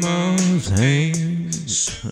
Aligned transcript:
Grandma's 0.00 0.68
hands. 0.68 2.06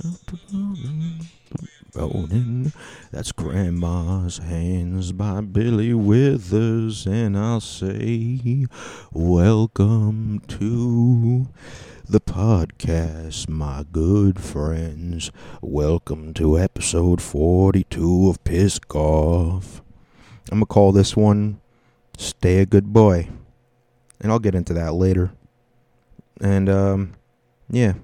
Rolling. 1.95 2.73
That's 3.13 3.31
Grandma's 3.31 4.39
Hands 4.39 5.13
by 5.13 5.41
Billy 5.43 5.95
Withers. 5.95 7.07
And 7.07 7.39
I'll 7.39 7.61
say, 7.61 8.67
Welcome 9.13 10.43
to 10.49 11.49
the 12.09 12.21
podcast, 12.21 13.49
my 13.49 13.85
good 13.93 14.41
friends. 14.41 15.31
Welcome 15.61 16.35
to 16.35 16.59
episode 16.59 17.23
42 17.23 18.31
of 18.31 18.43
Pisk 18.43 18.97
Off. 18.97 19.81
I'm 20.51 20.59
going 20.59 20.61
to 20.63 20.67
call 20.67 20.91
this 20.91 21.17
one 21.17 21.61
Stay 22.19 22.59
a 22.59 22.67
Good 22.67 22.93
Boy. 22.93 23.29
And 24.21 24.33
I'll 24.33 24.41
get 24.41 24.57
into 24.57 24.75
that 24.75 24.95
later. 24.95 25.31
And, 26.41 26.69
um, 26.69 27.13
yeah. 27.69 27.95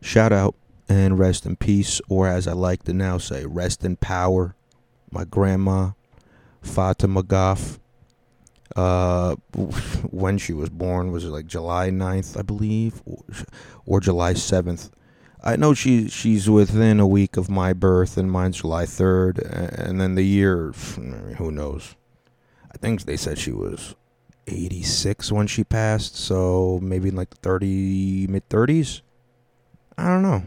Shout 0.00 0.32
out 0.32 0.54
and 0.88 1.18
rest 1.18 1.46
in 1.46 1.56
peace, 1.56 2.00
or 2.08 2.28
as 2.28 2.46
I 2.46 2.52
like 2.52 2.82
to 2.84 2.92
now 2.92 3.18
say, 3.18 3.46
rest 3.46 3.84
in 3.84 3.96
power. 3.96 4.54
My 5.10 5.24
grandma, 5.24 5.92
Fatima 6.60 7.22
Goff. 7.22 7.78
Uh, 8.74 9.36
when 10.10 10.38
she 10.38 10.54
was 10.54 10.70
born 10.70 11.12
was 11.12 11.24
it 11.24 11.28
like 11.28 11.46
July 11.46 11.90
9th, 11.90 12.38
I 12.38 12.42
believe, 12.42 13.02
or, 13.04 13.22
or 13.84 14.00
July 14.00 14.32
7th. 14.32 14.90
I 15.44 15.56
know 15.56 15.74
she 15.74 16.08
she's 16.08 16.48
within 16.48 17.00
a 17.00 17.06
week 17.06 17.36
of 17.36 17.50
my 17.50 17.72
birth, 17.72 18.16
and 18.16 18.30
mine's 18.30 18.58
July 18.58 18.84
3rd, 18.84 19.40
and 19.88 20.00
then 20.00 20.14
the 20.14 20.22
year, 20.22 20.72
who 20.72 21.50
knows? 21.50 21.96
I 22.72 22.78
think 22.78 23.02
they 23.02 23.16
said 23.16 23.38
she 23.38 23.52
was 23.52 23.94
86 24.46 25.32
when 25.32 25.46
she 25.46 25.64
passed, 25.64 26.16
so 26.16 26.78
maybe 26.82 27.08
in 27.08 27.16
like 27.16 27.30
the 27.30 27.36
30 27.36 28.26
mid 28.28 28.48
30s. 28.48 29.02
I 29.96 30.08
don't 30.08 30.22
know. 30.22 30.42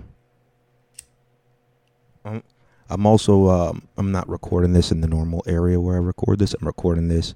I'm, 2.26 2.44
I'm 2.90 3.06
also 3.06 3.50
um, 3.50 3.88
I'm 3.98 4.12
not 4.12 4.28
recording 4.28 4.74
this 4.74 4.92
in 4.92 5.02
the 5.02 5.08
normal 5.08 5.44
area 5.48 5.80
where 5.80 5.96
I 5.96 6.00
record 6.00 6.40
this. 6.40 6.54
I'm 6.54 6.68
recording 6.68 7.08
this 7.08 7.34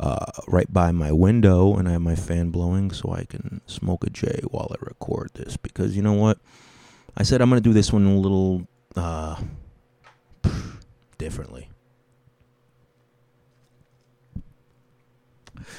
uh, 0.00 0.26
right 0.48 0.70
by 0.72 0.92
my 0.92 1.12
window, 1.12 1.76
and 1.76 1.88
I 1.88 1.92
have 1.92 2.02
my 2.02 2.16
fan 2.16 2.50
blowing 2.50 2.90
so 2.90 3.12
I 3.12 3.24
can 3.24 3.60
smoke 3.66 4.04
a 4.04 4.10
J 4.10 4.42
while 4.50 4.70
I 4.70 4.84
record 4.84 5.30
this. 5.34 5.56
Because 5.56 5.96
you 5.96 6.02
know 6.02 6.12
what? 6.12 6.38
I 7.16 7.22
said 7.22 7.40
I'm 7.40 7.48
gonna 7.48 7.60
do 7.60 7.72
this 7.72 7.92
one 7.92 8.06
a 8.06 8.16
little 8.16 8.66
uh, 8.96 9.36
differently. 11.18 11.68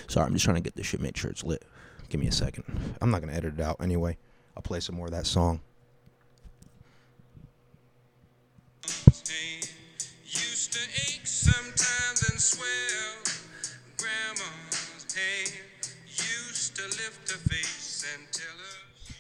Sorry, 0.07 0.25
I'm 0.25 0.33
just 0.33 0.45
trying 0.45 0.55
to 0.55 0.61
get 0.61 0.75
this 0.75 0.85
shit, 0.85 1.01
make 1.01 1.17
sure 1.17 1.31
it's 1.31 1.44
lit. 1.44 1.63
Give 2.09 2.19
me 2.19 2.27
a 2.27 2.31
second. 2.31 2.63
I'm 3.01 3.11
not 3.11 3.21
gonna 3.21 3.33
edit 3.33 3.55
it 3.55 3.61
out 3.61 3.77
anyway. 3.81 4.17
I'll 4.55 4.63
play 4.63 4.79
some 4.79 4.95
more 4.95 5.07
of 5.07 5.11
that 5.11 5.25
song. 5.25 5.61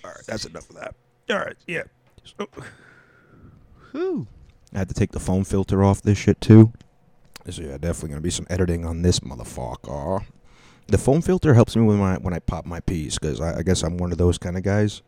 All 0.03 0.11
right, 0.11 0.25
that's 0.27 0.45
enough 0.45 0.69
of 0.69 0.75
that. 0.75 0.95
All 1.29 1.37
right, 1.37 1.55
yeah. 1.65 1.83
So, 2.25 2.47
whew. 3.91 4.27
I 4.73 4.79
had 4.79 4.89
to 4.89 4.93
take 4.93 5.11
the 5.11 5.19
foam 5.19 5.43
filter 5.43 5.83
off 5.83 6.01
this 6.01 6.17
shit 6.17 6.41
too. 6.41 6.73
So 7.49 7.61
yeah, 7.61 7.77
definitely 7.77 8.09
gonna 8.09 8.21
be 8.21 8.29
some 8.29 8.47
editing 8.49 8.85
on 8.85 9.01
this 9.01 9.19
motherfucker. 9.19 10.25
The 10.87 10.97
foam 10.97 11.21
filter 11.21 11.53
helps 11.53 11.75
me 11.75 11.83
when 11.83 12.01
I 12.01 12.15
when 12.15 12.33
I 12.33 12.39
pop 12.39 12.65
my 12.65 12.79
peas 12.81 13.17
because 13.17 13.39
I, 13.39 13.59
I 13.59 13.61
guess 13.63 13.83
I'm 13.83 13.97
one 13.97 14.11
of 14.11 14.17
those 14.17 14.37
kind 14.37 14.57
of 14.57 14.63
guys. 14.63 15.01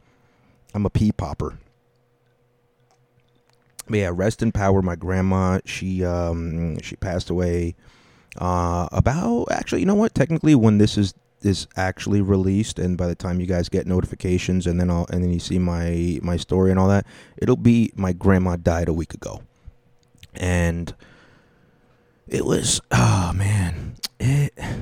I'm 0.73 0.85
a 0.85 0.89
pea 0.89 1.11
popper. 1.11 1.57
But 3.87 3.99
yeah, 3.99 4.11
rest 4.13 4.41
in 4.41 4.51
power. 4.51 4.81
My 4.81 4.95
grandma, 4.95 5.59
she 5.65 6.03
um 6.03 6.79
she 6.79 6.95
passed 6.95 7.29
away 7.29 7.75
uh 8.37 8.87
about 8.91 9.51
actually, 9.51 9.81
you 9.81 9.85
know 9.85 9.95
what? 9.95 10.15
Technically, 10.15 10.55
when 10.55 10.77
this 10.77 10.97
is 10.97 11.13
is 11.41 11.67
actually 11.75 12.21
released, 12.21 12.79
and 12.79 12.97
by 12.97 13.07
the 13.07 13.15
time 13.15 13.39
you 13.39 13.45
guys 13.45 13.69
get 13.69 13.85
notifications, 13.85 14.65
and 14.65 14.79
then 14.79 14.89
I'll 14.89 15.05
and 15.11 15.23
then 15.23 15.31
you 15.31 15.39
see 15.39 15.59
my 15.59 16.19
my 16.23 16.37
story 16.37 16.71
and 16.71 16.79
all 16.79 16.87
that, 16.87 17.05
it'll 17.37 17.55
be 17.55 17.91
my 17.95 18.13
grandma 18.13 18.55
died 18.55 18.89
a 18.89 18.93
week 18.93 19.13
ago, 19.13 19.43
and 20.33 20.93
it 22.27 22.45
was 22.45 22.81
oh 22.91 23.31
man, 23.33 23.95
it 24.19 24.53
it 24.57 24.73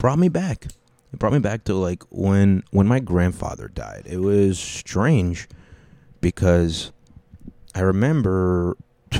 brought 0.00 0.18
me 0.18 0.28
back. 0.28 0.64
It 1.12 1.18
brought 1.18 1.32
me 1.32 1.38
back 1.38 1.62
to 1.64 1.74
like 1.74 2.02
when 2.10 2.64
when 2.70 2.88
my 2.88 2.98
grandfather 2.98 3.68
died. 3.68 4.04
It 4.06 4.18
was 4.18 4.58
strange 4.58 5.48
because 6.20 6.90
I 7.74 7.80
remember. 7.80 8.76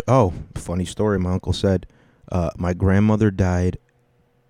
Oh, 0.09 0.33
funny 0.55 0.85
story. 0.85 1.19
My 1.19 1.33
uncle 1.33 1.53
said 1.53 1.87
uh, 2.33 2.51
my 2.57 2.73
grandmother 2.75 3.31
died 3.31 3.79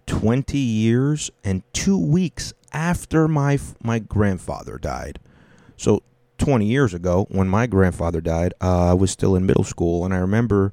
twenty 0.06 0.58
years 0.58 1.30
and 1.44 1.62
two 1.72 1.98
weeks 1.98 2.52
after 2.72 3.26
my 3.26 3.58
my 3.82 3.98
grandfather 3.98 4.78
died. 4.78 5.18
So 5.76 6.02
twenty 6.38 6.66
years 6.66 6.94
ago, 6.94 7.26
when 7.30 7.48
my 7.48 7.66
grandfather 7.66 8.20
died, 8.20 8.54
uh, 8.60 8.90
I 8.90 8.94
was 8.94 9.10
still 9.10 9.34
in 9.34 9.46
middle 9.46 9.64
school, 9.64 10.04
and 10.04 10.14
I 10.14 10.18
remember 10.18 10.72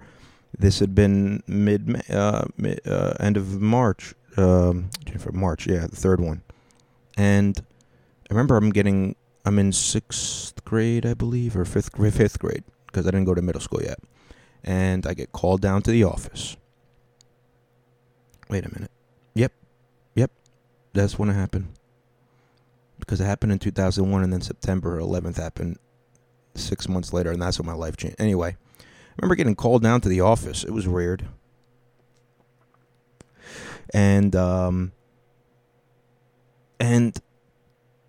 this 0.58 0.80
had 0.80 0.94
been 0.94 1.44
mid, 1.48 2.04
uh, 2.10 2.46
mid 2.58 2.82
uh, 2.86 3.14
end 3.20 3.38
of 3.38 3.62
March, 3.62 4.14
um, 4.38 4.90
March, 5.34 5.68
yeah, 5.68 5.88
the 5.88 5.96
third 5.96 6.20
one, 6.20 6.42
and 7.18 7.60
I 8.30 8.34
remember 8.34 8.58
I'm 8.58 8.72
getting 8.72 9.16
I'm 9.48 9.60
in 9.60 9.72
sixth 9.72 10.64
grade, 10.66 11.06
I 11.06 11.14
believe, 11.14 11.56
or 11.56 11.64
fifth 11.64 11.96
fifth 11.96 12.38
grade 12.38 12.66
because 12.88 13.08
I 13.08 13.12
didn't 13.12 13.26
go 13.26 13.34
to 13.34 13.42
middle 13.42 13.62
school 13.62 13.82
yet. 13.82 14.00
And 14.62 15.08
I 15.08 15.14
get 15.14 15.32
called 15.32 15.62
down 15.62 15.82
to 15.84 15.92
the 15.92 16.04
office. 16.04 16.58
Wait 18.50 18.66
a 18.66 18.70
minute. 18.74 18.92
Yep. 19.36 19.54
Yep. 20.16 20.32
That's 20.92 21.18
when 21.18 21.30
it 21.30 21.36
happened. 21.36 21.68
Because 23.00 23.22
it 23.22 23.26
happened 23.26 23.54
in 23.54 23.60
2001 23.60 24.22
and 24.22 24.34
then 24.34 24.42
September 24.42 25.00
11th 25.00 25.38
happened 25.38 25.78
6 26.56 26.90
months 26.90 27.14
later 27.14 27.32
and 27.32 27.42
that's 27.42 27.58
when 27.58 27.68
my 27.68 27.74
life 27.74 27.96
changed. 27.96 28.18
Anyway, 28.20 28.58
I 28.80 28.84
remember 29.18 29.36
getting 29.36 29.56
called 29.56 29.82
down 29.82 30.02
to 30.02 30.10
the 30.10 30.20
office. 30.20 30.66
It 30.66 30.72
was 30.72 30.90
weird. 30.90 31.26
And 33.94 34.36
um 34.36 34.92
and 36.80 37.20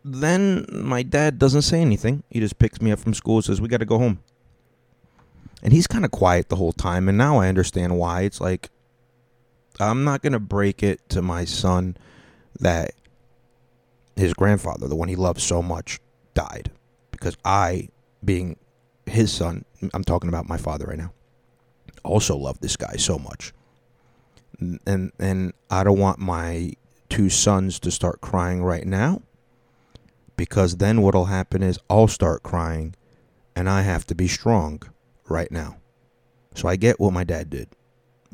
then 0.04 0.66
my 0.70 1.02
dad 1.02 1.38
doesn't 1.38 1.62
say 1.62 1.80
anything. 1.80 2.22
He 2.30 2.40
just 2.40 2.58
picks 2.58 2.80
me 2.80 2.92
up 2.92 2.98
from 2.98 3.14
school 3.14 3.42
says, 3.42 3.60
"We 3.60 3.68
got 3.68 3.78
to 3.78 3.86
go 3.86 3.98
home." 3.98 4.20
and 5.62 5.72
he's 5.72 5.86
kind 5.86 6.04
of 6.04 6.10
quiet 6.10 6.48
the 6.48 6.56
whole 6.56 6.72
time 6.72 7.08
and 7.08 7.18
now 7.18 7.38
i 7.38 7.48
understand 7.48 7.98
why 7.98 8.22
it's 8.22 8.40
like 8.40 8.70
i'm 9.80 10.04
not 10.04 10.22
to 10.32 10.38
break 10.38 10.82
it 10.82 11.00
to 11.08 11.22
my 11.22 11.44
son 11.44 11.96
that 12.60 12.92
his 14.16 14.34
grandfather 14.34 14.88
the 14.88 14.96
one 14.96 15.08
he 15.08 15.16
loved 15.16 15.40
so 15.40 15.62
much 15.62 16.00
died 16.34 16.70
because 17.10 17.36
i 17.44 17.88
being 18.24 18.56
his 19.06 19.32
son 19.32 19.64
i'm 19.94 20.04
talking 20.04 20.28
about 20.28 20.48
my 20.48 20.56
father 20.56 20.86
right 20.86 20.98
now 20.98 21.12
also 22.04 22.36
loved 22.36 22.60
this 22.62 22.76
guy 22.76 22.96
so 22.96 23.18
much 23.18 23.52
and 24.60 25.12
and 25.18 25.52
i 25.70 25.84
don't 25.84 25.98
want 25.98 26.18
my 26.18 26.72
two 27.08 27.28
sons 27.28 27.78
to 27.78 27.90
start 27.90 28.20
crying 28.20 28.62
right 28.62 28.86
now 28.86 29.22
because 30.36 30.76
then 30.76 31.02
what'll 31.02 31.26
happen 31.26 31.62
is 31.62 31.78
i'll 31.88 32.08
start 32.08 32.42
crying 32.42 32.94
and 33.54 33.68
i 33.68 33.82
have 33.82 34.04
to 34.06 34.14
be 34.14 34.28
strong 34.28 34.82
right 35.30 35.50
now. 35.50 35.76
So 36.54 36.68
I 36.68 36.76
get 36.76 36.98
what 36.98 37.12
my 37.12 37.24
dad 37.24 37.50
did. 37.50 37.68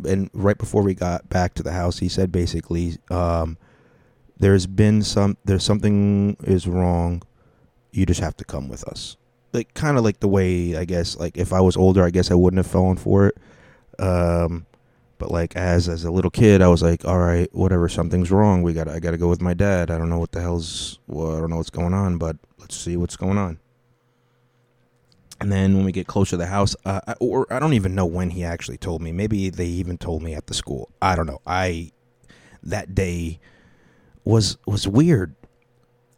And 0.09 0.31
right 0.32 0.59
before 0.59 0.82
we 0.82 0.94
got 0.94 1.29
back 1.29 1.55
to 1.55 1.62
the 1.62 1.73
house, 1.73 1.99
he 1.99 2.09
said 2.09 2.32
basically, 2.32 2.97
um, 3.11 3.59
there's 4.38 4.67
been 4.67 5.03
some, 5.03 5.37
there's 5.44 5.62
something 5.62 6.37
is 6.44 6.67
wrong. 6.67 7.23
You 7.93 8.06
just 8.06 8.21
have 8.21 8.37
to 8.38 8.44
come 8.44 8.69
with 8.69 8.87
us. 8.88 9.17
Like, 9.53 9.73
kind 9.75 9.97
of 9.97 10.03
like 10.03 10.19
the 10.19 10.29
way, 10.29 10.76
I 10.76 10.85
guess, 10.85 11.17
like 11.17 11.37
if 11.37 11.53
I 11.53 11.61
was 11.61 11.76
older, 11.76 12.03
I 12.03 12.11
guess 12.11 12.31
I 12.31 12.35
wouldn't 12.35 12.59
have 12.59 12.71
fallen 12.71 12.97
for 12.97 13.29
it. 13.29 13.37
Um, 14.00 14.67
But 15.25 15.31
like 15.31 15.56
as 15.56 15.88
as 15.88 16.05
a 16.05 16.11
little 16.11 16.31
kid, 16.31 16.61
I 16.61 16.69
was 16.69 16.82
like, 16.82 17.06
all 17.06 17.19
right, 17.19 17.49
whatever, 17.55 17.88
something's 17.88 18.31
wrong. 18.31 18.62
We 18.62 18.75
got 18.75 18.88
I 18.88 19.00
got 19.00 19.12
to 19.12 19.17
go 19.17 19.31
with 19.31 19.41
my 19.41 19.55
dad. 19.55 19.91
I 19.91 19.97
don't 19.97 20.11
know 20.11 20.19
what 20.19 20.32
the 20.32 20.43
hell's 20.43 20.99
well, 21.06 21.35
I 21.35 21.41
don't 21.41 21.49
know 21.49 21.56
what's 21.56 21.71
going 21.71 21.94
on, 21.94 22.19
but 22.19 22.37
let's 22.59 22.76
see 22.76 22.99
what's 22.99 23.17
going 23.17 23.38
on. 23.38 23.59
And 25.41 25.50
then 25.50 25.75
when 25.75 25.87
we 25.87 25.93
get 25.93 26.06
closer 26.06 26.32
to 26.32 26.37
the 26.37 26.49
house, 26.49 26.76
uh, 26.85 27.00
I- 27.06 27.15
or 27.21 27.50
I 27.50 27.59
don't 27.59 27.73
even 27.73 27.94
know 27.94 28.05
when 28.05 28.31
he 28.31 28.44
actually 28.44 28.76
told 28.76 29.00
me. 29.00 29.12
Maybe 29.12 29.49
they 29.49 29.65
even 29.65 29.97
told 29.97 30.23
me 30.23 30.35
at 30.35 30.47
the 30.47 30.53
school. 30.53 30.91
I 31.00 31.17
don't 31.17 31.26
know. 31.26 31.41
I 31.47 31.93
that 32.62 32.94
day 32.94 33.41
was 34.26 34.59
was 34.67 34.87
weird 34.87 35.37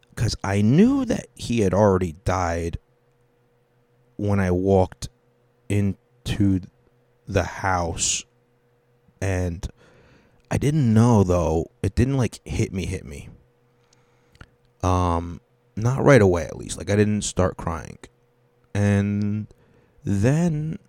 because 0.09 0.35
I 0.43 0.61
knew 0.61 1.05
that 1.05 1.27
he 1.33 1.61
had 1.61 1.73
already 1.73 2.15
died 2.25 2.77
when 4.17 4.41
I 4.41 4.51
walked 4.51 5.07
into 5.69 6.59
the 7.25 7.43
house, 7.43 8.25
and 9.21 9.67
I 10.49 10.57
didn't 10.57 10.93
know 10.93 11.23
though. 11.23 11.71
It 11.81 11.95
didn't 11.95 12.17
like 12.17 12.39
hit 12.45 12.73
me, 12.73 12.85
hit 12.85 13.05
me. 13.05 13.29
Um, 14.83 15.41
not 15.75 16.03
right 16.03 16.21
away 16.21 16.45
at 16.45 16.57
least. 16.57 16.77
Like 16.77 16.89
I 16.89 16.95
didn't 16.95 17.23
start 17.23 17.57
crying, 17.57 17.97
and 18.73 19.47
then 20.03 20.79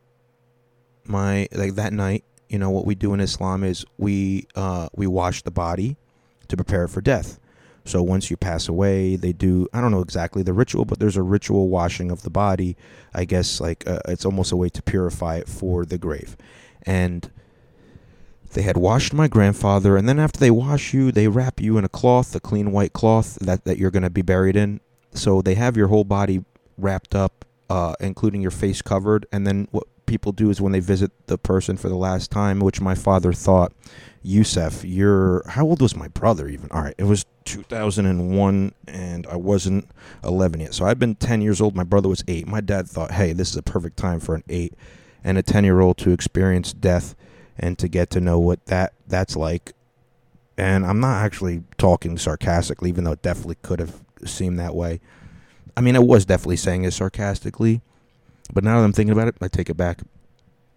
my 1.04 1.48
like 1.52 1.74
that 1.74 1.92
night, 1.92 2.24
you 2.48 2.58
know 2.58 2.70
what 2.70 2.86
we 2.86 2.94
do 2.94 3.14
in 3.14 3.20
Islam 3.20 3.64
is 3.64 3.84
we 3.96 4.46
uh 4.54 4.88
we 4.94 5.06
wash 5.06 5.42
the 5.42 5.50
body 5.50 5.96
to 6.48 6.56
prepare 6.56 6.84
it 6.84 6.88
for 6.88 7.00
death. 7.00 7.38
So 7.84 8.02
once 8.02 8.30
you 8.30 8.36
pass 8.36 8.68
away, 8.68 9.16
they 9.16 9.32
do 9.32 9.66
I 9.72 9.80
don't 9.80 9.90
know 9.90 10.02
exactly 10.02 10.42
the 10.42 10.52
ritual, 10.52 10.84
but 10.84 10.98
there's 10.98 11.16
a 11.16 11.22
ritual 11.22 11.68
washing 11.68 12.10
of 12.10 12.22
the 12.22 12.30
body. 12.30 12.76
I 13.14 13.24
guess 13.24 13.60
like 13.60 13.88
uh, 13.88 14.00
it's 14.06 14.26
almost 14.26 14.52
a 14.52 14.56
way 14.56 14.68
to 14.68 14.82
purify 14.82 15.36
it 15.36 15.48
for 15.48 15.84
the 15.84 15.98
grave. 15.98 16.36
And 16.82 17.30
they 18.50 18.62
had 18.62 18.76
washed 18.76 19.12
my 19.12 19.28
grandfather, 19.28 19.96
and 19.96 20.08
then 20.08 20.18
after 20.18 20.40
they 20.40 20.50
wash 20.50 20.94
you, 20.94 21.12
they 21.12 21.28
wrap 21.28 21.60
you 21.60 21.78
in 21.78 21.84
a 21.84 21.88
cloth, 21.88 22.34
a 22.34 22.40
clean 22.40 22.72
white 22.72 22.92
cloth 22.92 23.38
that, 23.40 23.64
that 23.64 23.78
you're 23.78 23.90
going 23.90 24.02
to 24.02 24.10
be 24.10 24.22
buried 24.22 24.56
in. 24.56 24.80
So 25.12 25.42
they 25.42 25.54
have 25.54 25.76
your 25.76 25.88
whole 25.88 26.04
body 26.04 26.44
wrapped 26.76 27.14
up, 27.14 27.44
uh, 27.68 27.94
including 28.00 28.40
your 28.40 28.50
face 28.50 28.82
covered. 28.82 29.26
And 29.32 29.46
then 29.46 29.68
what 29.70 29.84
people 30.06 30.32
do 30.32 30.50
is 30.50 30.60
when 30.60 30.72
they 30.72 30.80
visit 30.80 31.10
the 31.26 31.36
person 31.38 31.76
for 31.76 31.88
the 31.88 31.96
last 31.96 32.30
time, 32.30 32.60
which 32.60 32.80
my 32.80 32.94
father 32.94 33.32
thought, 33.32 33.72
Yusuf, 34.22 34.84
you're 34.84 35.42
how 35.48 35.64
old 35.64 35.80
was 35.80 35.94
my 35.94 36.08
brother 36.08 36.48
even? 36.48 36.68
All 36.70 36.82
right, 36.82 36.94
it 36.98 37.04
was 37.04 37.24
2001, 37.44 38.72
and 38.88 39.26
I 39.26 39.36
wasn't 39.36 39.88
11 40.24 40.60
yet. 40.60 40.74
So 40.74 40.84
I've 40.84 40.98
been 40.98 41.14
10 41.14 41.40
years 41.40 41.60
old. 41.60 41.76
My 41.76 41.84
brother 41.84 42.08
was 42.08 42.24
eight. 42.26 42.46
My 42.46 42.60
dad 42.60 42.88
thought, 42.88 43.12
hey, 43.12 43.32
this 43.32 43.50
is 43.50 43.56
a 43.56 43.62
perfect 43.62 43.96
time 43.96 44.20
for 44.20 44.34
an 44.34 44.42
eight 44.48 44.74
and 45.22 45.38
a 45.38 45.42
10 45.42 45.64
year 45.64 45.80
old 45.80 45.98
to 45.98 46.10
experience 46.10 46.72
death 46.72 47.14
and 47.58 47.78
to 47.78 47.88
get 47.88 48.10
to 48.10 48.20
know 48.20 48.38
what 48.38 48.64
that 48.66 48.92
that's 49.06 49.36
like. 49.36 49.72
And 50.56 50.84
I'm 50.84 51.00
not 51.00 51.24
actually 51.24 51.62
talking 51.76 52.18
sarcastically, 52.18 52.88
even 52.88 53.04
though 53.04 53.12
it 53.12 53.22
definitely 53.22 53.56
could 53.62 53.78
have 53.78 54.02
seemed 54.24 54.58
that 54.58 54.74
way. 54.74 55.00
I 55.76 55.80
mean, 55.80 55.94
I 55.94 56.00
was 56.00 56.24
definitely 56.24 56.56
saying 56.56 56.84
it 56.84 56.92
sarcastically, 56.92 57.80
but 58.52 58.64
now 58.64 58.78
that 58.78 58.84
I'm 58.84 58.92
thinking 58.92 59.12
about 59.12 59.28
it, 59.28 59.36
I 59.40 59.48
take 59.48 59.70
it 59.70 59.76
back 59.76 60.00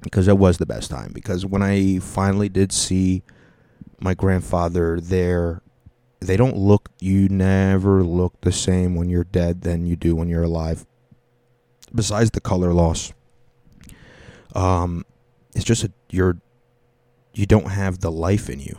because 0.01 0.27
that 0.27 0.35
was 0.35 0.57
the 0.59 0.65
best 0.65 0.91
time. 0.91 1.11
Because 1.13 1.45
when 1.45 1.63
I 1.63 1.99
finally 1.99 2.49
did 2.49 2.71
see 2.71 3.23
my 3.99 4.13
grandfather 4.13 4.99
there, 4.99 5.61
they 6.19 6.37
don't 6.37 6.57
look, 6.57 6.89
you 6.99 7.27
never 7.29 8.03
look 8.03 8.39
the 8.41 8.51
same 8.51 8.95
when 8.95 9.09
you're 9.09 9.23
dead 9.23 9.61
than 9.61 9.85
you 9.85 9.95
do 9.95 10.15
when 10.15 10.29
you're 10.29 10.43
alive. 10.43 10.85
Besides 11.93 12.31
the 12.31 12.41
color 12.41 12.73
loss, 12.73 13.13
um, 14.53 15.05
it's 15.55 15.65
just 15.65 15.83
a, 15.83 15.91
you're 16.09 16.37
you 17.33 17.45
don't 17.45 17.69
have 17.69 17.99
the 17.99 18.11
life 18.11 18.49
in 18.49 18.59
you. 18.59 18.77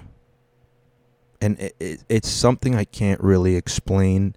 And 1.41 1.59
it, 1.59 1.75
it, 1.81 2.05
it's 2.09 2.29
something 2.29 2.77
i 2.77 2.85
can't 2.85 3.21
really 3.21 3.57
explain 3.57 4.37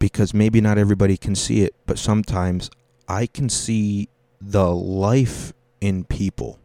because 0.00 0.34
maybe 0.34 0.60
not 0.60 0.76
everybody 0.76 1.16
can 1.16 1.36
see 1.36 1.62
it 1.62 1.74
but 1.86 1.98
sometimes 1.98 2.68
i 3.06 3.26
can 3.26 3.48
see 3.48 4.08
the 4.40 4.70
life 4.74 5.52
in 5.80 6.04
people. 6.04 6.58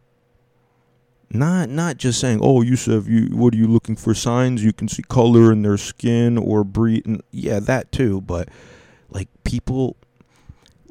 Not 1.30 1.68
not 1.68 1.96
just 1.96 2.20
saying 2.20 2.38
oh 2.42 2.62
yusuf 2.62 3.08
you 3.08 3.28
what 3.36 3.54
are 3.54 3.56
you 3.56 3.66
looking 3.66 3.96
for 3.96 4.14
signs? 4.14 4.62
You 4.62 4.72
can 4.72 4.86
see 4.86 5.02
color 5.02 5.50
in 5.50 5.62
their 5.62 5.76
skin 5.76 6.38
or 6.38 6.62
breed 6.62 7.04
yeah 7.32 7.58
that 7.60 7.90
too 7.90 8.20
but 8.20 8.48
like 9.10 9.28
people 9.42 9.96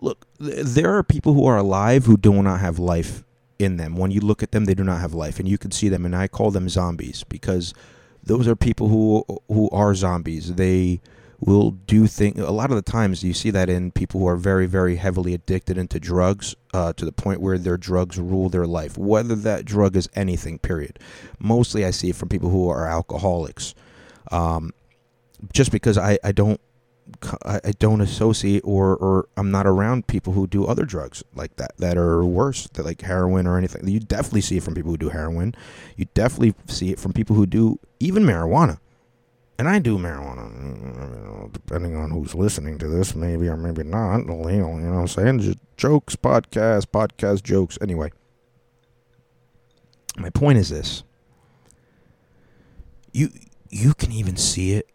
look 0.01 0.25
th- 0.39 0.65
there 0.65 0.93
are 0.97 1.03
people 1.03 1.33
who 1.33 1.45
are 1.45 1.57
alive 1.57 2.05
who 2.05 2.17
do 2.17 2.43
not 2.43 2.59
have 2.59 2.77
life 2.77 3.23
in 3.63 3.77
them. 3.77 3.95
When 3.95 4.11
you 4.11 4.21
look 4.21 4.43
at 4.43 4.51
them, 4.51 4.65
they 4.65 4.73
do 4.73 4.83
not 4.83 5.01
have 5.01 5.13
life, 5.13 5.39
and 5.39 5.47
you 5.47 5.57
can 5.57 5.71
see 5.71 5.89
them. 5.89 6.05
And 6.05 6.15
I 6.15 6.27
call 6.27 6.51
them 6.51 6.69
zombies 6.69 7.23
because 7.23 7.73
those 8.23 8.47
are 8.47 8.55
people 8.55 8.87
who 8.89 9.25
who 9.47 9.69
are 9.71 9.95
zombies. 9.95 10.55
They 10.55 11.01
will 11.39 11.71
do 11.71 12.07
things. 12.07 12.39
A 12.39 12.51
lot 12.51 12.69
of 12.69 12.75
the 12.75 12.81
times, 12.81 13.23
you 13.23 13.33
see 13.33 13.51
that 13.51 13.69
in 13.69 13.91
people 13.91 14.19
who 14.19 14.27
are 14.27 14.35
very, 14.35 14.65
very 14.65 14.95
heavily 14.95 15.33
addicted 15.33 15.77
into 15.77 15.99
drugs, 15.99 16.55
uh, 16.73 16.93
to 16.93 17.05
the 17.05 17.11
point 17.11 17.41
where 17.41 17.57
their 17.57 17.77
drugs 17.77 18.17
rule 18.17 18.49
their 18.49 18.67
life. 18.67 18.97
Whether 18.97 19.35
that 19.35 19.65
drug 19.65 19.95
is 19.95 20.09
anything, 20.15 20.59
period. 20.59 20.99
Mostly, 21.39 21.85
I 21.85 21.91
see 21.91 22.09
it 22.09 22.15
from 22.15 22.29
people 22.29 22.49
who 22.49 22.69
are 22.69 22.87
alcoholics. 22.87 23.75
Um, 24.31 24.71
just 25.51 25.71
because 25.71 25.97
I, 25.97 26.17
I 26.23 26.31
don't 26.31 26.61
I 27.45 27.71
don't 27.79 28.01
associate 28.01 28.61
or, 28.63 28.95
or 28.95 29.27
I'm 29.37 29.51
not 29.51 29.65
around 29.65 30.07
people 30.07 30.33
who 30.33 30.47
do 30.47 30.65
other 30.65 30.85
drugs 30.85 31.23
like 31.35 31.55
that 31.57 31.77
that 31.77 31.97
are 31.97 32.23
worse, 32.25 32.67
that 32.73 32.83
like 32.83 33.01
heroin 33.01 33.47
or 33.47 33.57
anything. 33.57 33.87
You 33.87 33.99
definitely 33.99 34.41
see 34.41 34.57
it 34.57 34.63
from 34.63 34.75
people 34.75 34.91
who 34.91 34.97
do 34.97 35.09
heroin. 35.09 35.55
You 35.95 36.05
definitely 36.13 36.55
see 36.67 36.91
it 36.91 36.99
from 36.99 37.13
people 37.13 37.35
who 37.35 37.45
do 37.45 37.79
even 37.99 38.23
marijuana. 38.23 38.79
And 39.59 39.69
I 39.69 39.79
do 39.79 39.97
marijuana, 39.97 40.51
mm, 40.51 40.77
mm, 40.81 40.97
mm, 40.97 41.53
depending 41.53 41.95
on 41.95 42.09
who's 42.09 42.33
listening 42.33 42.79
to 42.79 42.87
this, 42.87 43.15
maybe 43.15 43.47
or 43.47 43.55
maybe 43.55 43.83
not. 43.83 44.21
You 44.21 44.25
know, 44.25 44.49
you 44.49 44.57
know 44.57 44.67
what 44.67 44.99
I'm 45.01 45.07
saying? 45.07 45.39
Just 45.39 45.59
jokes, 45.77 46.15
podcast, 46.15 46.87
podcast 46.87 47.43
jokes. 47.43 47.77
Anyway, 47.79 48.11
my 50.17 50.31
point 50.31 50.57
is 50.57 50.69
this: 50.69 51.03
you 53.11 53.29
you 53.69 53.93
can 53.93 54.11
even 54.11 54.37
see 54.37 54.73
it 54.73 54.89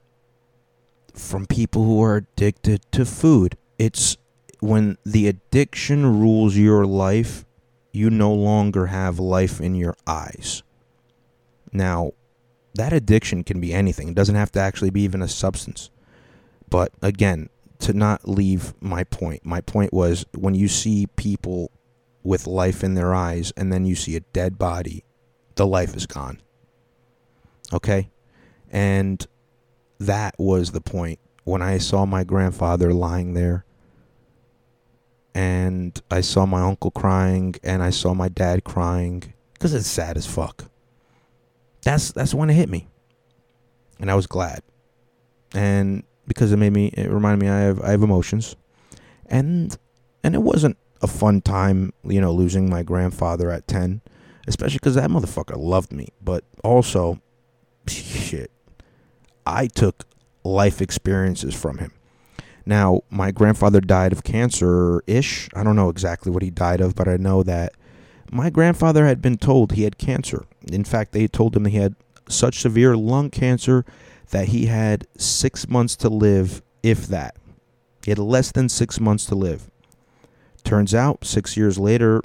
from 1.19 1.47
people 1.47 1.85
who 1.85 2.03
are 2.03 2.17
addicted 2.17 2.81
to 2.93 3.05
food. 3.05 3.57
It's 3.79 4.17
when 4.61 4.99
the 5.05 5.29
addiction 5.29 6.21
rules 6.21 6.57
your 6.57 6.87
life, 6.87 7.45
you 7.93 8.11
no 8.11 8.33
longer 8.33 8.87
have 8.87 9.19
life 9.19 9.61
in 9.61 9.75
your 9.75 9.97
eyes. 10.07 10.63
Now, 11.73 12.13
that 12.75 12.93
addiction 12.93 13.45
can 13.45 13.61
be 13.61 13.73
anything. 13.73 14.09
It 14.09 14.15
doesn't 14.15 14.35
have 14.35 14.53
to 14.53 14.61
actually 14.61 14.91
be 14.91 15.03
even 15.03 15.23
a 15.23 15.29
substance. 15.29 15.91
But 16.71 16.93
again, 17.03 17.49
to 17.81 17.93
not 17.93 18.29
leave 18.29 18.75
my 18.81 19.05
point, 19.05 19.45
my 19.45 19.61
point 19.61 19.93
was 19.93 20.27
when 20.37 20.55
you 20.55 20.69
see 20.69 21.07
people 21.17 21.71
with 22.23 22.47
life 22.47 22.85
in 22.85 22.95
their 22.95 23.15
eyes 23.15 23.53
and 23.57 23.73
then 23.73 23.87
you 23.87 23.95
see 23.95 24.17
a 24.17 24.21
dead 24.21 24.59
body, 24.59 25.05
the 25.55 25.67
life 25.67 25.97
is 25.97 26.07
gone. 26.07 26.41
Okay? 27.73 28.11
And 28.71 29.27
that 30.01 30.35
was 30.39 30.73
the 30.73 30.81
point 30.81 31.19
when 31.45 31.63
I 31.63 31.79
saw 31.79 32.05
my 32.05 32.25
grandfather 32.25 32.93
lying 32.93 33.35
there 33.35 33.65
and 35.35 36.01
I 36.11 36.21
saw 36.21 36.47
my 36.47 36.61
uncle 36.63 36.91
crying 36.91 37.55
and 37.63 37.83
I 37.83 37.91
saw 37.91 38.15
my 38.15 38.29
dad 38.29 38.65
crying 38.65 39.35
cuz 39.59 39.75
it's 39.75 39.89
sad 39.89 40.17
as 40.17 40.27
fuck. 40.27 40.71
That's 41.83 42.13
that's 42.13 42.35
when 42.35 42.51
it 42.51 42.55
hit 42.55 42.69
me. 42.69 42.89
And 44.01 44.11
I 44.11 44.15
was 44.15 44.27
glad. 44.27 44.63
And 45.55 46.05
because 46.27 46.53
it 46.53 46.59
made 46.59 46.73
me 46.73 46.89
it 46.89 47.11
reminded 47.11 47.41
me 47.45 47.49
I 47.49 47.61
have 47.61 47.81
I 47.81 47.91
have 47.91 48.03
emotions. 48.03 48.57
And 49.27 49.77
and 50.23 50.35
it 50.35 50.43
wasn't 50.43 50.77
a 51.01 51.07
fun 51.07 51.41
time, 51.41 51.93
you 52.03 52.21
know, 52.21 52.33
losing 52.33 52.69
my 52.69 52.83
grandfather 52.83 53.51
at 53.51 53.67
10, 53.69 54.03
especially 54.47 54.81
cuz 54.81 54.95
that 54.95 55.11
motherfucker 55.11 55.57
loved 55.57 55.93
me, 55.93 56.09
but 56.21 56.45
also 56.63 57.21
shit 57.87 58.51
I 59.49 59.67
took 59.67 60.05
life 60.45 60.83
experiences 60.83 61.55
from 61.55 61.79
him. 61.79 61.93
Now, 62.67 63.01
my 63.09 63.31
grandfather 63.31 63.81
died 63.81 64.13
of 64.13 64.23
cancer 64.23 65.03
ish. 65.07 65.49
I 65.55 65.65
don't 65.65 65.75
know 65.75 65.89
exactly 65.89 66.31
what 66.31 66.43
he 66.43 66.51
died 66.51 66.83
of, 66.83 66.95
but 66.95 67.09
I 67.09 67.17
know 67.17 67.43
that 67.43 67.73
my 68.31 68.51
grandfather 68.51 69.07
had 69.07 69.23
been 69.23 69.39
told 69.39 69.73
he 69.73 69.85
had 69.85 69.97
cancer. 69.97 70.45
In 70.71 70.85
fact, 70.85 71.13
they 71.13 71.27
told 71.27 71.57
him 71.57 71.65
he 71.65 71.79
had 71.79 71.97
such 72.29 72.61
severe 72.61 72.95
lung 72.95 73.31
cancer 73.31 73.87
that 74.31 74.49
he 74.49 74.67
had 74.67 75.07
six 75.17 75.67
months 75.67 75.97
to 75.97 76.11
live, 76.11 76.61
if 76.83 77.07
that. 77.07 77.35
He 78.05 78.11
had 78.11 78.19
less 78.19 78.53
than 78.53 78.69
six 78.69 79.01
months 79.01 79.25
to 79.27 79.35
live. 79.35 79.71
Turns 80.63 80.95
out, 80.95 81.25
six 81.25 81.57
years 81.57 81.79
later, 81.79 82.21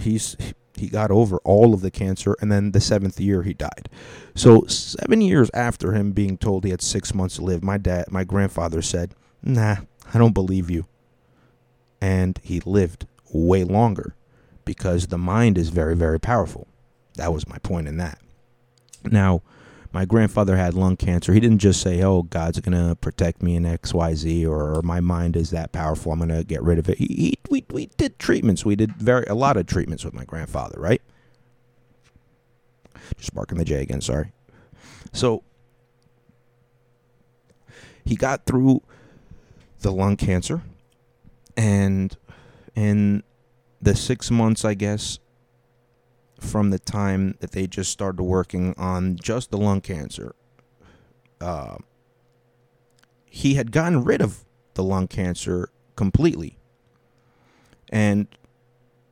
he's 0.00 0.36
he 0.78 0.88
got 0.88 1.10
over 1.10 1.38
all 1.44 1.74
of 1.74 1.80
the 1.80 1.90
cancer, 1.90 2.36
and 2.40 2.50
then 2.50 2.72
the 2.72 2.80
seventh 2.80 3.20
year 3.20 3.42
he 3.42 3.54
died. 3.54 3.88
So 4.34 4.64
seven 4.66 5.20
years 5.20 5.50
after 5.54 5.92
him 5.92 6.12
being 6.12 6.38
told 6.38 6.64
he 6.64 6.70
had 6.70 6.82
six 6.82 7.14
months 7.14 7.36
to 7.36 7.42
live, 7.42 7.62
my 7.62 7.78
dad, 7.78 8.10
my 8.10 8.24
grandfather 8.24 8.82
said, 8.82 9.14
"Nah, 9.42 9.76
I 10.12 10.18
don't 10.18 10.34
believe 10.34 10.70
you." 10.70 10.86
And 12.00 12.38
he 12.42 12.60
lived 12.60 13.06
way 13.32 13.64
longer 13.64 14.14
because 14.64 15.06
the 15.06 15.18
mind 15.18 15.58
is 15.58 15.70
very, 15.70 15.96
very 15.96 16.20
powerful. 16.20 16.68
That 17.14 17.32
was 17.32 17.48
my 17.48 17.58
point 17.58 17.88
in 17.88 17.96
that. 17.96 18.18
Now, 19.04 19.42
my 19.92 20.04
grandfather 20.04 20.56
had 20.56 20.74
lung 20.74 20.96
cancer. 20.96 21.32
He 21.32 21.40
didn't 21.40 21.58
just 21.58 21.80
say, 21.80 22.02
"Oh, 22.02 22.22
God's 22.22 22.60
gonna 22.60 22.94
protect 22.96 23.42
me 23.42 23.56
in 23.56 23.64
X, 23.64 23.94
Y, 23.94 24.14
Z," 24.14 24.46
or 24.46 24.82
"My 24.82 25.00
mind 25.00 25.36
is 25.36 25.50
that 25.50 25.72
powerful. 25.72 26.12
I'm 26.12 26.18
gonna 26.18 26.44
get 26.44 26.62
rid 26.62 26.78
of 26.78 26.88
it." 26.88 26.98
He, 26.98 27.06
he 27.06 27.38
we 27.50 27.64
we 27.70 27.86
did 27.96 28.18
treatments. 28.18 28.64
We 28.64 28.76
did 28.76 28.92
very 28.96 29.24
a 29.26 29.34
lot 29.34 29.56
of 29.56 29.66
treatments 29.66 30.04
with 30.04 30.14
my 30.14 30.24
grandfather, 30.24 30.78
right? 30.78 31.00
Just 33.16 33.34
marking 33.34 33.58
the 33.58 33.64
J 33.64 33.80
again. 33.82 34.00
Sorry. 34.00 34.32
So 35.12 35.42
he 38.04 38.14
got 38.14 38.44
through 38.44 38.82
the 39.80 39.92
lung 39.92 40.16
cancer, 40.16 40.62
and 41.56 42.16
in 42.74 43.22
the 43.80 43.94
six 43.94 44.30
months, 44.30 44.64
I 44.64 44.74
guess, 44.74 45.18
from 46.38 46.70
the 46.70 46.78
time 46.78 47.36
that 47.40 47.52
they 47.52 47.66
just 47.66 47.90
started 47.90 48.22
working 48.22 48.74
on 48.78 49.16
just 49.16 49.50
the 49.50 49.58
lung 49.58 49.80
cancer, 49.80 50.34
uh, 51.40 51.76
he 53.26 53.54
had 53.54 53.72
gotten 53.72 54.04
rid 54.04 54.22
of 54.22 54.44
the 54.74 54.82
lung 54.82 55.08
cancer 55.08 55.70
completely. 55.96 56.58
And 57.90 58.28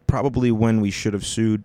probably 0.07 0.51
when 0.51 0.81
we 0.81 0.91
should 0.91 1.13
have 1.13 1.27
sued 1.27 1.65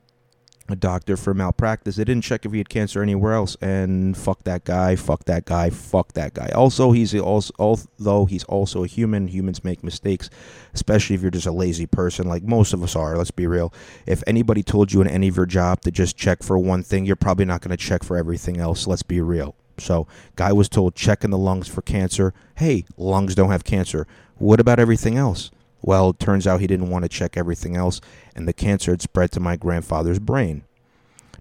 a 0.69 0.75
doctor 0.75 1.17
for 1.17 1.33
malpractice. 1.33 1.95
They 1.95 2.03
didn't 2.03 2.23
check 2.23 2.45
if 2.45 2.51
he 2.51 2.59
had 2.59 2.69
cancer 2.69 3.01
anywhere 3.01 3.33
else, 3.33 3.57
and 3.61 4.15
fuck 4.15 4.43
that 4.43 4.63
guy, 4.63 4.95
fuck 4.95 5.25
that 5.25 5.45
guy, 5.45 5.69
fuck 5.69 6.13
that 6.13 6.33
guy. 6.33 6.49
Also, 6.55 6.91
he's 6.91 7.13
also 7.15 7.53
although 7.59 8.25
he's 8.25 8.43
also 8.45 8.83
a 8.83 8.87
human. 8.87 9.27
Humans 9.27 9.63
make 9.63 9.83
mistakes, 9.83 10.29
especially 10.73 11.15
if 11.15 11.21
you're 11.21 11.31
just 11.31 11.47
a 11.47 11.51
lazy 11.51 11.85
person, 11.85 12.27
like 12.27 12.43
most 12.43 12.73
of 12.73 12.83
us 12.83 12.95
are. 12.95 13.17
Let's 13.17 13.31
be 13.31 13.47
real. 13.47 13.73
If 14.05 14.23
anybody 14.27 14.63
told 14.63 14.91
you 14.91 15.01
in 15.01 15.07
any 15.07 15.27
of 15.27 15.37
your 15.37 15.45
job 15.45 15.81
to 15.81 15.91
just 15.91 16.17
check 16.17 16.43
for 16.43 16.57
one 16.57 16.83
thing, 16.83 17.05
you're 17.05 17.15
probably 17.15 17.45
not 17.45 17.61
going 17.61 17.75
to 17.75 17.77
check 17.77 18.03
for 18.03 18.17
everything 18.17 18.57
else. 18.57 18.87
Let's 18.87 19.03
be 19.03 19.21
real. 19.21 19.55
So, 19.77 20.07
guy 20.35 20.53
was 20.53 20.69
told 20.69 20.95
check 20.95 21.23
in 21.23 21.31
the 21.31 21.37
lungs 21.37 21.67
for 21.67 21.81
cancer. 21.81 22.33
Hey, 22.55 22.85
lungs 22.97 23.35
don't 23.35 23.49
have 23.49 23.63
cancer. 23.63 24.05
What 24.37 24.59
about 24.59 24.79
everything 24.79 25.17
else? 25.17 25.51
Well, 25.81 26.11
it 26.11 26.19
turns 26.19 26.45
out 26.45 26.61
he 26.61 26.67
didn't 26.67 26.89
want 26.89 27.03
to 27.03 27.09
check 27.09 27.37
everything 27.37 27.75
else, 27.75 28.01
and 28.35 28.47
the 28.47 28.53
cancer 28.53 28.91
had 28.91 29.01
spread 29.01 29.31
to 29.31 29.39
my 29.39 29.55
grandfather's 29.55 30.19
brain. 30.19 30.63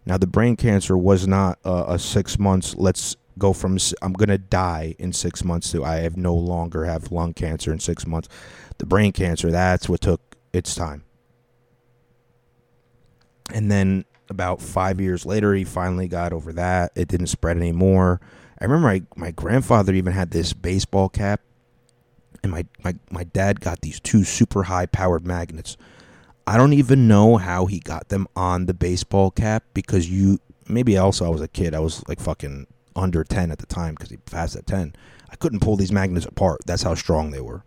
Now, 0.06 0.16
the 0.16 0.26
brain 0.26 0.56
cancer 0.56 0.97
was 0.97 1.26
not 1.26 1.59
a 1.64 1.99
six 1.99 2.38
months, 2.38 2.75
let's 2.76 3.16
go 3.38 3.52
from 3.52 3.78
I'm 4.02 4.12
going 4.12 4.28
to 4.28 4.38
die 4.38 4.94
in 4.99 5.12
six 5.12 5.44
months 5.44 5.73
to 5.73 5.85
I 5.85 5.97
have 5.97 6.16
no 6.16 6.35
longer 6.35 6.85
have 6.85 7.12
lung 7.12 7.35
cancer 7.35 7.73
in 7.73 7.80
six 7.80 8.06
months. 8.06 8.28
The 8.78 8.87
brain 8.87 9.12
cancer, 9.12 9.50
that's 9.50 9.88
what 9.88 10.00
took 10.00 10.20
its 10.52 10.75
time. 10.75 11.04
And 13.52 13.70
then 13.70 14.04
about 14.28 14.62
five 14.62 15.00
years 15.00 15.26
later, 15.26 15.54
he 15.54 15.64
finally 15.64 16.06
got 16.06 16.32
over 16.32 16.52
that. 16.52 16.92
It 16.94 17.09
didn't 17.09 17.26
spread 17.26 17.56
anymore. 17.56 18.20
I 18.61 18.64
remember 18.64 18.87
my, 18.87 19.02
my 19.16 19.30
grandfather 19.32 19.92
even 19.94 20.12
had 20.12 20.30
this 20.30 20.52
baseball 20.52 21.09
cap 21.09 21.40
and 22.42 22.52
my, 22.52 22.64
my, 22.82 22.94
my 23.11 23.25
dad 23.25 23.61
got 23.61 23.80
these 23.80 24.00
two 24.00 24.25
super 24.25 24.64
high 24.64 24.87
powered 24.87 25.26
magnets. 25.26 25.76
I 26.47 26.56
don't 26.56 26.73
even 26.73 27.06
know 27.06 27.37
how 27.37 27.66
he 27.66 27.80
got 27.80 28.09
them 28.09 28.26
on 28.35 28.66
the 28.66 28.75
baseball 28.75 29.30
cap 29.30 29.64
because 29.75 30.11
you 30.11 30.38
maybe 30.68 30.97
also 30.97 31.26
I 31.26 31.28
was 31.28 31.40
a 31.40 31.49
kid. 31.49 31.75
I 31.75 31.80
was 31.80 32.06
like 32.09 32.20
fucking 32.20 32.66
under 32.97 33.25
10 33.25 33.50
at 33.50 33.59
the 33.59 33.66
time 33.66 33.94
because 33.94 34.11
he 34.11 34.16
passed 34.16 34.56
at 34.56 34.66
10. 34.66 34.94
I 35.30 35.37
couldn't 35.37 35.61
pull 35.61 35.76
these 35.76 35.92
magnets 35.92 36.26
apart. 36.26 36.61
That's 36.66 36.82
how 36.82 36.94
strong 36.94 37.30
they 37.30 37.40
were. 37.40 37.62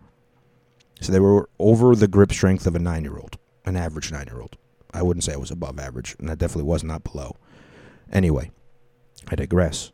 So 1.02 1.12
they 1.12 1.20
were 1.20 1.50
over 1.60 1.96
the 1.96 2.08
grip 2.08 2.32
strength 2.32 2.66
of 2.66 2.76
a 2.76 2.80
nine 2.80 3.04
year 3.04 3.18
old, 3.18 3.38
an 3.66 3.76
average 3.76 4.12
nine 4.12 4.28
year 4.28 4.42
old. 4.42 4.58
I 4.94 5.02
wouldn't 5.02 5.24
say 5.24 5.34
I 5.34 5.38
was 5.38 5.52
above 5.52 5.80
average, 5.80 6.16
and 6.20 6.30
I 6.30 6.36
definitely 6.36 6.70
was 6.70 6.84
not 6.84 7.04
below. 7.04 7.36
Anyway, 8.12 8.52
I 9.28 9.36
digress. 9.36 9.92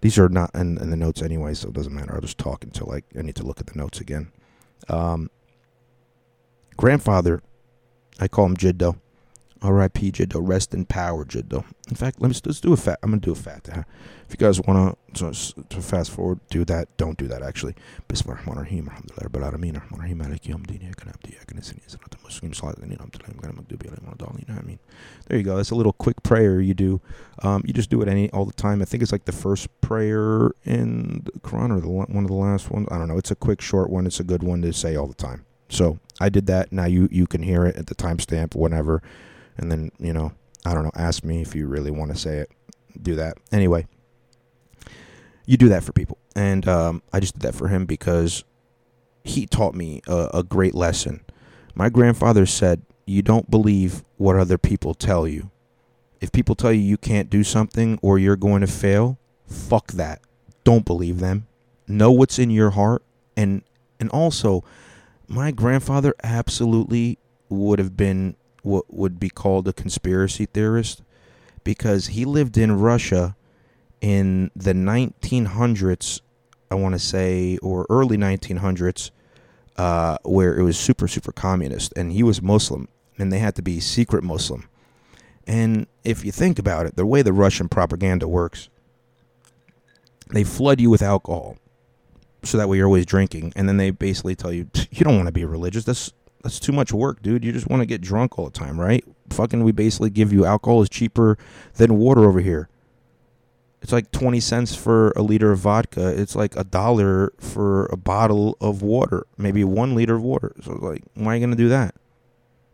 These 0.00 0.18
are 0.18 0.28
not 0.28 0.54
in, 0.54 0.78
in, 0.78 0.90
the 0.90 0.96
notes 0.96 1.22
anyway, 1.22 1.54
so 1.54 1.68
it 1.68 1.74
doesn't 1.74 1.94
matter. 1.94 2.14
I'll 2.14 2.20
just 2.20 2.38
talk 2.38 2.62
until 2.62 2.92
I, 2.92 3.02
I 3.18 3.22
need 3.22 3.34
to 3.36 3.42
look 3.42 3.60
at 3.60 3.66
the 3.66 3.76
notes 3.78 4.00
again. 4.00 4.30
Um, 4.88 5.30
grandfather, 6.76 7.42
I 8.20 8.28
call 8.28 8.46
him 8.46 8.56
Jiddo. 8.56 8.98
R.I.P. 9.62 10.12
Jiddo. 10.12 10.46
Rest 10.46 10.74
in 10.74 10.84
power, 10.84 11.24
Jiddo. 11.24 11.64
In 11.88 11.96
fact, 11.96 12.20
let's 12.20 12.44
let's 12.44 12.60
do 12.60 12.72
a 12.72 12.76
fat. 12.76 12.98
I'm 13.02 13.10
gonna 13.10 13.20
do 13.20 13.32
a 13.32 13.34
fat. 13.34 13.66
If 13.68 14.32
you 14.32 14.36
guys 14.36 14.60
wanna 14.60 14.94
to, 15.14 15.32
to 15.32 15.80
fast 15.80 16.10
forward, 16.10 16.40
do 16.50 16.64
that. 16.66 16.94
Don't 16.96 17.16
do 17.16 17.26
that 17.28 17.42
actually. 17.42 17.74
Alhamdulillah 18.10 18.38
there 25.26 25.38
you 25.38 25.44
go. 25.44 25.56
That's 25.56 25.70
a 25.70 25.74
little 25.74 25.92
quick 25.92 26.22
prayer 26.22 26.60
you 26.60 26.74
do. 26.74 27.00
Um, 27.42 27.62
you 27.66 27.72
just 27.72 27.90
do 27.90 28.02
it 28.02 28.08
any 28.08 28.30
all 28.30 28.44
the 28.44 28.52
time. 28.52 28.82
I 28.82 28.84
think 28.84 29.02
it's 29.02 29.12
like 29.12 29.24
the 29.24 29.32
first 29.32 29.68
prayer 29.80 30.50
in 30.64 31.22
the 31.24 31.32
Quran 31.40 31.76
or 31.76 31.80
the 31.80 31.88
one 31.88 32.24
of 32.24 32.28
the 32.28 32.34
last 32.34 32.70
ones. 32.70 32.88
I 32.90 32.98
don't 32.98 33.08
know. 33.08 33.18
It's 33.18 33.30
a 33.30 33.36
quick, 33.36 33.60
short 33.60 33.90
one. 33.90 34.06
It's 34.06 34.20
a 34.20 34.24
good 34.24 34.42
one 34.42 34.62
to 34.62 34.72
say 34.72 34.96
all 34.96 35.06
the 35.06 35.14
time. 35.14 35.44
So 35.68 35.98
I 36.20 36.28
did 36.28 36.46
that. 36.46 36.72
Now 36.72 36.86
you 36.86 37.08
you 37.10 37.26
can 37.26 37.42
hear 37.42 37.64
it 37.66 37.76
at 37.76 37.86
the 37.86 37.94
timestamp 37.94 38.54
whenever 38.54 39.02
and 39.58 39.70
then 39.70 39.90
you 39.98 40.12
know 40.12 40.32
I 40.64 40.74
don't 40.74 40.84
know. 40.84 40.92
Ask 40.94 41.24
me 41.24 41.40
if 41.40 41.54
you 41.54 41.66
really 41.66 41.90
want 41.90 42.10
to 42.12 42.16
say 42.18 42.38
it. 42.38 42.50
Do 43.00 43.14
that 43.16 43.38
anyway. 43.52 43.86
You 45.46 45.56
do 45.56 45.68
that 45.70 45.82
for 45.82 45.92
people, 45.92 46.18
and 46.36 46.68
um, 46.68 47.02
I 47.12 47.20
just 47.20 47.34
did 47.34 47.42
that 47.42 47.54
for 47.54 47.68
him 47.68 47.86
because 47.86 48.44
he 49.24 49.46
taught 49.46 49.74
me 49.74 50.02
a, 50.06 50.28
a 50.34 50.42
great 50.42 50.74
lesson. 50.74 51.24
My 51.74 51.88
grandfather 51.88 52.44
said, 52.44 52.82
"You 53.06 53.22
don't 53.22 53.50
believe 53.50 54.04
what 54.16 54.36
other 54.36 54.58
people 54.58 54.94
tell 54.94 55.26
you. 55.26 55.50
If 56.20 56.32
people 56.32 56.54
tell 56.54 56.72
you 56.72 56.80
you 56.80 56.98
can't 56.98 57.30
do 57.30 57.44
something 57.44 57.98
or 58.02 58.18
you're 58.18 58.36
going 58.36 58.60
to 58.60 58.66
fail, 58.66 59.18
fuck 59.46 59.92
that. 59.92 60.20
Don't 60.64 60.84
believe 60.84 61.20
them. 61.20 61.46
Know 61.86 62.10
what's 62.12 62.38
in 62.38 62.50
your 62.50 62.70
heart, 62.70 63.02
and 63.36 63.62
and 63.98 64.10
also." 64.10 64.64
My 65.30 65.50
grandfather 65.50 66.14
absolutely 66.24 67.18
would 67.50 67.78
have 67.78 67.98
been 67.98 68.34
what 68.62 68.92
would 68.92 69.18
be 69.18 69.30
called 69.30 69.68
a 69.68 69.72
conspiracy 69.72 70.46
theorist 70.46 71.02
because 71.64 72.08
he 72.08 72.24
lived 72.24 72.56
in 72.56 72.78
Russia 72.78 73.36
in 74.00 74.50
the 74.54 74.72
1900s, 74.72 76.20
I 76.70 76.74
want 76.76 76.94
to 76.94 76.98
say, 76.98 77.58
or 77.58 77.86
early 77.90 78.16
1900s, 78.16 79.10
uh, 79.76 80.18
where 80.24 80.56
it 80.56 80.62
was 80.62 80.78
super, 80.78 81.08
super 81.08 81.32
communist. 81.32 81.92
And 81.96 82.12
he 82.12 82.22
was 82.22 82.40
Muslim, 82.42 82.88
and 83.18 83.32
they 83.32 83.38
had 83.38 83.54
to 83.56 83.62
be 83.62 83.80
secret 83.80 84.22
Muslim. 84.24 84.68
And 85.46 85.86
if 86.04 86.24
you 86.24 86.32
think 86.32 86.58
about 86.58 86.86
it, 86.86 86.96
the 86.96 87.06
way 87.06 87.22
the 87.22 87.32
Russian 87.32 87.68
propaganda 87.68 88.28
works, 88.28 88.68
they 90.30 90.44
flood 90.44 90.80
you 90.80 90.90
with 90.90 91.02
alcohol. 91.02 91.56
So 92.44 92.58
that 92.58 92.68
way 92.68 92.76
you're 92.76 92.86
always 92.86 93.06
drinking. 93.06 93.52
And 93.56 93.68
then 93.68 93.78
they 93.78 93.90
basically 93.90 94.36
tell 94.36 94.52
you, 94.52 94.68
you 94.90 95.04
don't 95.04 95.16
want 95.16 95.26
to 95.26 95.32
be 95.32 95.44
religious. 95.44 95.84
That's 95.84 96.12
that's 96.42 96.60
too 96.60 96.72
much 96.72 96.92
work, 96.92 97.22
dude. 97.22 97.44
You 97.44 97.52
just 97.52 97.68
want 97.68 97.80
to 97.80 97.86
get 97.86 98.00
drunk 98.00 98.38
all 98.38 98.46
the 98.46 98.50
time, 98.50 98.80
right? 98.80 99.04
Fucking, 99.30 99.64
we 99.64 99.72
basically 99.72 100.10
give 100.10 100.32
you 100.32 100.44
alcohol 100.44 100.82
is 100.82 100.88
cheaper 100.88 101.36
than 101.74 101.98
water 101.98 102.24
over 102.24 102.40
here. 102.40 102.68
It's 103.80 103.92
like 103.92 104.10
20 104.10 104.40
cents 104.40 104.74
for 104.74 105.12
a 105.14 105.22
liter 105.22 105.52
of 105.52 105.60
vodka. 105.60 106.08
It's 106.20 106.34
like 106.34 106.56
a 106.56 106.64
dollar 106.64 107.32
for 107.38 107.86
a 107.86 107.96
bottle 107.96 108.56
of 108.60 108.82
water, 108.82 109.26
maybe 109.36 109.62
one 109.62 109.94
liter 109.94 110.16
of 110.16 110.22
water. 110.22 110.52
So, 110.62 110.72
like, 110.72 111.04
why 111.14 111.32
are 111.32 111.34
you 111.34 111.40
going 111.40 111.50
to 111.50 111.56
do 111.56 111.68
that? 111.68 111.94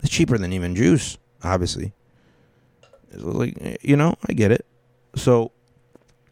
It's 0.00 0.10
cheaper 0.10 0.38
than 0.38 0.52
even 0.52 0.74
juice, 0.74 1.18
obviously. 1.42 1.92
It's 3.10 3.22
like, 3.22 3.78
you 3.82 3.96
know, 3.96 4.14
I 4.28 4.32
get 4.32 4.50
it. 4.50 4.66
So, 5.14 5.52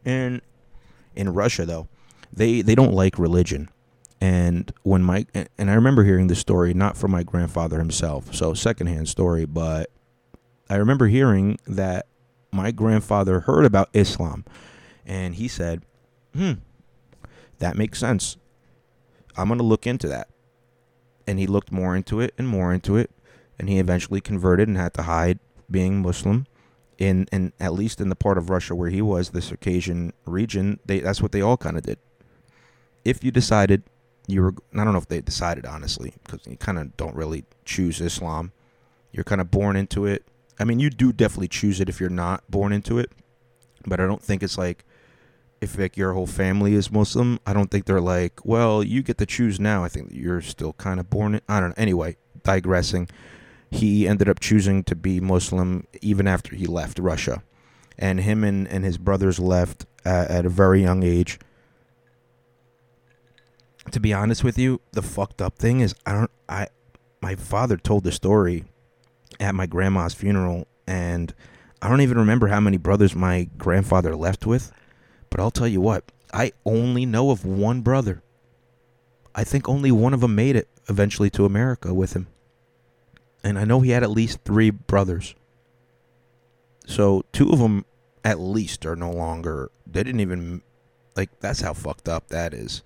in 0.05 0.43
in 1.15 1.33
Russia 1.33 1.65
though, 1.65 1.89
they 2.33 2.63
they 2.63 2.75
don't 2.75 2.93
like 2.93 3.19
religion. 3.19 3.69
And 4.23 4.73
when 4.85 5.03
my 5.03 5.27
and 5.35 5.69
I 5.69 5.75
remember 5.75 6.05
hearing 6.05 6.29
this 6.29 6.39
story 6.39 6.73
not 6.75 6.97
from 6.97 7.11
my 7.11 7.25
grandfather 7.25 7.79
himself, 7.79 8.33
so 8.33 8.55
secondhand 8.55 9.09
story, 9.09 9.47
but 9.47 9.91
I 10.71 10.77
remember 10.77 11.09
hearing 11.09 11.59
that 11.67 12.07
my 12.53 12.71
grandfather 12.71 13.41
heard 13.41 13.65
about 13.65 13.89
Islam, 13.93 14.45
and 15.05 15.35
he 15.35 15.49
said, 15.49 15.83
"Hmm, 16.37 16.53
that 17.59 17.77
makes 17.77 17.99
sense. 17.99 18.37
I'm 19.37 19.49
gonna 19.49 19.65
look 19.65 19.89
into 19.89 20.07
that." 20.07 20.29
And 21.27 21.41
he 21.41 21.49
looked 21.49 21.73
more 21.73 21.97
into 21.97 22.21
it 22.21 22.33
and 22.39 22.47
more 22.47 22.73
into 22.73 22.97
it, 22.97 23.11
and 23.59 23.69
he 23.69 23.81
eventually 23.81 24.21
converted 24.21 24.69
and 24.69 24.77
had 24.77 24.95
to 24.95 25.03
hide 25.03 25.41
being 25.69 26.01
Muslim. 26.01 26.47
In, 26.97 27.27
in 27.33 27.53
at 27.59 27.73
least 27.73 28.01
in 28.01 28.09
the 28.09 28.15
part 28.15 28.39
of 28.39 28.51
Russia 28.51 28.77
where 28.77 28.91
he 28.91 29.03
was, 29.03 29.31
the 29.31 29.43
Circassian 29.43 30.13
region, 30.27 30.79
they 30.87 31.01
that's 31.01 31.21
what 31.21 31.33
they 31.33 31.41
all 31.41 31.57
kind 31.57 31.77
of 31.77 31.83
did. 31.83 31.99
If 33.05 33.25
you 33.25 33.33
decided 33.33 33.83
you 34.27 34.43
were 34.43 34.55
I 34.75 34.85
don't 34.85 34.93
know 34.93 34.99
if 34.99 35.09
they 35.09 35.21
decided 35.21 35.67
honestly 35.67 36.15
because 36.25 36.47
you 36.47 36.57
kind 36.57 36.79
of 36.79 36.97
don't 36.97 37.15
really 37.15 37.45
choose 37.65 38.01
Islam. 38.01 38.53
You're 39.13 39.25
kind 39.25 39.41
of 39.41 39.51
born 39.51 39.77
into 39.77 40.07
it. 40.07 40.25
I 40.59 40.65
mean, 40.65 40.79
you 40.79 40.91
do 40.91 41.13
definitely 41.13 41.49
choose 41.49 41.81
it 41.81 41.89
if 41.89 42.01
you're 42.01 42.11
not 42.11 42.49
born 42.51 42.73
into 42.73 42.99
it, 42.99 43.11
but 43.87 44.01
I 44.01 44.07
don't 44.07 44.23
think 44.23 44.43
it's 44.43 44.57
like 44.57 44.85
if 45.61 45.79
like 45.79 45.97
your 45.97 46.13
whole 46.13 46.27
family 46.27 46.75
is 46.75 46.91
Muslim. 46.91 47.39
I 47.47 47.53
don't 47.53 47.71
think 47.71 47.85
they're 47.85 48.01
like, 48.01 48.45
well, 48.45 48.83
you 48.83 49.03
get 49.03 49.19
to 49.19 49.27
choose 49.27 49.61
now. 49.61 49.85
I 49.85 49.89
think 49.89 50.11
you're 50.13 50.41
still 50.41 50.73
kind 50.75 50.99
of 51.01 51.11
born. 51.11 51.35
In, 51.37 51.41
I 51.49 51.61
don't 51.61 51.71
know. 51.71 51.75
Anyway, 51.77 52.17
digressing. 52.43 53.09
he 53.73 54.07
ended 54.07 54.29
up 54.29 54.39
choosing 54.39 54.85
to 54.85 54.95
be 54.95 55.19
Muslim 55.19 55.87
even 56.03 56.29
after 56.29 56.55
he 56.55 56.67
left 56.67 56.99
Russia. 56.99 57.43
And 57.99 58.21
him 58.21 58.45
and, 58.45 58.69
and 58.69 58.85
his 58.85 58.99
brothers 58.99 59.39
left 59.39 59.87
at, 60.05 60.31
at 60.31 60.47
a 60.47 60.51
very 60.51 60.83
young 60.83 61.03
age. 61.03 61.39
To 63.91 64.01
be 64.01 64.13
honest 64.13 64.45
with 64.45 64.59
you, 64.59 64.81
the 64.93 65.03
fucked 65.03 65.43
up 65.43 65.59
thing 65.59 65.81
is 65.81 65.95
I 66.07 66.13
don't 66.13 66.31
I 66.49 66.69
my 67.21 67.35
father 67.35 67.77
told 67.77 68.05
the 68.05 68.13
story 68.13 68.65
at 69.41 69.55
my 69.55 69.67
grandma's 69.67 70.15
funeral 70.15 70.67
and 70.87 71.35
I 71.81 71.89
don't 71.89 72.01
even 72.01 72.19
remember 72.19 72.47
how 72.47 72.61
many 72.61 72.77
brothers 72.77 73.15
my 73.15 73.49
grandfather 73.59 74.15
left 74.15 74.47
with, 74.47 74.73
but 75.31 75.41
I'll 75.41 75.51
tell 75.51 75.67
you 75.67 75.81
what, 75.81 76.13
I 76.33 76.53
only 76.65 77.05
know 77.07 77.31
of 77.31 77.45
one 77.45 77.81
brother. 77.81 78.23
I 79.35 79.45
think 79.45 79.69
only 79.69 79.91
one 79.91 80.15
of 80.15 80.21
them 80.21 80.35
made 80.35 80.55
it 80.55 80.69
eventually 80.89 81.31
to 81.31 81.45
America 81.45 81.93
with 81.93 82.15
him. 82.15 82.29
And 83.43 83.59
I 83.59 83.65
know 83.65 83.81
he 83.81 83.91
had 83.91 84.05
at 84.05 84.11
least 84.11 84.41
three 84.45 84.71
brothers. 84.71 85.35
So 86.87 87.25
two 87.33 87.51
of 87.51 87.59
them 87.59 87.85
at 88.25 88.39
least 88.39 88.87
are 88.87 88.97
no 88.97 89.11
longer, 89.11 89.71
they 89.87 90.05
didn't 90.05 90.21
even, 90.21 90.63
like, 91.17 91.31
that's 91.41 91.61
how 91.61 91.73
fucked 91.73 92.09
up 92.09 92.29
that 92.29 92.55
is. 92.55 92.83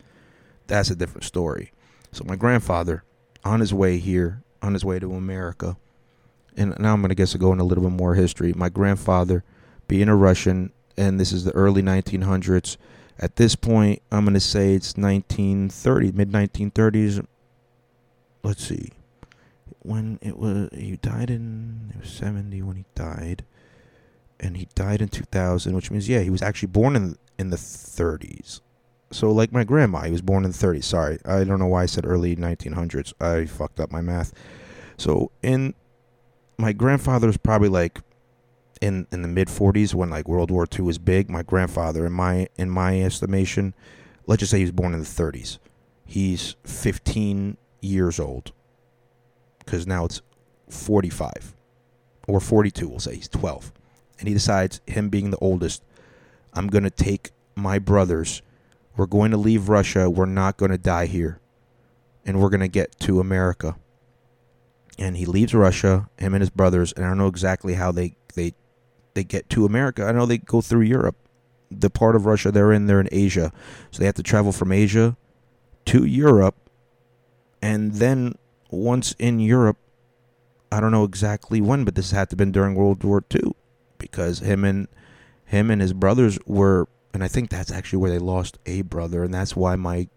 That's 0.67 0.91
a 0.91 0.97
different 0.97 1.25
story. 1.25 1.73
So 2.13 2.25
my 2.25 2.37
grandfather, 2.37 3.05
on 3.45 3.61
his 3.61 3.73
way 3.73 3.99
here, 3.99 4.43
on 4.63 4.73
his 4.73 4.85
way 4.85 4.99
to 4.99 5.15
America, 5.15 5.77
and 6.57 6.75
now 6.79 6.95
I'm 6.95 7.01
going 7.01 7.11
to 7.11 7.15
guess 7.15 7.33
to 7.33 7.39
go 7.39 7.53
into 7.53 7.65
a 7.65 7.67
little 7.67 7.85
bit 7.85 7.93
more 7.93 8.15
history. 8.15 8.53
My 8.55 8.69
grandfather, 8.69 9.45
being 9.89 10.09
a 10.09 10.17
Russian, 10.17 10.73
and 10.97 11.21
this 11.21 11.33
is 11.33 11.45
the 11.45 11.53
early 11.53 11.83
1900s. 11.83 12.77
At 13.19 13.37
this 13.37 13.55
point, 13.55 14.03
I'm 14.11 14.25
going 14.25 14.35
to 14.35 14.41
say 14.41 14.75
it's 14.75 14.97
1930, 14.97 16.13
mid 16.13 16.31
1930s. 16.31 17.27
Let's 18.43 18.65
see. 18.65 18.93
When 19.81 20.19
it 20.23 20.39
was, 20.39 20.71
he 20.73 20.97
died 20.97 21.31
in, 21.31 21.93
it 21.95 22.01
was 22.01 22.11
70 22.11 22.63
when 22.63 22.77
he 22.77 22.85
died. 22.95 23.45
And 24.41 24.57
he 24.57 24.69
died 24.75 25.01
in 25.01 25.09
2000, 25.09 25.75
which 25.75 25.91
means, 25.91 26.09
yeah, 26.09 26.21
he 26.21 26.31
was 26.31 26.43
actually 26.43 26.69
born 26.69 26.97
in, 26.97 27.17
in 27.39 27.51
the 27.51 27.57
30s. 27.57 28.61
So, 29.11 29.31
like 29.31 29.53
my 29.53 29.65
grandma, 29.65 30.03
he 30.03 30.11
was 30.11 30.23
born 30.23 30.45
in 30.45 30.51
the 30.51 30.57
30s. 30.57 30.85
Sorry, 30.85 31.19
I 31.25 31.45
don't 31.45 31.59
know 31.59 31.69
why 31.69 31.85
I 31.85 31.87
said 31.87 32.07
early 32.07 32.35
1900s. 32.35 33.13
I 33.21 33.47
fucked 33.47 33.79
up 33.79 33.93
my 33.93 34.01
math. 34.01 34.33
So, 34.97 35.31
in 35.43 35.75
my 36.59 36.73
grandfather's 36.73 37.37
probably 37.37 37.69
like 37.69 38.01
in 38.81 39.07
in 39.13 39.23
the 39.23 39.29
mid 39.29 39.49
40s 39.49 39.95
when 39.95 40.11
like 40.11 40.29
World 40.29 40.51
War 40.51 40.67
II 40.73 40.85
was 40.85 40.99
big. 40.99 41.31
My 41.31 41.43
grandfather, 41.43 42.07
in 42.07 42.13
my 42.13 42.49
in 42.57 42.71
my 42.71 43.01
estimation, 43.01 43.75
let's 44.27 44.41
just 44.41 44.51
say 44.51 44.59
he 44.59 44.65
was 44.65 44.73
born 44.73 44.93
in 44.93 45.01
the 45.01 45.07
30s. 45.07 45.59
He's 46.05 46.57
15 46.65 47.57
years 47.81 48.21
old 48.21 48.53
because 49.59 49.87
now 49.87 50.05
it's 50.05 50.23
45 50.69 51.55
or 52.29 52.41
42. 52.41 52.89
We'll 52.89 53.01
say 53.01 53.17
he's 53.17 53.29
12, 53.29 53.73
and 54.19 54.29
he 54.29 54.35
decides, 54.35 54.81
him 54.87 55.09
being 55.09 55.31
the 55.31 55.39
oldest, 55.39 55.83
I'm 56.55 56.69
gonna 56.69 56.91
take 56.91 57.31
my 57.55 57.79
brothers. 57.79 58.43
We're 58.97 59.07
going 59.07 59.31
to 59.31 59.37
leave 59.37 59.69
Russia. 59.69 60.09
We're 60.09 60.26
not 60.26 60.57
going 60.57 60.71
to 60.71 60.79
die 60.79 61.07
here, 61.07 61.41
and 62.25 62.41
we're 62.41 62.50
going 62.50 62.61
to 62.61 62.69
get 62.69 62.99
to 63.00 63.21
America 63.21 63.76
and 64.99 65.17
he 65.17 65.26
leaves 65.26 65.55
Russia, 65.55 66.09
him 66.19 66.35
and 66.35 66.41
his 66.41 66.50
brothers, 66.50 66.93
and 66.93 67.05
I 67.05 67.09
don't 67.09 67.19
know 67.19 67.26
exactly 67.26 67.75
how 67.75 67.93
they 67.93 68.17
they 68.35 68.55
they 69.15 69.25
get 69.25 69.49
to 69.50 69.65
America. 69.65 70.05
I 70.05 70.12
know 70.12 70.26
they 70.26 70.38
go 70.38 70.61
through 70.61 70.83
Europe. 70.83 71.17
The 71.71 71.91
part 71.91 72.17
of 72.17 72.26
Russia 72.26 72.50
they're 72.50 72.73
in, 72.73 72.87
they're 72.87 73.00
in 73.00 73.09
Asia. 73.12 73.53
So 73.91 73.99
they 73.99 74.07
have 74.07 74.15
to 74.15 74.23
travel 74.23 74.53
from 74.53 74.73
Asia 74.73 75.17
to 75.87 76.05
Europe 76.05 76.57
and 77.62 77.95
then 77.95 78.35
once 78.71 79.15
in 79.19 79.41
Europe, 79.41 79.79
I 80.71 80.81
don't 80.81 80.93
know 80.93 81.05
exactly 81.05 81.61
when, 81.61 81.85
but 81.85 81.95
this 81.95 82.11
had 82.11 82.31
to 82.31 82.35
have 82.35 82.38
been 82.38 82.52
during 82.52 82.75
World 82.75 83.02
War 83.04 83.25
II 83.35 83.52
because 83.99 84.41
him 84.41 84.65
and 84.65 84.89
him 85.45 85.71
and 85.71 85.80
his 85.80 85.93
brothers 85.93 86.39
were 86.47 86.89
and 87.17 87.25
I 87.25 87.29
think 87.29 87.49
that's 87.49 87.73
actually 87.73 88.00
where 88.00 88.11
they 88.11 88.19
lost 88.19 88.59
a 88.67 88.83
brother 88.83 89.25
and 89.25 89.33
that's 89.33 89.57
why 89.57 89.75
my 89.75 90.09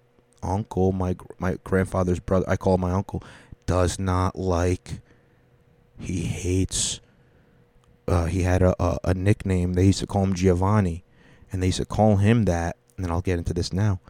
uncle, 0.43 0.91
my 0.91 1.15
my 1.37 1.57
grandfather's 1.63 2.19
brother, 2.19 2.43
I 2.45 2.57
call 2.57 2.77
my 2.77 2.91
uncle 2.91 3.23
does 3.65 3.97
not 3.99 4.37
like. 4.37 4.99
He 5.97 6.23
hates. 6.23 6.99
Uh, 8.05 8.25
he 8.25 8.41
had 8.43 8.61
a, 8.61 8.75
a, 8.83 8.97
a 9.05 9.13
nickname. 9.13 9.75
They 9.75 9.85
used 9.85 9.99
to 9.99 10.07
call 10.07 10.23
him 10.23 10.33
Giovanni, 10.33 11.05
and 11.53 11.63
they 11.63 11.67
used 11.67 11.77
to 11.77 11.85
call 11.85 12.17
him 12.17 12.43
that. 12.43 12.75
And 12.97 13.05
then 13.05 13.11
I'll 13.11 13.21
get 13.21 13.37
into 13.37 13.53
this 13.53 13.71
now, 13.71 14.01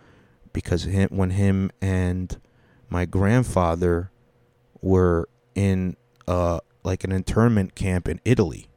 because 0.52 0.86
him, 0.86 1.10
when 1.12 1.30
him 1.30 1.69
and 1.80 2.41
my 2.89 3.06
grandfather 3.06 4.10
were 4.82 5.30
in 5.54 5.95
uh 6.28 6.60
like 6.84 7.04
an 7.04 7.12
internment 7.12 7.75
camp 7.75 8.08
in 8.08 8.19
Italy. 8.25 8.68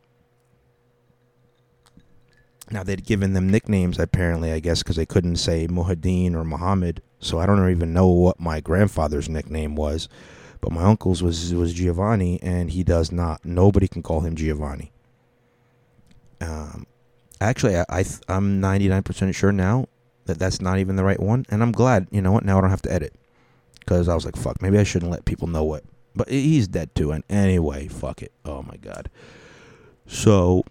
Now 2.73 2.83
they'd 2.83 3.05
given 3.05 3.35
them 3.35 3.51
nicknames 3.51 3.99
apparently, 3.99 4.51
I 4.51 4.59
guess, 4.59 4.83
because 4.83 4.97
they 4.97 5.07
couldn't 5.07 5.37
say 5.37 5.69
Muhaddin 5.69 6.35
or 6.35 6.43
Muhammad. 6.43 7.03
So 7.21 7.39
I 7.39 7.47
don't 7.47 7.71
even 7.71 7.93
know 7.93 8.09
what 8.09 8.41
my 8.41 8.61
grandfather's 8.61 9.29
nickname 9.29 9.77
was. 9.77 10.09
But 10.63 10.73
my 10.73 10.85
uncle's 10.85 11.23
was 11.23 11.53
was 11.53 11.75
Giovanni, 11.75 12.41
and 12.41 12.71
he 12.71 12.83
does 12.85 13.13
not. 13.13 13.45
Nobody 13.45 13.89
can 13.89 14.03
call 14.03 14.21
him 14.21 14.37
Giovanni. 14.37 14.93
Um, 16.41 16.87
actually, 17.41 17.77
I, 17.77 17.85
I 17.89 18.05
I'm 18.29 18.63
99% 18.63 19.35
sure 19.35 19.53
now 19.53 19.87
that 20.27 20.39
that's 20.39 20.61
not 20.61 20.79
even 20.79 20.97
the 20.97 21.05
right 21.05 21.21
one, 21.21 21.45
and 21.51 21.63
I'm 21.63 21.73
glad. 21.73 22.07
You 22.11 22.23
know 22.23 22.33
what? 22.33 22.45
Now 22.45 22.59
I 22.59 22.61
don't 22.61 22.71
have 22.71 22.83
to 22.83 22.93
edit 22.93 23.13
because 23.81 24.09
I 24.09 24.15
was 24.15 24.25
like, 24.25 24.37
fuck, 24.37 24.63
maybe 24.63 24.79
I 24.79 24.85
shouldn't 24.85 25.11
let 25.11 25.25
people 25.25 25.49
know 25.49 25.65
what. 25.65 25.83
But 26.15 26.29
he's 26.29 26.69
dead 26.69 26.95
too, 26.95 27.11
and 27.11 27.25
anyway, 27.29 27.89
fuck 27.89 28.23
it. 28.23 28.33
Oh 28.45 28.63
my 28.63 28.77
god. 28.77 29.11
So, 30.07 30.65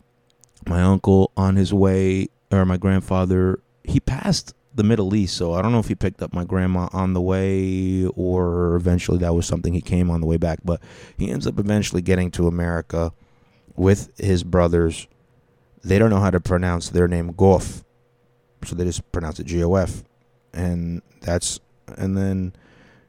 my 0.72 0.82
uncle 0.82 1.32
on 1.36 1.58
his 1.58 1.74
way, 1.74 2.30
or 2.52 2.66
my 2.66 2.78
grandfather, 2.78 3.60
he 3.84 4.00
passed 4.00 4.54
the 4.74 4.84
Middle 4.84 5.14
East. 5.14 5.36
So 5.36 5.54
I 5.54 5.62
don't 5.62 5.74
know 5.74 5.80
if 5.80 5.90
he 5.90 5.96
picked 5.96 6.22
up 6.22 6.34
my 6.34 6.46
grandma 6.46 6.88
on 6.94 7.14
the 7.14 7.22
way 7.22 8.06
or 8.16 8.76
eventually 8.76 9.18
that 9.20 9.36
was 9.36 9.46
something 9.46 9.74
he 9.74 9.82
came 9.82 10.10
on 10.10 10.22
the 10.22 10.28
way 10.28 10.38
back. 10.38 10.60
But 10.64 10.82
he 11.18 11.30
ends 11.30 11.46
up 11.46 11.60
eventually 11.60 12.02
getting 12.02 12.32
to 12.32 12.48
America 12.48 13.12
with 13.76 14.10
his 14.18 14.44
brothers. 14.44 15.08
They 15.84 16.00
don't 16.00 16.10
know 16.10 16.22
how 16.22 16.32
to 16.32 16.40
pronounce 16.40 16.90
their 16.90 17.08
name 17.08 17.34
Goff. 17.34 17.84
So 18.64 18.76
they 18.76 18.86
just 18.86 19.12
pronounce 19.12 19.40
it 19.40 19.48
G 19.48 19.64
O 19.64 19.76
F. 19.76 20.04
And 20.54 21.02
that's, 21.22 21.60
and 21.98 22.16
then, 22.16 22.54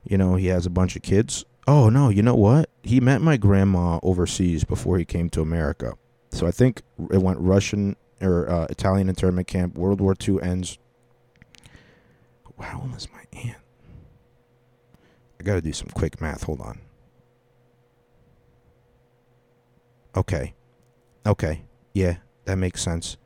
you 0.03 0.19
know, 0.19 0.35
he 0.35 0.47
has 0.49 0.67
a 0.67 0.71
bunch 0.71 0.97
of 0.97 1.03
kids. 1.03 1.45
Oh, 1.69 1.89
no, 1.89 2.09
you 2.09 2.23
know 2.23 2.35
what? 2.35 2.71
He 2.83 3.01
met 3.01 3.21
my 3.21 3.37
grandma 3.37 4.01
overseas 4.03 4.65
before 4.65 4.99
he 4.99 5.05
came 5.05 5.31
to 5.31 5.43
America. 5.43 5.95
So 6.33 6.47
I 6.47 6.51
think 6.51 6.83
it 7.11 7.19
went 7.19 7.39
Russian 7.39 7.97
or 8.21 8.49
uh, 8.49 8.67
Italian 8.71 9.09
internment 9.09 9.47
camp. 9.47 9.77
World 9.77 10.01
War 10.01 10.15
II 10.27 10.41
ends 10.43 10.79
how 12.63 12.81
old 12.81 12.97
is 12.97 13.09
my 13.13 13.41
aunt? 13.41 13.59
I 15.41 15.45
got 15.45 15.55
to 15.55 15.61
do 15.61 15.73
some 15.73 15.89
quick 15.89 16.21
math. 16.21 16.45
Hold 16.45 16.61
on. 16.61 16.81
Okay. 20.17 20.55
Okay. 21.27 21.63
Yeah, 21.95 22.17
that 22.45 22.57
makes 22.57 22.83
sense. 22.83 23.17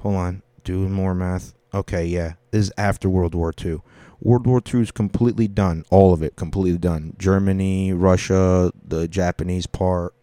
Hold 0.00 0.16
on. 0.16 0.42
Doing 0.62 0.92
more 0.92 1.14
math. 1.14 1.54
Okay, 1.72 2.06
yeah. 2.06 2.34
This 2.50 2.66
is 2.66 2.72
after 2.78 3.08
World 3.08 3.34
War 3.34 3.52
II. 3.62 3.80
World 4.20 4.46
War 4.46 4.62
II 4.72 4.80
is 4.80 4.90
completely 4.90 5.48
done. 5.48 5.84
All 5.90 6.14
of 6.14 6.22
it 6.22 6.36
completely 6.36 6.78
done. 6.78 7.14
Germany, 7.18 7.92
Russia, 7.92 8.72
the 8.86 9.08
Japanese 9.08 9.66
part. 9.66 10.14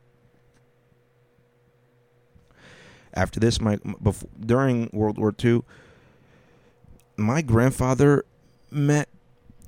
After 3.13 3.39
this, 3.39 3.59
my 3.59 3.77
before, 4.01 4.29
during 4.39 4.89
World 4.93 5.17
War 5.17 5.33
II, 5.43 5.63
my 7.17 7.41
grandfather 7.41 8.25
met 8.69 9.09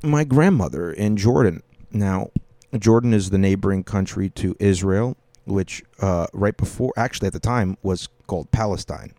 my 0.03 0.23
grandmother 0.23 0.91
in 0.91 1.17
Jordan. 1.17 1.61
Now, 1.91 2.31
Jordan 2.77 3.13
is 3.13 3.29
the 3.29 3.37
neighboring 3.37 3.83
country 3.83 4.29
to 4.31 4.55
Israel, 4.59 5.15
which 5.45 5.83
uh, 5.99 6.27
right 6.33 6.55
before, 6.55 6.93
actually 6.97 7.27
at 7.27 7.33
the 7.33 7.39
time, 7.39 7.77
was 7.83 8.09
called 8.27 8.51
Palestine. 8.51 9.13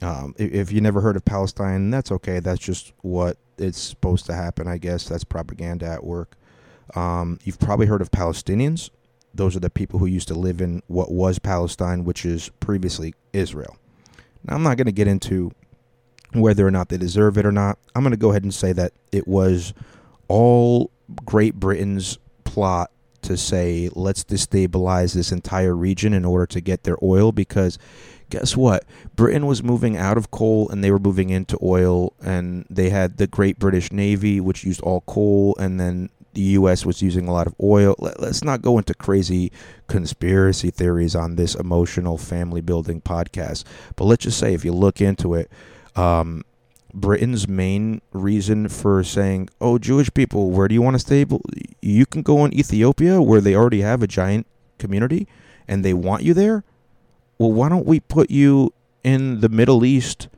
Um, 0.00 0.34
if 0.36 0.72
you 0.72 0.80
never 0.80 1.00
heard 1.00 1.16
of 1.16 1.24
Palestine, 1.24 1.90
that's 1.90 2.10
okay. 2.10 2.40
That's 2.40 2.60
just 2.60 2.92
what 3.02 3.38
it's 3.58 3.78
supposed 3.78 4.26
to 4.26 4.34
happen, 4.34 4.66
I 4.66 4.78
guess. 4.78 5.08
That's 5.08 5.24
propaganda 5.24 5.86
at 5.86 6.04
work. 6.04 6.36
Um, 6.94 7.38
you've 7.44 7.60
probably 7.60 7.86
heard 7.86 8.02
of 8.02 8.10
Palestinians. 8.10 8.90
Those 9.34 9.56
are 9.56 9.60
the 9.60 9.70
people 9.70 9.98
who 9.98 10.06
used 10.06 10.28
to 10.28 10.34
live 10.34 10.60
in 10.60 10.82
what 10.86 11.10
was 11.10 11.38
Palestine, 11.38 12.04
which 12.04 12.24
is 12.24 12.50
previously 12.60 13.14
Israel. 13.32 13.76
Now, 14.44 14.56
I'm 14.56 14.62
not 14.62 14.76
going 14.76 14.86
to 14.86 14.92
get 14.92 15.08
into 15.08 15.52
whether 16.32 16.66
or 16.66 16.70
not 16.70 16.88
they 16.88 16.96
deserve 16.96 17.38
it 17.38 17.46
or 17.46 17.52
not. 17.52 17.78
I'm 17.94 18.02
going 18.02 18.12
to 18.12 18.16
go 18.16 18.30
ahead 18.30 18.42
and 18.42 18.54
say 18.54 18.72
that 18.72 18.92
it 19.10 19.28
was 19.28 19.74
all 20.28 20.90
Great 21.24 21.54
Britain's 21.54 22.18
plot 22.44 22.90
to 23.22 23.36
say, 23.36 23.88
let's 23.94 24.24
destabilize 24.24 25.14
this 25.14 25.30
entire 25.30 25.76
region 25.76 26.12
in 26.12 26.24
order 26.24 26.46
to 26.46 26.60
get 26.60 26.82
their 26.82 26.96
oil 27.02 27.32
because 27.32 27.78
guess 28.30 28.56
what? 28.56 28.84
Britain 29.14 29.46
was 29.46 29.62
moving 29.62 29.96
out 29.96 30.16
of 30.16 30.30
coal 30.30 30.68
and 30.70 30.82
they 30.82 30.90
were 30.90 30.98
moving 30.98 31.30
into 31.30 31.58
oil, 31.62 32.14
and 32.22 32.66
they 32.70 32.88
had 32.88 33.18
the 33.18 33.26
Great 33.26 33.58
British 33.58 33.92
Navy, 33.92 34.40
which 34.40 34.64
used 34.64 34.80
all 34.80 35.02
coal, 35.02 35.54
and 35.58 35.78
then 35.78 36.08
the 36.34 36.40
U.S. 36.40 36.86
was 36.86 37.02
using 37.02 37.28
a 37.28 37.32
lot 37.32 37.46
of 37.46 37.54
oil. 37.62 37.94
Let, 37.98 38.18
us 38.20 38.42
not 38.42 38.62
go 38.62 38.78
into 38.78 38.94
crazy 38.94 39.52
conspiracy 39.86 40.70
theories 40.70 41.14
on 41.14 41.36
this 41.36 41.54
emotional 41.54 42.16
family 42.18 42.60
building 42.60 43.00
podcast. 43.00 43.64
But 43.96 44.04
let's 44.04 44.24
just 44.24 44.38
say, 44.38 44.54
if 44.54 44.64
you 44.64 44.72
look 44.72 45.00
into 45.00 45.34
it, 45.34 45.50
um, 45.94 46.42
Britain's 46.94 47.48
main 47.48 48.00
reason 48.12 48.68
for 48.68 49.02
saying, 49.02 49.48
"Oh, 49.60 49.78
Jewish 49.78 50.12
people, 50.12 50.50
where 50.50 50.68
do 50.68 50.74
you 50.74 50.82
want 50.82 50.94
to 50.94 51.00
stay?" 51.00 51.24
You 51.80 52.06
can 52.06 52.22
go 52.22 52.44
in 52.44 52.54
Ethiopia, 52.54 53.20
where 53.20 53.40
they 53.40 53.54
already 53.54 53.80
have 53.80 54.02
a 54.02 54.06
giant 54.06 54.46
community, 54.78 55.26
and 55.68 55.84
they 55.84 55.94
want 55.94 56.22
you 56.22 56.34
there. 56.34 56.64
Well, 57.38 57.52
why 57.52 57.68
don't 57.68 57.86
we 57.86 58.00
put 58.00 58.30
you 58.30 58.72
in 59.02 59.40
the 59.40 59.48
Middle 59.48 59.84
East, 59.84 60.28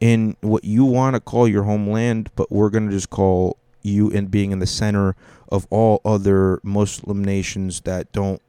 in 0.00 0.36
what 0.40 0.64
you 0.64 0.84
want 0.84 1.14
to 1.14 1.20
call 1.20 1.46
your 1.46 1.62
homeland, 1.62 2.30
but 2.34 2.50
we're 2.50 2.70
going 2.70 2.88
to 2.88 2.92
just 2.92 3.10
call 3.10 3.56
you 3.82 4.10
in 4.10 4.26
being 4.26 4.52
in 4.52 4.58
the 4.58 4.66
center 4.66 5.14
of 5.48 5.66
all 5.70 6.00
other 6.04 6.60
Muslim 6.62 7.24
nations 7.24 7.82
that 7.82 8.12
don't 8.12 8.40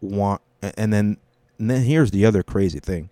want. 0.00 0.40
And 0.62 0.92
then, 0.92 1.18
and 1.58 1.70
then 1.70 1.82
here's 1.82 2.10
the 2.10 2.26
other 2.26 2.42
crazy 2.42 2.80
thing. 2.80 3.10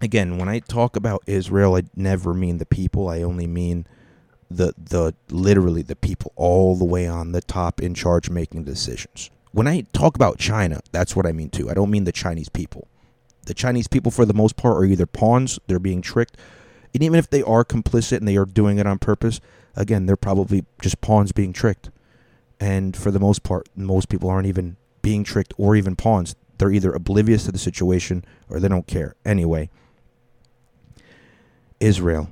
Again, 0.00 0.38
when 0.38 0.48
I 0.48 0.58
talk 0.58 0.96
about 0.96 1.22
Israel, 1.26 1.76
I 1.76 1.82
never 1.96 2.34
mean 2.34 2.58
the 2.58 2.66
people. 2.66 3.08
I 3.08 3.22
only 3.22 3.46
mean 3.46 3.86
the 4.50 4.74
the 4.76 5.14
literally 5.30 5.82
the 5.82 5.96
people 5.96 6.32
all 6.36 6.76
the 6.76 6.84
way 6.84 7.06
on 7.06 7.32
the 7.32 7.40
top 7.40 7.80
in 7.80 7.94
charge 7.94 8.30
making 8.30 8.64
decisions. 8.64 9.30
When 9.52 9.66
I 9.66 9.82
talk 9.92 10.16
about 10.16 10.38
China, 10.38 10.80
that's 10.92 11.14
what 11.14 11.26
I 11.26 11.32
mean 11.32 11.48
too. 11.48 11.70
I 11.70 11.74
don't 11.74 11.90
mean 11.90 12.04
the 12.04 12.12
Chinese 12.12 12.48
people. 12.48 12.88
The 13.46 13.54
Chinese 13.54 13.88
people, 13.88 14.10
for 14.10 14.24
the 14.24 14.34
most 14.34 14.56
part, 14.56 14.76
are 14.76 14.84
either 14.84 15.06
pawns, 15.06 15.58
they're 15.66 15.78
being 15.78 16.02
tricked, 16.02 16.36
and 16.94 17.02
even 17.02 17.18
if 17.18 17.28
they 17.28 17.42
are 17.42 17.64
complicit 17.64 18.18
and 18.18 18.28
they 18.28 18.36
are 18.36 18.46
doing 18.46 18.78
it 18.78 18.86
on 18.86 18.98
purpose, 18.98 19.40
again, 19.74 20.06
they're 20.06 20.16
probably 20.16 20.64
just 20.80 21.00
pawns 21.00 21.32
being 21.32 21.52
tricked. 21.52 21.90
And 22.60 22.96
for 22.96 23.10
the 23.10 23.18
most 23.18 23.42
part, 23.42 23.68
most 23.74 24.08
people 24.08 24.30
aren't 24.30 24.46
even 24.46 24.76
being 25.02 25.24
tricked 25.24 25.52
or 25.58 25.74
even 25.74 25.96
pawns. 25.96 26.36
They're 26.56 26.70
either 26.70 26.92
oblivious 26.92 27.44
to 27.46 27.52
the 27.52 27.58
situation 27.58 28.24
or 28.48 28.60
they 28.60 28.68
don't 28.68 28.86
care. 28.86 29.16
Anyway, 29.24 29.70
Israel, 31.80 32.30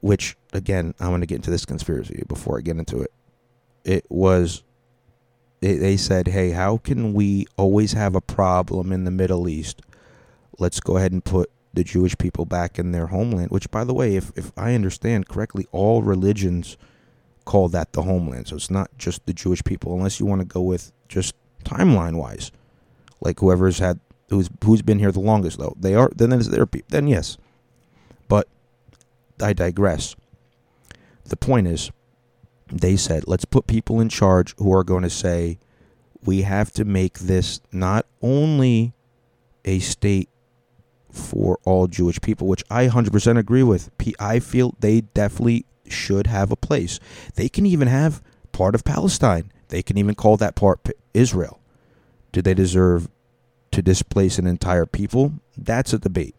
which, 0.00 0.36
again, 0.54 0.94
I'm 0.98 1.08
going 1.08 1.20
to 1.20 1.26
get 1.26 1.36
into 1.36 1.50
this 1.50 1.66
conspiracy 1.66 2.22
before 2.26 2.58
I 2.58 2.62
get 2.62 2.78
into 2.78 3.02
it. 3.02 3.12
It 3.84 4.06
was, 4.08 4.62
they 5.60 5.96
said, 5.98 6.28
hey, 6.28 6.52
how 6.52 6.78
can 6.78 7.12
we 7.12 7.46
always 7.58 7.92
have 7.92 8.14
a 8.14 8.20
problem 8.20 8.92
in 8.92 9.04
the 9.04 9.10
Middle 9.10 9.46
East? 9.46 9.82
Let's 10.58 10.80
go 10.80 10.96
ahead 10.96 11.12
and 11.12 11.24
put 11.24 11.50
the 11.78 11.84
Jewish 11.84 12.18
people 12.18 12.44
back 12.44 12.76
in 12.76 12.90
their 12.90 13.06
homeland, 13.06 13.52
which, 13.52 13.70
by 13.70 13.84
the 13.84 13.94
way, 13.94 14.16
if, 14.16 14.32
if 14.34 14.50
I 14.56 14.74
understand 14.74 15.28
correctly, 15.28 15.68
all 15.70 16.02
religions 16.02 16.76
call 17.44 17.68
that 17.68 17.92
the 17.92 18.02
homeland. 18.02 18.48
So 18.48 18.56
it's 18.56 18.68
not 18.68 18.90
just 18.98 19.24
the 19.26 19.32
Jewish 19.32 19.62
people, 19.62 19.94
unless 19.94 20.18
you 20.18 20.26
want 20.26 20.40
to 20.40 20.44
go 20.44 20.60
with 20.60 20.90
just 21.06 21.36
timeline 21.64 22.16
wise, 22.16 22.50
like 23.20 23.38
whoever's 23.38 23.78
had 23.78 24.00
who's 24.28 24.50
who's 24.64 24.82
been 24.82 24.98
here 24.98 25.12
the 25.12 25.20
longest. 25.20 25.60
Though 25.60 25.76
they 25.78 25.94
are, 25.94 26.10
then 26.16 26.32
it's 26.32 26.48
their 26.48 26.66
people. 26.66 26.88
Then 26.90 27.06
yes, 27.06 27.38
but 28.26 28.48
I 29.40 29.52
digress. 29.52 30.16
The 31.26 31.36
point 31.36 31.68
is, 31.68 31.92
they 32.72 32.96
said, 32.96 33.28
let's 33.28 33.44
put 33.44 33.68
people 33.68 34.00
in 34.00 34.08
charge 34.08 34.52
who 34.58 34.74
are 34.74 34.82
going 34.82 35.04
to 35.04 35.10
say, 35.10 35.60
we 36.24 36.42
have 36.42 36.72
to 36.72 36.84
make 36.84 37.20
this 37.20 37.60
not 37.70 38.04
only 38.20 38.94
a 39.64 39.78
state 39.78 40.28
for 41.10 41.58
all 41.64 41.86
Jewish 41.86 42.20
people, 42.20 42.46
which 42.46 42.64
I 42.70 42.88
100% 42.88 43.38
agree 43.38 43.62
with. 43.62 43.90
I 44.18 44.38
feel 44.40 44.74
they 44.80 45.02
definitely 45.02 45.64
should 45.88 46.26
have 46.26 46.50
a 46.50 46.56
place. 46.56 47.00
They 47.34 47.48
can 47.48 47.66
even 47.66 47.88
have 47.88 48.22
part 48.52 48.74
of 48.74 48.84
Palestine. 48.84 49.52
They 49.68 49.82
can 49.82 49.98
even 49.98 50.14
call 50.14 50.36
that 50.38 50.54
part 50.54 50.86
Israel. 51.14 51.60
Do 52.32 52.42
they 52.42 52.54
deserve 52.54 53.08
to 53.72 53.82
displace 53.82 54.38
an 54.38 54.46
entire 54.46 54.86
people? 54.86 55.34
That's 55.56 55.92
a 55.92 55.98
debate. 55.98 56.34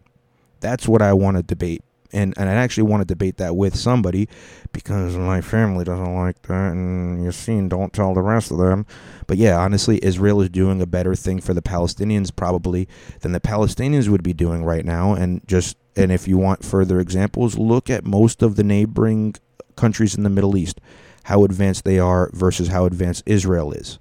That's 0.59 0.87
what 0.87 1.01
I 1.01 1.13
want 1.13 1.37
to 1.37 1.43
debate 1.43 1.83
and 2.11 2.33
and 2.37 2.49
I 2.49 2.53
actually 2.53 2.83
want 2.83 3.01
to 3.01 3.05
debate 3.05 3.37
that 3.37 3.55
with 3.55 3.75
somebody 3.75 4.27
because 4.71 5.15
my 5.15 5.41
family 5.41 5.83
doesn't 5.85 6.15
like 6.15 6.41
that, 6.43 6.71
and 6.71 7.23
you 7.23 7.31
see, 7.31 7.59
don't 7.67 7.93
tell 7.93 8.13
the 8.13 8.21
rest 8.21 8.51
of 8.51 8.57
them. 8.57 8.85
But 9.27 9.37
yeah, 9.37 9.57
honestly, 9.57 9.99
Israel 10.03 10.41
is 10.41 10.49
doing 10.49 10.81
a 10.81 10.85
better 10.85 11.15
thing 11.15 11.39
for 11.39 11.53
the 11.53 11.61
Palestinians 11.61 12.35
probably 12.35 12.87
than 13.21 13.31
the 13.31 13.39
Palestinians 13.39 14.09
would 14.09 14.23
be 14.23 14.33
doing 14.33 14.63
right 14.63 14.85
now. 14.85 15.13
And 15.13 15.47
just 15.47 15.77
and 15.95 16.11
if 16.11 16.27
you 16.27 16.37
want 16.37 16.63
further 16.63 16.99
examples, 16.99 17.57
look 17.57 17.89
at 17.89 18.05
most 18.05 18.41
of 18.41 18.55
the 18.55 18.63
neighboring 18.63 19.35
countries 19.75 20.15
in 20.15 20.23
the 20.23 20.29
Middle 20.29 20.57
East, 20.57 20.81
how 21.23 21.43
advanced 21.43 21.85
they 21.85 21.99
are 21.99 22.29
versus 22.33 22.69
how 22.69 22.85
advanced 22.85 23.23
Israel 23.25 23.71
is. 23.71 23.99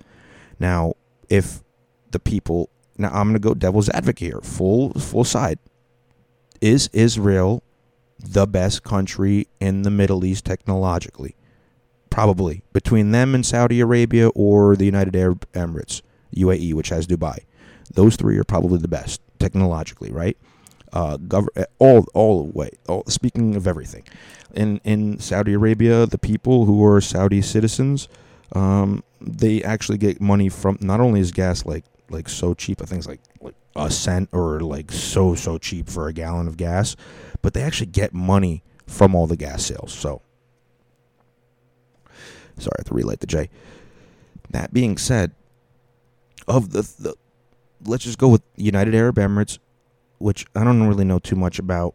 Now, 0.58 0.94
if 1.28 1.62
the 2.10 2.18
people 2.18 2.70
now 2.96 3.10
I'm 3.10 3.28
going 3.28 3.34
to 3.34 3.38
go 3.38 3.54
devil's 3.54 3.88
advocate 3.90 4.32
here, 4.32 4.40
full 4.40 4.92
full 4.94 5.24
side. 5.24 5.58
Is 6.60 6.90
Israel 6.92 7.62
the 8.18 8.46
best 8.46 8.83
country 8.83 9.48
in 9.61 9.83
the 9.83 9.90
Middle 9.90 10.24
East 10.24 10.44
technologically. 10.44 11.37
Probably 12.11 12.62
between 12.72 13.12
them 13.12 13.35
and 13.35 13.44
Saudi 13.44 13.81
Arabia 13.81 14.28
or 14.28 14.76
the 14.76 14.85
United 14.85 15.14
Arab 15.14 15.46
Emirates, 15.52 16.02
UAE, 16.35 16.74
which 16.74 16.88
has 16.88 17.07
Dubai. 17.07 17.38
Those 17.92 18.16
three 18.16 18.38
are 18.38 18.44
probably 18.44 18.78
the 18.78 18.88
best 18.88 19.20
technologically, 19.38 20.11
right? 20.11 20.37
Uh, 20.92 21.18
gov- 21.18 21.48
all 21.78 22.07
all 22.14 22.44
the 22.44 22.59
way. 22.59 22.70
All, 22.88 23.04
speaking 23.07 23.54
of 23.57 23.66
everything, 23.66 24.04
in 24.54 24.81
in 24.85 25.18
Saudi 25.18 25.52
Arabia, 25.52 26.07
the 26.07 26.18
people 26.18 26.64
who 26.64 26.85
are 26.85 27.00
Saudi 27.00 27.42
citizens, 27.42 28.09
um, 28.52 29.04
they 29.20 29.62
actually 29.62 29.98
get 29.98 30.20
money 30.20 30.48
from. 30.48 30.78
Not 30.81 31.00
only 31.00 31.20
is 31.20 31.31
gas 31.31 31.66
like 31.66 31.85
like 32.11 32.28
so 32.28 32.54
cheap, 32.54 32.78
think 32.78 33.00
it's 33.00 33.07
like 33.07 33.20
like 33.40 33.54
a 33.76 33.90
cent 33.90 34.28
or 34.33 34.61
like 34.61 34.90
so 34.90 35.35
so 35.35 35.59
cheap 35.59 35.88
for 35.88 36.09
a 36.09 36.12
gallon 36.12 36.48
of 36.48 36.57
gas 36.57 36.96
but 37.48 37.54
they 37.54 37.62
actually 37.62 37.87
get 37.87 38.12
money 38.12 38.62
from 38.87 39.14
all 39.14 39.26
the 39.26 39.34
gas 39.34 39.64
sales. 39.64 39.90
So, 39.90 40.20
sorry, 42.58 42.74
I 42.76 42.80
have 42.80 42.88
to 42.88 42.92
relight 42.92 43.20
the 43.20 43.26
J. 43.26 43.48
That 44.50 44.74
being 44.74 44.98
said, 44.98 45.32
of 46.46 46.72
the, 46.72 46.82
the 46.98 47.14
let's 47.87 48.04
just 48.04 48.18
go 48.18 48.28
with 48.28 48.42
United 48.56 48.94
Arab 48.94 49.16
Emirates, 49.16 49.61
which 50.18 50.44
I 50.54 50.62
don't 50.62 50.87
really 50.87 51.06
know 51.06 51.18
too 51.18 51.37
much 51.37 51.58
about, 51.58 51.94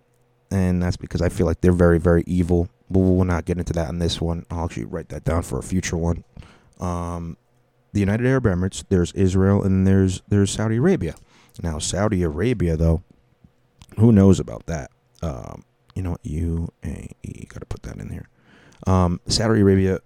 and 0.50 0.82
that's 0.82 0.98
because 0.98 1.22
I 1.22 1.30
feel 1.30 1.46
like 1.46 1.62
they're 1.62 1.72
very, 1.72 2.00
very 2.00 2.24
evil. 2.26 2.68
But 2.90 3.02
we'll 3.02 3.24
not 3.26 3.46
get 3.46 3.60
into 3.60 3.74
that 3.74 3.90
in 3.90 4.00
this 4.00 4.20
one. 4.20 4.48
I'll 4.50 4.66
actually 4.66 4.86
write 4.86 5.10
that 5.10 5.24
down 5.24 5.44
for 5.44 5.60
a 5.60 5.64
future 5.64 5.98
one. 5.98 6.24
Um, 6.80 7.38
the 7.92 8.00
United 8.00 8.26
Arab 8.26 8.46
Emirates, 8.46 8.84
there's 8.90 9.12
Israel, 9.12 9.62
and 9.62 9.86
there's 9.86 10.24
there's 10.30 10.50
Saudi 10.50 10.78
Arabia. 10.78 11.14
Now, 11.62 11.78
Saudi 11.78 12.24
Arabia, 12.24 12.76
though, 12.76 13.04
who 14.00 14.12
knows 14.12 14.40
about 14.40 14.66
that? 14.66 14.90
Um, 15.24 15.64
you 15.96 16.02
know, 16.02 16.18
UAE. 16.26 17.48
Got 17.48 17.62
to 17.62 17.66
put 17.66 17.84
that 17.84 17.98
in 17.98 18.10
there. 18.10 18.30
Um, 18.86 19.20
Saudi 19.28 19.62
Arabia. 19.62 20.00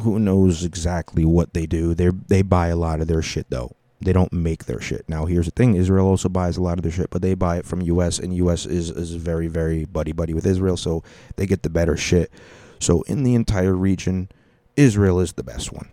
Who 0.00 0.18
knows 0.18 0.64
exactly 0.64 1.26
what 1.26 1.52
they 1.52 1.66
do? 1.66 1.92
They 1.92 2.08
they 2.08 2.40
buy 2.40 2.68
a 2.68 2.76
lot 2.76 3.02
of 3.02 3.08
their 3.08 3.20
shit 3.20 3.50
though. 3.50 3.76
They 4.00 4.14
don't 4.14 4.32
make 4.32 4.64
their 4.64 4.80
shit. 4.80 5.06
Now 5.06 5.26
here's 5.26 5.44
the 5.44 5.52
thing: 5.52 5.74
Israel 5.74 6.06
also 6.06 6.30
buys 6.30 6.56
a 6.56 6.62
lot 6.62 6.78
of 6.78 6.82
their 6.82 6.90
shit, 6.90 7.10
but 7.10 7.20
they 7.20 7.34
buy 7.34 7.58
it 7.58 7.66
from 7.66 7.82
U.S. 7.82 8.18
and 8.18 8.34
U.S. 8.36 8.64
is 8.64 8.90
is 8.90 9.12
very 9.12 9.48
very 9.48 9.84
buddy 9.84 10.12
buddy 10.12 10.32
with 10.32 10.46
Israel, 10.46 10.78
so 10.78 11.04
they 11.36 11.44
get 11.44 11.62
the 11.62 11.68
better 11.68 11.94
shit. 11.94 12.30
So 12.80 13.02
in 13.02 13.22
the 13.22 13.34
entire 13.34 13.74
region, 13.74 14.30
Israel 14.76 15.20
is 15.20 15.34
the 15.34 15.44
best 15.44 15.72
one. 15.72 15.90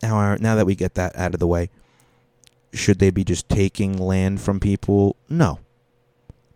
Now 0.00 0.36
now 0.36 0.54
that 0.54 0.64
we 0.64 0.76
get 0.76 0.94
that 0.94 1.16
out 1.16 1.34
of 1.34 1.40
the 1.40 1.48
way, 1.48 1.70
should 2.72 3.00
they 3.00 3.10
be 3.10 3.24
just 3.24 3.48
taking 3.48 3.98
land 3.98 4.40
from 4.40 4.60
people? 4.60 5.16
No. 5.28 5.58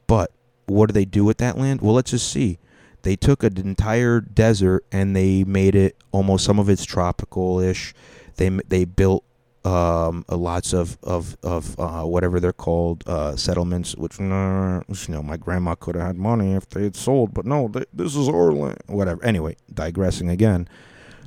But 0.06 0.30
what 0.66 0.86
do 0.86 0.92
they 0.92 1.04
do 1.04 1.24
with 1.24 1.38
that 1.38 1.58
land? 1.58 1.80
Well, 1.80 1.94
let's 1.94 2.10
just 2.10 2.30
see. 2.30 2.58
They 3.02 3.16
took 3.16 3.42
an 3.42 3.58
entire 3.58 4.20
desert 4.20 4.84
and 4.90 5.14
they 5.14 5.44
made 5.44 5.74
it 5.74 5.96
almost 6.10 6.44
some 6.44 6.58
of 6.58 6.68
it's 6.68 6.84
tropical-ish. 6.84 7.94
They 8.36 8.48
they 8.48 8.84
built 8.86 9.24
um, 9.64 10.24
lots 10.28 10.72
of 10.72 10.98
of 11.02 11.36
of 11.42 11.78
uh, 11.78 12.02
whatever 12.04 12.40
they're 12.40 12.52
called 12.52 13.04
uh, 13.06 13.36
settlements. 13.36 13.94
Which 13.94 14.18
you 14.18 14.24
know, 14.26 14.82
my 15.22 15.36
grandma 15.36 15.74
could 15.74 15.96
have 15.96 16.06
had 16.06 16.16
money 16.16 16.54
if 16.54 16.68
they 16.68 16.84
had 16.84 16.96
sold, 16.96 17.34
but 17.34 17.44
no, 17.44 17.68
they, 17.68 17.84
this 17.92 18.16
is 18.16 18.28
our 18.28 18.52
land. 18.52 18.78
Whatever. 18.86 19.22
Anyway, 19.24 19.56
digressing 19.72 20.30
again. 20.30 20.68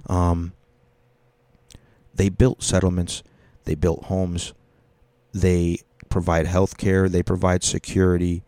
Um, 0.08 0.54
they 2.16 2.30
built 2.30 2.64
settlements. 2.64 3.22
They 3.66 3.76
built 3.76 4.06
homes. 4.06 4.54
They 5.32 5.80
provide 6.10 6.48
health 6.48 6.78
care. 6.78 7.08
They 7.08 7.22
provide 7.22 7.64
security 7.64 8.44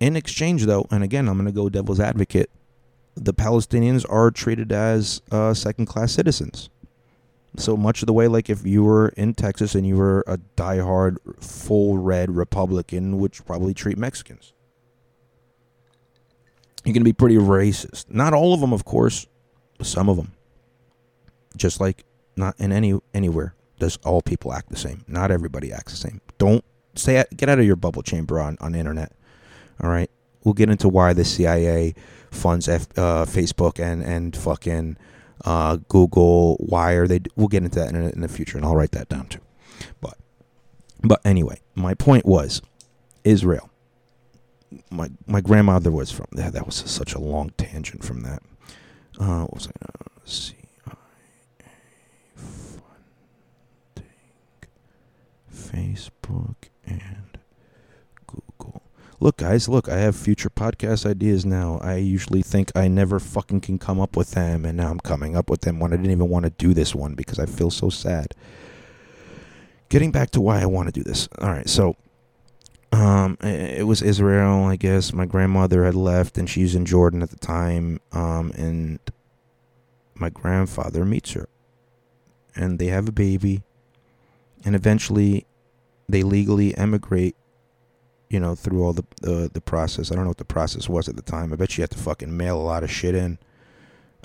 in 0.00 0.16
exchange, 0.16 0.66
though, 0.66 0.86
and 0.90 1.02
again, 1.04 1.28
I'm 1.28 1.34
going 1.34 1.46
to 1.46 1.52
go 1.52 1.68
devil's 1.68 2.00
advocate, 2.00 2.50
the 3.14 3.34
Palestinians 3.34 4.04
are 4.10 4.30
treated 4.30 4.72
as 4.72 5.22
uh, 5.30 5.54
second 5.54 5.86
class 5.86 6.12
citizens. 6.12 6.68
So 7.56 7.76
much 7.76 8.02
of 8.02 8.06
the 8.06 8.12
way, 8.12 8.26
like 8.26 8.50
if 8.50 8.66
you 8.66 8.82
were 8.82 9.10
in 9.10 9.34
Texas 9.34 9.76
and 9.76 9.86
you 9.86 9.96
were 9.96 10.24
a 10.26 10.38
diehard, 10.56 11.18
full 11.40 11.98
red 11.98 12.34
Republican, 12.34 13.18
which 13.18 13.44
probably 13.44 13.72
treat 13.72 13.96
Mexicans. 13.96 14.52
You're 16.84 16.92
going 16.92 17.02
to 17.02 17.04
be 17.04 17.12
pretty 17.12 17.36
racist. 17.36 18.06
Not 18.10 18.34
all 18.34 18.52
of 18.52 18.60
them, 18.60 18.72
of 18.72 18.84
course. 18.84 19.26
Some 19.80 20.08
of 20.08 20.16
them. 20.16 20.32
Just 21.56 21.80
like 21.80 22.04
not 22.36 22.58
in 22.58 22.72
any 22.72 22.98
anywhere 23.14 23.54
does 23.78 23.98
all 24.04 24.20
people 24.20 24.52
act 24.52 24.70
the 24.70 24.76
same. 24.76 25.04
Not 25.06 25.30
everybody 25.30 25.72
acts 25.72 25.92
the 25.92 26.08
same. 26.08 26.20
Don't 26.38 26.64
say 26.96 27.24
get 27.36 27.48
out 27.48 27.58
of 27.58 27.64
your 27.64 27.76
bubble 27.76 28.02
chamber 28.02 28.40
on 28.40 28.58
on 28.60 28.72
the 28.72 28.78
internet. 28.78 29.12
All 29.82 29.90
right, 29.90 30.10
we'll 30.44 30.54
get 30.54 30.70
into 30.70 30.88
why 30.88 31.12
the 31.12 31.24
CIA 31.24 31.94
funds 32.30 32.68
F, 32.68 32.86
uh, 32.96 33.24
Facebook 33.24 33.80
and 33.80 34.02
and 34.02 34.36
fucking 34.36 34.96
uh, 35.44 35.76
Google. 35.88 36.56
Why 36.56 36.92
are 36.92 37.06
they? 37.06 37.20
We'll 37.36 37.48
get 37.48 37.64
into 37.64 37.78
that 37.80 37.90
in, 37.90 37.96
in 37.96 38.20
the 38.20 38.28
future, 38.28 38.56
and 38.56 38.66
I'll 38.66 38.76
write 38.76 38.92
that 38.92 39.08
down 39.08 39.26
too. 39.26 39.40
But 40.00 40.16
but 41.02 41.20
anyway, 41.24 41.60
my 41.74 41.94
point 41.94 42.26
was 42.26 42.62
Israel. 43.24 43.70
My 44.90 45.10
my 45.26 45.40
grandmother 45.40 45.90
was 45.90 46.10
from 46.10 46.26
that. 46.32 46.52
That 46.52 46.66
was 46.66 46.76
such 46.76 47.14
a 47.14 47.20
long 47.20 47.50
tangent 47.56 48.04
from 48.04 48.22
that. 48.22 48.42
Uh, 49.18 49.42
what 49.42 49.54
was 49.54 49.68
I? 49.68 49.86
Uh, 49.86 49.90
funding 52.36 54.04
Facebook 55.52 56.56
and. 56.86 57.23
Look, 59.20 59.38
guys, 59.38 59.68
look, 59.68 59.88
I 59.88 59.98
have 59.98 60.16
future 60.16 60.50
podcast 60.50 61.06
ideas 61.06 61.46
now. 61.46 61.78
I 61.82 61.96
usually 61.96 62.42
think 62.42 62.72
I 62.74 62.88
never 62.88 63.20
fucking 63.20 63.60
can 63.60 63.78
come 63.78 64.00
up 64.00 64.16
with 64.16 64.32
them, 64.32 64.64
and 64.64 64.76
now 64.76 64.90
I'm 64.90 65.00
coming 65.00 65.36
up 65.36 65.48
with 65.48 65.62
them 65.62 65.78
when 65.78 65.92
I 65.92 65.96
didn't 65.96 66.10
even 66.10 66.28
want 66.28 66.44
to 66.44 66.50
do 66.50 66.74
this 66.74 66.94
one 66.94 67.14
because 67.14 67.38
I 67.38 67.46
feel 67.46 67.70
so 67.70 67.90
sad. 67.90 68.34
Getting 69.88 70.10
back 70.10 70.30
to 70.30 70.40
why 70.40 70.60
I 70.60 70.66
want 70.66 70.88
to 70.88 70.92
do 70.92 71.04
this. 71.04 71.28
All 71.38 71.48
right, 71.50 71.68
so 71.68 71.96
um, 72.92 73.38
it 73.40 73.86
was 73.86 74.02
Israel, 74.02 74.64
I 74.64 74.76
guess. 74.76 75.12
My 75.12 75.26
grandmother 75.26 75.84
had 75.84 75.94
left, 75.94 76.36
and 76.36 76.50
she's 76.50 76.74
in 76.74 76.84
Jordan 76.84 77.22
at 77.22 77.30
the 77.30 77.38
time. 77.38 78.00
Um, 78.12 78.52
and 78.56 78.98
my 80.14 80.30
grandfather 80.30 81.04
meets 81.04 81.32
her, 81.32 81.48
and 82.54 82.78
they 82.78 82.86
have 82.86 83.08
a 83.08 83.12
baby, 83.12 83.62
and 84.64 84.74
eventually, 84.74 85.46
they 86.08 86.22
legally 86.22 86.76
emigrate. 86.76 87.36
You 88.34 88.40
know, 88.40 88.56
through 88.56 88.82
all 88.84 88.92
the 88.92 89.04
the, 89.22 89.48
the 89.52 89.60
process. 89.60 90.10
I 90.10 90.16
don't 90.16 90.24
know 90.24 90.30
what 90.30 90.38
the 90.38 90.44
process 90.44 90.88
was 90.88 91.08
at 91.08 91.14
the 91.14 91.22
time. 91.22 91.52
I 91.52 91.56
bet 91.56 91.78
you 91.78 91.82
had 91.82 91.90
to 91.92 91.98
fucking 91.98 92.36
mail 92.36 92.56
a 92.56 92.66
lot 92.72 92.82
of 92.82 92.90
shit 92.90 93.14
in. 93.14 93.38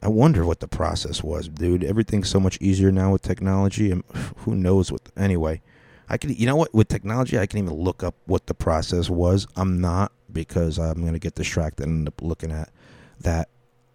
I 0.02 0.08
wonder 0.08 0.46
what 0.46 0.62
the 0.62 0.68
process 0.68 1.24
was, 1.24 1.48
dude. 1.48 1.84
Everything's 1.84 2.30
so 2.30 2.40
much 2.40 2.58
easier 2.60 2.92
now 2.92 3.12
with 3.12 3.22
technology, 3.22 3.92
and 3.92 4.04
who 4.38 4.56
knows 4.56 4.92
what. 4.92 5.02
Anyway, 5.16 5.62
I 6.10 6.18
can, 6.18 6.34
you 6.34 6.48
know 6.48 6.56
what, 6.56 6.74
with 6.74 6.88
technology, 6.88 7.38
I 7.38 7.46
can 7.46 7.60
even 7.60 7.74
look 7.74 8.02
up 8.02 8.16
what 8.26 8.48
the 8.48 8.56
process 8.56 9.12
was. 9.12 9.46
I'm 9.56 9.80
not 9.80 10.12
because 10.32 10.80
I'm 10.80 11.06
gonna 11.06 11.20
get 11.20 11.36
distracted 11.36 11.86
and 11.86 12.00
end 12.00 12.08
up 12.08 12.22
looking 12.22 12.52
at 12.52 12.70
that. 13.20 13.50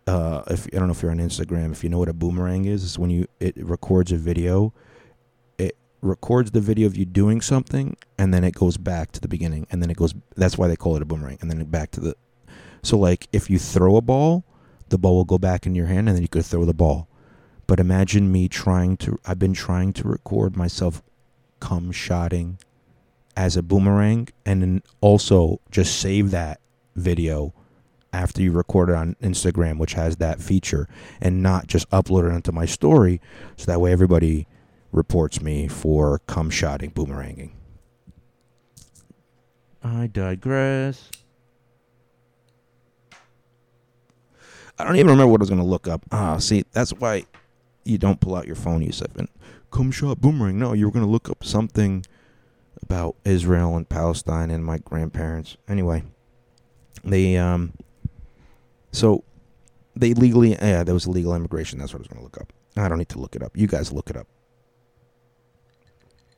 Uh, 0.06 0.42
if 0.48 0.66
I 0.66 0.76
don't 0.78 0.86
know 0.86 0.92
if 0.92 1.02
you're 1.02 1.10
on 1.10 1.18
Instagram, 1.18 1.72
if 1.72 1.82
you 1.82 1.90
know 1.90 1.98
what 1.98 2.08
a 2.08 2.12
boomerang 2.12 2.66
is, 2.66 2.84
it's 2.84 2.98
when 2.98 3.10
you 3.10 3.26
it 3.40 3.56
records 3.56 4.12
a 4.12 4.16
video. 4.16 4.72
Records 6.04 6.50
the 6.50 6.60
video 6.60 6.86
of 6.86 6.96
you 6.96 7.04
doing 7.04 7.40
something, 7.40 7.96
and 8.18 8.32
then 8.32 8.44
it 8.44 8.54
goes 8.54 8.76
back 8.76 9.10
to 9.12 9.20
the 9.20 9.28
beginning, 9.28 9.66
and 9.70 9.82
then 9.82 9.90
it 9.90 9.96
goes. 9.96 10.14
That's 10.36 10.58
why 10.58 10.68
they 10.68 10.76
call 10.76 10.96
it 10.96 11.02
a 11.02 11.06
boomerang, 11.06 11.38
and 11.40 11.50
then 11.50 11.64
back 11.64 11.90
to 11.92 12.00
the. 12.00 12.16
So 12.82 12.98
like, 12.98 13.28
if 13.32 13.48
you 13.48 13.58
throw 13.58 13.96
a 13.96 14.02
ball 14.02 14.44
the 14.88 14.98
ball 14.98 15.16
will 15.16 15.24
go 15.24 15.38
back 15.38 15.66
in 15.66 15.74
your 15.74 15.86
hand 15.86 16.08
and 16.08 16.16
then 16.16 16.22
you 16.22 16.28
could 16.28 16.44
throw 16.44 16.64
the 16.64 16.74
ball. 16.74 17.08
But 17.66 17.80
imagine 17.80 18.30
me 18.30 18.48
trying 18.48 18.96
to, 18.98 19.18
I've 19.26 19.38
been 19.38 19.54
trying 19.54 19.92
to 19.94 20.08
record 20.08 20.56
myself 20.56 21.02
come 21.60 21.90
shotting 21.92 22.58
as 23.36 23.56
a 23.56 23.62
boomerang 23.62 24.28
and 24.44 24.62
then 24.62 24.82
also 25.00 25.60
just 25.70 25.98
save 25.98 26.30
that 26.30 26.60
video 26.94 27.54
after 28.12 28.42
you 28.42 28.52
record 28.52 28.90
it 28.90 28.94
on 28.94 29.16
Instagram, 29.20 29.78
which 29.78 29.94
has 29.94 30.18
that 30.18 30.40
feature, 30.40 30.88
and 31.20 31.42
not 31.42 31.66
just 31.66 31.90
upload 31.90 32.28
it 32.28 32.32
onto 32.32 32.52
my 32.52 32.64
story 32.64 33.20
so 33.56 33.64
that 33.64 33.80
way 33.80 33.90
everybody 33.90 34.46
reports 34.94 35.42
me 35.42 35.68
for 35.68 36.20
cum 36.26 36.48
shotting 36.50 36.90
boomeranging. 36.90 37.50
I 39.82 40.06
digress. 40.06 41.10
I 44.78 44.84
don't 44.84 44.96
even 44.96 45.10
remember 45.10 45.30
what 45.30 45.40
I 45.40 45.42
was 45.42 45.50
going 45.50 45.60
to 45.60 45.66
look 45.66 45.86
up. 45.86 46.04
Ah, 46.10 46.38
see, 46.38 46.64
that's 46.72 46.92
why 46.92 47.24
you 47.84 47.98
don't 47.98 48.20
pull 48.20 48.34
out 48.34 48.46
your 48.46 48.56
phone, 48.56 48.82
Yusuf, 48.82 49.14
and 49.16 49.28
come 49.70 49.90
shot 49.90 50.20
boomerang. 50.20 50.58
No, 50.58 50.72
you 50.72 50.86
were 50.86 50.92
going 50.92 51.04
to 51.04 51.10
look 51.10 51.28
up 51.28 51.44
something 51.44 52.04
about 52.82 53.16
Israel 53.24 53.76
and 53.76 53.88
Palestine 53.88 54.50
and 54.50 54.64
my 54.64 54.78
grandparents. 54.78 55.56
Anyway, 55.68 56.02
they 57.04 57.36
um, 57.36 57.74
so 58.90 59.22
they 59.94 60.14
legally 60.14 60.50
yeah, 60.52 60.82
there 60.82 60.94
was 60.94 61.06
illegal 61.06 61.34
immigration. 61.34 61.78
That's 61.78 61.92
what 61.92 62.00
I 62.00 62.02
was 62.02 62.08
going 62.08 62.18
to 62.18 62.24
look 62.24 62.40
up. 62.40 62.52
I 62.76 62.88
don't 62.88 62.98
need 62.98 63.10
to 63.10 63.20
look 63.20 63.36
it 63.36 63.42
up. 63.42 63.56
You 63.56 63.66
guys 63.66 63.92
look 63.92 64.10
it 64.10 64.16
up. 64.16 64.26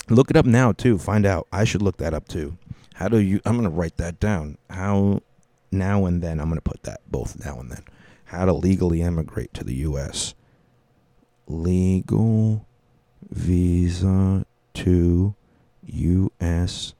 Look 0.08 0.30
it 0.30 0.36
up 0.36 0.46
now 0.46 0.72
too. 0.72 0.98
Find 0.98 1.26
out. 1.26 1.48
I 1.52 1.64
should 1.64 1.82
look 1.82 1.96
that 1.98 2.14
up 2.14 2.28
too. 2.28 2.58
How 2.94 3.08
do 3.08 3.18
you? 3.18 3.40
I'm 3.44 3.60
to 3.62 3.70
write 3.70 3.96
that 3.96 4.20
down. 4.20 4.56
How 4.70 5.20
now 5.70 6.06
and 6.06 6.22
then. 6.22 6.40
I'm 6.40 6.48
to 6.56 6.60
put 6.60 6.84
that 6.84 7.00
both 7.10 7.44
now 7.44 7.58
and 7.58 7.70
then 7.70 7.82
how 8.26 8.44
to 8.44 8.52
legally 8.52 9.02
emigrate 9.02 9.54
to 9.54 9.64
the 9.64 9.74
U.S. 9.76 10.34
Legal 11.46 12.66
visa 13.30 14.44
to 14.74 15.34
U.S. 15.84 16.94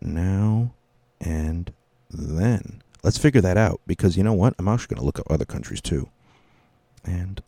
now 0.00 0.74
and 1.20 1.72
then. 2.10 2.82
Let's 3.02 3.18
figure 3.18 3.40
that 3.40 3.56
out 3.56 3.80
because 3.86 4.16
you 4.16 4.22
know 4.22 4.32
what? 4.32 4.54
I'm 4.58 4.68
actually 4.68 4.96
to 4.96 5.04
look 5.04 5.18
up 5.18 5.30
other 5.30 5.44
countries 5.44 5.80
too. 5.80 6.08
And 7.04 7.42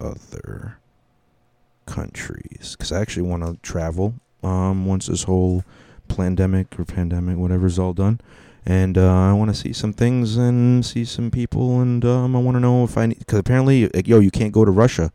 other 0.00 0.78
countries 1.86 2.76
because 2.76 2.92
I 2.92 3.00
actually 3.00 3.22
want 3.22 3.42
to 3.42 3.56
travel 3.62 4.14
um, 4.42 4.86
once 4.86 5.06
this 5.06 5.24
whole 5.24 5.64
pandemic 6.08 6.78
or 6.78 6.84
pandemic, 6.84 7.36
whatever's 7.36 7.78
all 7.78 7.92
done 7.92 8.20
and 8.68 8.98
uh, 8.98 9.30
I 9.30 9.32
want 9.32 9.50
to 9.50 9.56
see 9.56 9.72
some 9.72 9.94
things 9.94 10.36
and 10.36 10.84
see 10.84 11.06
some 11.06 11.30
people, 11.30 11.80
and 11.80 12.04
um, 12.04 12.36
I 12.36 12.38
want 12.38 12.56
to 12.56 12.60
know 12.60 12.84
if 12.84 12.98
I 12.98 13.06
need 13.06 13.18
because 13.18 13.38
apparently, 13.38 13.88
like, 13.88 14.06
yo, 14.06 14.18
you 14.18 14.30
can't 14.30 14.52
go 14.52 14.66
to 14.66 14.70
Russia. 14.70 15.10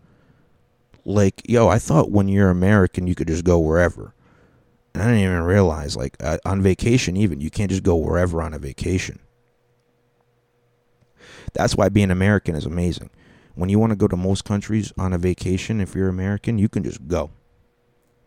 Like, 1.05 1.43
yo, 1.47 1.67
I 1.67 1.77
thought 1.77 2.09
when 2.09 2.27
you're 2.27 2.49
American, 2.49 3.05
you 3.05 3.13
could 3.13 3.27
just 3.27 3.43
go 3.43 3.59
wherever. 3.59 4.15
And 4.95 5.03
I 5.03 5.05
didn't 5.05 5.23
even 5.25 5.43
realize, 5.43 5.95
like, 5.95 6.15
uh, 6.19 6.39
on 6.45 6.63
vacation, 6.63 7.15
even 7.15 7.41
you 7.41 7.51
can't 7.51 7.69
just 7.69 7.83
go 7.83 7.95
wherever 7.95 8.41
on 8.41 8.55
a 8.55 8.59
vacation. 8.59 9.19
That's 11.53 11.75
why 11.75 11.89
being 11.89 12.09
American 12.09 12.55
is 12.55 12.65
amazing. 12.65 13.11
When 13.53 13.69
you 13.69 13.77
want 13.77 13.91
to 13.91 13.95
go 13.95 14.07
to 14.07 14.17
most 14.17 14.45
countries 14.45 14.91
on 14.97 15.13
a 15.13 15.19
vacation, 15.19 15.79
if 15.79 15.93
you're 15.93 16.09
American, 16.09 16.57
you 16.57 16.69
can 16.69 16.83
just 16.83 17.07
go. 17.07 17.29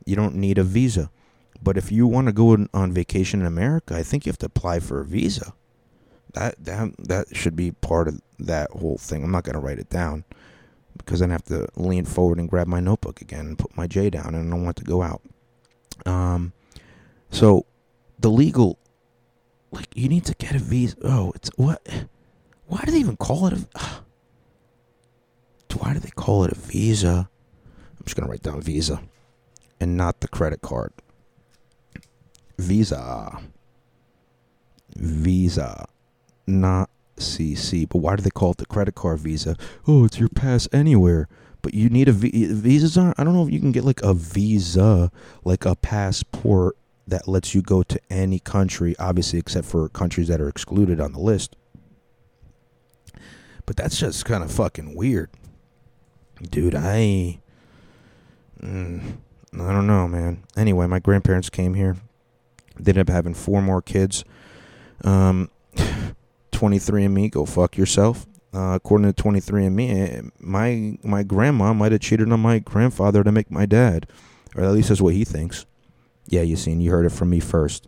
You 0.06 0.16
don't 0.16 0.36
need 0.36 0.56
a 0.56 0.64
visa. 0.64 1.10
But 1.62 1.76
if 1.76 1.90
you 1.90 2.06
want 2.06 2.28
to 2.28 2.32
go 2.32 2.56
on 2.72 2.92
vacation 2.92 3.40
in 3.40 3.46
America, 3.46 3.94
I 3.94 4.02
think 4.02 4.24
you 4.24 4.30
have 4.30 4.38
to 4.38 4.46
apply 4.46 4.80
for 4.80 5.00
a 5.00 5.04
visa. 5.04 5.52
That 6.34 6.64
that 6.64 6.94
that 6.98 7.36
should 7.36 7.56
be 7.56 7.72
part 7.72 8.08
of 8.08 8.20
that 8.38 8.70
whole 8.70 8.98
thing. 8.98 9.24
I'm 9.24 9.30
not 9.30 9.44
going 9.44 9.54
to 9.54 9.60
write 9.60 9.78
it 9.78 9.90
down 9.90 10.24
because 10.96 11.20
then 11.20 11.30
I 11.30 11.34
have 11.34 11.44
to 11.44 11.66
lean 11.76 12.04
forward 12.04 12.38
and 12.38 12.48
grab 12.48 12.66
my 12.66 12.80
notebook 12.80 13.20
again 13.20 13.46
and 13.46 13.58
put 13.58 13.76
my 13.76 13.86
J 13.86 14.10
down, 14.10 14.34
and 14.34 14.48
I 14.48 14.50
don't 14.50 14.64
want 14.64 14.76
to 14.76 14.84
go 14.84 15.02
out. 15.02 15.22
Um, 16.04 16.52
so 17.30 17.66
the 18.18 18.30
legal, 18.30 18.78
like, 19.70 19.88
you 19.94 20.08
need 20.08 20.24
to 20.26 20.34
get 20.34 20.54
a 20.54 20.58
visa. 20.58 20.96
Oh, 21.02 21.32
it's 21.34 21.50
what? 21.56 21.86
Why 22.66 22.82
do 22.84 22.92
they 22.92 22.98
even 22.98 23.16
call 23.16 23.46
it 23.46 23.54
a? 23.54 23.66
Why 25.78 25.92
do 25.92 26.00
they 26.00 26.10
call 26.10 26.44
it 26.44 26.52
a 26.52 26.54
visa? 26.54 27.28
I'm 27.98 28.04
just 28.04 28.16
gonna 28.16 28.30
write 28.30 28.42
down 28.42 28.62
visa, 28.62 29.02
and 29.80 29.96
not 29.96 30.20
the 30.20 30.28
credit 30.28 30.62
card. 30.62 30.92
Visa. 32.58 33.38
Visa. 34.96 35.86
Not 36.46 36.90
CC. 37.16 37.88
But 37.88 37.98
why 37.98 38.16
do 38.16 38.22
they 38.22 38.30
call 38.30 38.52
it 38.52 38.58
the 38.58 38.66
credit 38.66 38.94
card 38.94 39.20
Visa? 39.20 39.56
Oh, 39.86 40.04
it's 40.04 40.18
your 40.18 40.28
pass 40.28 40.68
anywhere. 40.72 41.28
But 41.62 41.74
you 41.74 41.88
need 41.88 42.08
a 42.08 42.12
v- 42.12 42.46
visas 42.52 42.96
aren't. 42.96 43.18
I 43.18 43.24
don't 43.24 43.34
know 43.34 43.44
if 43.44 43.52
you 43.52 43.58
can 43.58 43.72
get 43.72 43.84
like 43.84 44.00
a 44.02 44.14
visa, 44.14 45.10
like 45.44 45.64
a 45.64 45.74
passport 45.74 46.76
that 47.08 47.26
lets 47.26 47.54
you 47.54 47.62
go 47.62 47.82
to 47.82 48.00
any 48.10 48.38
country, 48.38 48.94
obviously 48.98 49.38
except 49.38 49.66
for 49.66 49.88
countries 49.88 50.28
that 50.28 50.40
are 50.40 50.48
excluded 50.48 51.00
on 51.00 51.12
the 51.12 51.18
list. 51.18 51.56
But 53.64 53.76
that's 53.76 53.98
just 53.98 54.24
kind 54.24 54.44
of 54.44 54.52
fucking 54.52 54.94
weird, 54.94 55.30
dude. 56.40 56.76
I, 56.76 57.40
mm, 58.62 59.16
I 59.60 59.72
don't 59.72 59.86
know, 59.86 60.06
man. 60.06 60.44
Anyway, 60.56 60.86
my 60.86 60.98
grandparents 60.98 61.50
came 61.50 61.74
here. 61.74 61.96
They 62.78 62.90
ended 62.90 63.08
up 63.08 63.12
having 63.12 63.34
four 63.34 63.62
more 63.62 63.80
kids. 63.80 64.24
Um, 65.02 65.50
23andMe, 66.52 67.30
go 67.30 67.46
fuck 67.46 67.76
yourself. 67.76 68.26
Uh, 68.54 68.74
according 68.74 69.12
to 69.12 69.22
23andMe, 69.22 69.90
eh, 69.90 70.22
my 70.40 70.98
my 71.02 71.22
grandma 71.22 71.74
might 71.74 71.92
have 71.92 72.00
cheated 72.00 72.32
on 72.32 72.40
my 72.40 72.58
grandfather 72.58 73.22
to 73.22 73.30
make 73.30 73.50
my 73.50 73.66
dad, 73.66 74.06
or 74.54 74.64
at 74.64 74.72
least 74.72 74.88
that's 74.88 75.00
what 75.00 75.12
he 75.12 75.24
thinks. 75.24 75.66
Yeah, 76.26 76.42
Yassine, 76.42 76.80
you 76.80 76.90
heard 76.90 77.04
it 77.04 77.12
from 77.12 77.30
me 77.30 77.40
first. 77.40 77.86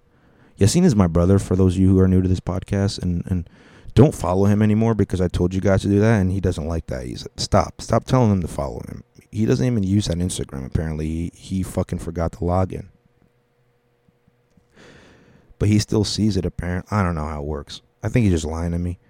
Yassine 0.58 0.84
is 0.84 0.94
my 0.94 1.06
brother. 1.06 1.38
For 1.38 1.56
those 1.56 1.74
of 1.74 1.80
you 1.80 1.88
who 1.88 2.00
are 2.00 2.08
new 2.08 2.20
to 2.20 2.28
this 2.28 2.40
podcast, 2.40 3.02
and 3.02 3.24
and 3.26 3.48
don't 3.98 4.14
follow 4.14 4.44
him 4.44 4.62
anymore 4.62 4.94
because 4.94 5.20
I 5.20 5.26
told 5.26 5.52
you 5.52 5.60
guys 5.60 5.82
to 5.82 5.88
do 5.88 5.98
that, 5.98 6.20
and 6.20 6.30
he 6.30 6.40
doesn't 6.40 6.68
like 6.68 6.86
that. 6.86 7.04
He's 7.04 7.24
like, 7.24 7.32
stop, 7.40 7.80
stop 7.80 8.04
telling 8.04 8.30
him 8.30 8.40
to 8.42 8.46
follow 8.46 8.80
him. 8.86 9.02
He 9.32 9.44
doesn't 9.44 9.66
even 9.66 9.82
use 9.82 10.06
that 10.06 10.18
Instagram. 10.18 10.64
Apparently, 10.64 11.04
he, 11.04 11.32
he 11.34 11.62
fucking 11.64 11.98
forgot 11.98 12.30
to 12.34 12.44
log 12.44 12.72
in. 12.72 12.90
But 15.58 15.68
he 15.68 15.80
still 15.80 16.04
sees 16.04 16.36
it. 16.36 16.46
Apparently, 16.46 16.88
I 16.96 17.02
don't 17.02 17.16
know 17.16 17.24
how 17.24 17.40
it 17.40 17.46
works. 17.46 17.82
I 18.00 18.08
think 18.08 18.22
he's 18.22 18.34
just 18.34 18.44
lying 18.44 18.70
to 18.70 18.78
me. 18.78 19.00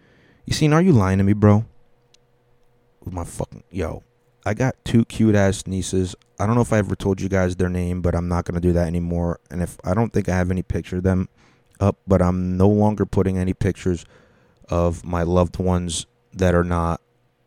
Yassine? 0.48 0.72
Are 0.72 0.81
you 0.81 0.92
lying 0.92 1.18
to 1.18 1.24
me, 1.24 1.35
bro? 1.35 1.66
With 3.05 3.12
my 3.12 3.24
fucking 3.24 3.64
yo, 3.70 4.05
I 4.46 4.55
got 4.55 4.74
two 4.87 5.05
cute 5.05 5.35
ass 5.35 5.66
nieces. 5.66 6.16
I 6.38 6.46
don't 6.46 6.55
know 6.55 6.62
if 6.62 6.72
I 6.72 6.79
ever 6.79 6.96
told 6.96 7.20
you 7.20 7.29
guys 7.29 7.57
their 7.57 7.68
name, 7.68 8.01
but 8.01 8.14
I'm 8.14 8.29
not 8.29 8.46
gonna 8.46 8.59
do 8.59 8.72
that 8.72 8.87
anymore. 8.87 9.38
And 9.51 9.61
if 9.61 9.77
I 9.85 9.92
don't 9.92 10.14
think 10.14 10.31
I 10.31 10.37
have 10.37 10.51
any 10.51 10.62
picture 10.62 10.96
of 10.96 11.03
them 11.03 11.29
up, 11.79 11.98
but 12.07 12.22
I'm 12.22 12.57
no 12.57 12.68
longer 12.68 13.05
putting 13.05 13.37
any 13.37 13.53
pictures 13.53 14.07
of 14.68 15.04
my 15.04 15.22
loved 15.22 15.59
ones 15.59 16.07
that 16.33 16.54
are 16.54 16.64
not 16.64 17.00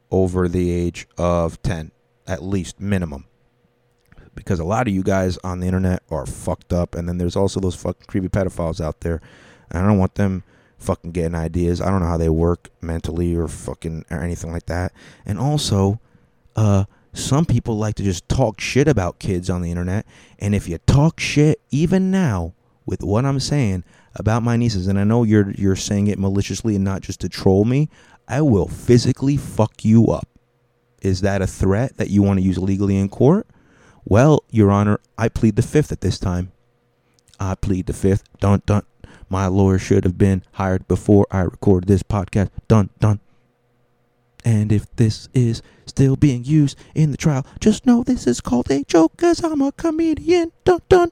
over 0.10 0.48
the 0.48 0.72
age 0.72 1.08
of 1.18 1.62
10, 1.62 1.92
at 2.28 2.44
least 2.44 2.80
minimum. 2.80 3.26
Because 4.36 4.60
a 4.60 4.64
lot 4.64 4.88
of 4.88 4.94
you 4.94 5.04
guys 5.04 5.38
on 5.44 5.60
the 5.60 5.68
internet 5.68 6.04
are 6.10 6.26
fucked 6.26 6.74
up, 6.74 6.96
and 6.96 7.08
then 7.08 7.18
there's 7.18 7.36
also 7.36 7.60
those 7.60 7.76
fucking 7.76 8.06
creepy 8.08 8.30
pedophiles 8.30 8.80
out 8.80 9.02
there. 9.02 9.22
And 9.70 9.84
I 9.84 9.88
don't 9.88 9.98
want 9.98 10.16
them 10.16 10.44
fucking 10.78 11.12
getting 11.12 11.36
ideas. 11.36 11.82
I 11.82 11.90
don't 11.90 12.02
know 12.02 12.08
how 12.08 12.18
they 12.18 12.30
work 12.30 12.70
mentally 12.82 13.36
or 13.36 13.48
fucking 13.48 14.06
or 14.10 14.20
anything 14.20 14.52
like 14.52 14.66
that. 14.66 14.94
And 15.26 15.38
also, 15.38 16.00
uh, 16.56 16.86
some 17.14 17.46
people 17.46 17.78
like 17.78 17.96
to 17.96 18.04
just 18.04 18.28
talk 18.30 18.62
shit 18.62 18.88
about 18.88 19.20
kids 19.20 19.50
on 19.50 19.62
the 19.62 19.70
internet. 19.70 20.06
And 20.40 20.56
if 20.56 20.68
you 20.68 20.78
talk 20.80 21.20
shit, 21.20 21.60
even 21.70 22.10
now, 22.10 22.54
with 22.86 23.04
what 23.04 23.26
I'm 23.26 23.40
saying 23.40 23.84
about 24.16 24.44
my 24.44 24.58
nieces, 24.58 24.88
and 24.88 25.00
I 25.00 25.04
know 25.04 25.24
you're 25.24 25.52
you're 25.52 25.76
saying 25.76 26.08
it 26.08 26.20
maliciously 26.20 26.76
and 26.76 26.84
not 26.84 27.02
just 27.02 27.22
to 27.22 27.30
troll 27.30 27.66
me, 27.66 27.90
I 28.28 28.42
will 28.42 28.68
physically 28.68 29.38
fuck 29.38 29.84
you 29.86 30.08
up. 30.08 30.28
Is 31.02 31.22
that 31.22 31.42
a 31.42 31.48
threat 31.48 31.98
that 31.98 32.10
you 32.10 32.22
want 32.22 32.40
to 32.40 32.46
use 32.46 32.58
legally 32.58 32.98
in 32.98 33.10
court? 33.10 33.48
Well, 34.06 34.44
Your 34.50 34.72
Honor, 34.72 35.00
I 35.18 35.30
plead 35.30 35.56
the 35.56 35.62
fifth 35.62 35.92
at 35.92 36.02
this 36.02 36.20
time. 36.20 36.52
I 37.40 37.56
plead 37.56 37.88
the 37.88 37.94
fifth. 37.94 38.24
Dun 38.40 38.62
dun. 38.66 38.84
My 39.30 39.48
lawyer 39.48 39.80
should 39.80 40.04
have 40.04 40.18
been 40.18 40.44
hired 40.54 40.88
before 40.88 41.26
I 41.32 41.42
recorded 41.42 41.88
this 41.88 42.04
podcast. 42.04 42.50
Dun 42.68 42.90
dun. 43.00 43.20
And 44.44 44.72
if 44.72 44.94
this 44.96 45.30
is 45.34 45.62
still 45.86 46.16
being 46.16 46.44
used 46.44 46.78
in 46.96 47.12
the 47.12 47.18
trial, 47.18 47.46
just 47.60 47.86
know 47.86 48.04
this 48.04 48.28
is 48.28 48.42
called 48.42 48.70
a 48.72 48.84
joke 48.84 49.14
because 49.16 49.44
I'm 49.44 49.62
a 49.62 49.72
comedian. 49.72 50.52
Dun 50.64 50.80
dun. 50.90 51.12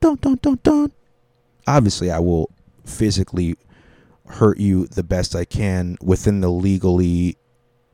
Dun 0.00 0.16
dun 0.16 0.38
dun 0.42 0.58
dun. 0.62 0.92
Obviously, 1.66 2.10
I 2.10 2.18
will 2.18 2.50
physically 2.84 3.56
hurt 4.26 4.58
you 4.58 4.86
the 4.86 5.02
best 5.02 5.34
I 5.34 5.44
can 5.44 5.96
within 6.00 6.40
the 6.40 6.50
legally 6.50 7.36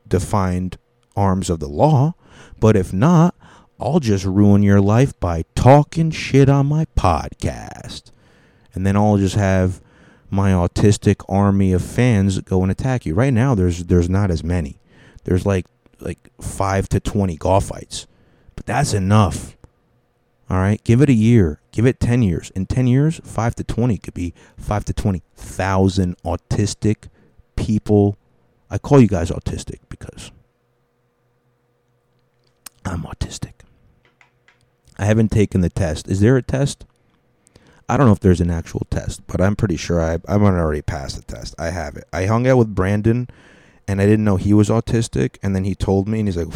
defined 0.07 0.77
arms 1.15 1.49
of 1.49 1.59
the 1.59 1.67
law. 1.67 2.15
But 2.59 2.75
if 2.75 2.93
not, 2.93 3.35
I'll 3.79 3.99
just 3.99 4.25
ruin 4.25 4.63
your 4.63 4.81
life 4.81 5.17
by 5.19 5.45
talking 5.55 6.11
shit 6.11 6.49
on 6.49 6.65
my 6.67 6.85
podcast. 6.97 8.11
And 8.73 8.85
then 8.85 8.95
I'll 8.95 9.17
just 9.17 9.35
have 9.35 9.81
my 10.29 10.51
autistic 10.51 11.23
army 11.27 11.73
of 11.73 11.83
fans 11.83 12.39
go 12.41 12.61
and 12.61 12.71
attack 12.71 13.05
you. 13.05 13.13
Right 13.15 13.33
now 13.33 13.55
there's 13.55 13.85
there's 13.85 14.09
not 14.09 14.31
as 14.31 14.43
many. 14.43 14.79
There's 15.23 15.45
like 15.45 15.65
like 15.99 16.29
5 16.39 16.89
to 16.89 16.99
20 16.99 17.37
golf 17.37 17.65
fights. 17.65 18.07
But 18.55 18.65
that's 18.65 18.93
enough. 18.93 19.57
All 20.49 20.57
right, 20.57 20.83
give 20.83 21.01
it 21.01 21.09
a 21.09 21.13
year. 21.13 21.58
Give 21.79 21.85
it 21.85 22.01
10 22.01 22.23
years. 22.23 22.49
In 22.55 22.65
10 22.65 22.87
years, 22.87 23.21
5 23.23 23.55
to 23.55 23.63
20 23.63 23.97
could 23.99 24.13
be 24.13 24.33
5 24.57 24.83
to 24.83 24.93
20,000 24.93 26.17
autistic 26.23 27.07
people. 27.55 28.17
I 28.69 28.77
call 28.77 28.99
you 28.99 29.07
guys 29.07 29.31
autistic 29.31 29.77
because 29.87 30.33
I'm 32.83 33.03
autistic. 33.03 33.61
I 34.97 35.05
haven't 35.05 35.31
taken 35.31 35.61
the 35.61 35.69
test. 35.69 36.09
Is 36.09 36.19
there 36.19 36.35
a 36.35 36.41
test? 36.41 36.85
I 37.87 37.95
don't 37.95 38.07
know 38.07 38.11
if 38.11 38.19
there's 38.19 38.41
an 38.41 38.51
actual 38.51 38.85
test, 38.91 39.25
but 39.25 39.39
I'm 39.39 39.55
pretty 39.55 39.77
sure 39.77 40.01
I 40.01 40.17
I'm 40.27 40.43
already 40.43 40.81
passed 40.81 41.15
the 41.15 41.33
test. 41.33 41.55
I 41.57 41.69
have 41.69 41.95
it. 41.95 42.03
I 42.11 42.25
hung 42.25 42.45
out 42.45 42.57
with 42.57 42.75
Brandon, 42.75 43.29
and 43.89 43.99
I 43.99 44.05
didn't 44.05 44.23
know 44.23 44.37
he 44.37 44.53
was 44.53 44.69
autistic, 44.69 45.37
and 45.41 45.55
then 45.55 45.63
he 45.63 45.73
told 45.73 46.07
me, 46.07 46.19
and 46.19 46.27
he's 46.27 46.37
like, 46.37 46.53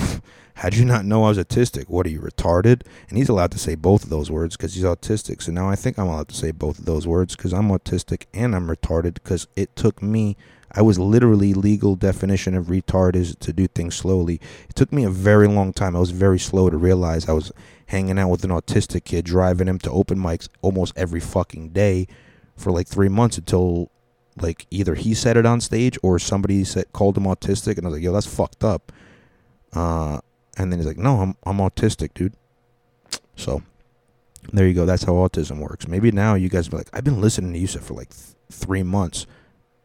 "How'd 0.53 0.75
you 0.75 0.85
not 0.85 1.03
know 1.03 1.23
I 1.23 1.29
was 1.29 1.39
autistic? 1.39 1.85
What 1.89 2.05
are 2.05 2.11
you 2.11 2.19
retarded?" 2.19 2.83
And 3.09 3.17
he's 3.17 3.27
allowed 3.27 3.49
to 3.53 3.57
say 3.57 3.73
both 3.73 4.03
of 4.03 4.11
those 4.11 4.29
words 4.29 4.55
because 4.55 4.75
he's 4.75 4.83
autistic. 4.83 5.41
So 5.41 5.51
now 5.51 5.67
I 5.67 5.75
think 5.75 5.97
I'm 5.97 6.05
allowed 6.05 6.27
to 6.27 6.35
say 6.35 6.51
both 6.51 6.77
of 6.77 6.85
those 6.85 7.07
words 7.07 7.35
because 7.35 7.51
I'm 7.51 7.69
autistic 7.69 8.25
and 8.35 8.55
I'm 8.55 8.67
retarded 8.67 9.15
because 9.15 9.47
it 9.55 9.75
took 9.75 10.03
me. 10.03 10.37
I 10.75 10.83
was 10.83 10.99
literally 10.99 11.55
legal 11.55 11.95
definition 11.95 12.53
of 12.53 12.67
retard 12.67 13.15
is 13.15 13.35
to 13.37 13.51
do 13.51 13.65
things 13.65 13.95
slowly. 13.95 14.39
It 14.69 14.75
took 14.75 14.93
me 14.93 15.03
a 15.03 15.09
very 15.09 15.47
long 15.47 15.73
time. 15.73 15.95
I 15.95 15.99
was 15.99 16.11
very 16.11 16.39
slow 16.39 16.69
to 16.69 16.77
realize 16.77 17.27
I 17.27 17.33
was 17.33 17.51
hanging 17.87 18.19
out 18.19 18.29
with 18.29 18.43
an 18.43 18.51
autistic 18.51 19.05
kid, 19.05 19.25
driving 19.25 19.67
him 19.67 19.79
to 19.79 19.89
open 19.89 20.19
mics 20.19 20.49
almost 20.61 20.93
every 20.95 21.19
fucking 21.19 21.69
day 21.69 22.07
for 22.55 22.71
like 22.71 22.87
three 22.87 23.09
months 23.09 23.39
until 23.39 23.89
like 24.41 24.65
either 24.71 24.95
he 24.95 25.13
said 25.13 25.37
it 25.37 25.45
on 25.45 25.61
stage 25.61 25.97
or 26.03 26.19
somebody 26.19 26.63
said 26.63 26.91
called 26.93 27.17
him 27.17 27.23
autistic, 27.23 27.77
and 27.77 27.85
I 27.85 27.89
was 27.89 27.97
like, 27.97 28.03
yo, 28.03 28.13
that's 28.13 28.27
fucked 28.27 28.63
up. 28.63 28.91
Uh, 29.73 30.19
and 30.57 30.71
then 30.71 30.79
he's 30.79 30.87
like, 30.87 30.97
no, 30.97 31.21
I'm 31.21 31.35
I'm 31.45 31.57
autistic, 31.57 32.13
dude. 32.13 32.33
So 33.35 33.61
there 34.51 34.67
you 34.67 34.73
go. 34.73 34.85
That's 34.85 35.03
how 35.03 35.13
autism 35.13 35.59
works. 35.59 35.87
Maybe 35.87 36.11
now 36.11 36.35
you 36.35 36.49
guys 36.49 36.67
be 36.67 36.77
like, 36.77 36.89
I've 36.93 37.03
been 37.03 37.21
listening 37.21 37.53
to 37.53 37.59
you 37.59 37.67
for 37.67 37.93
like 37.93 38.09
th- 38.09 38.35
three 38.51 38.83
months. 38.83 39.25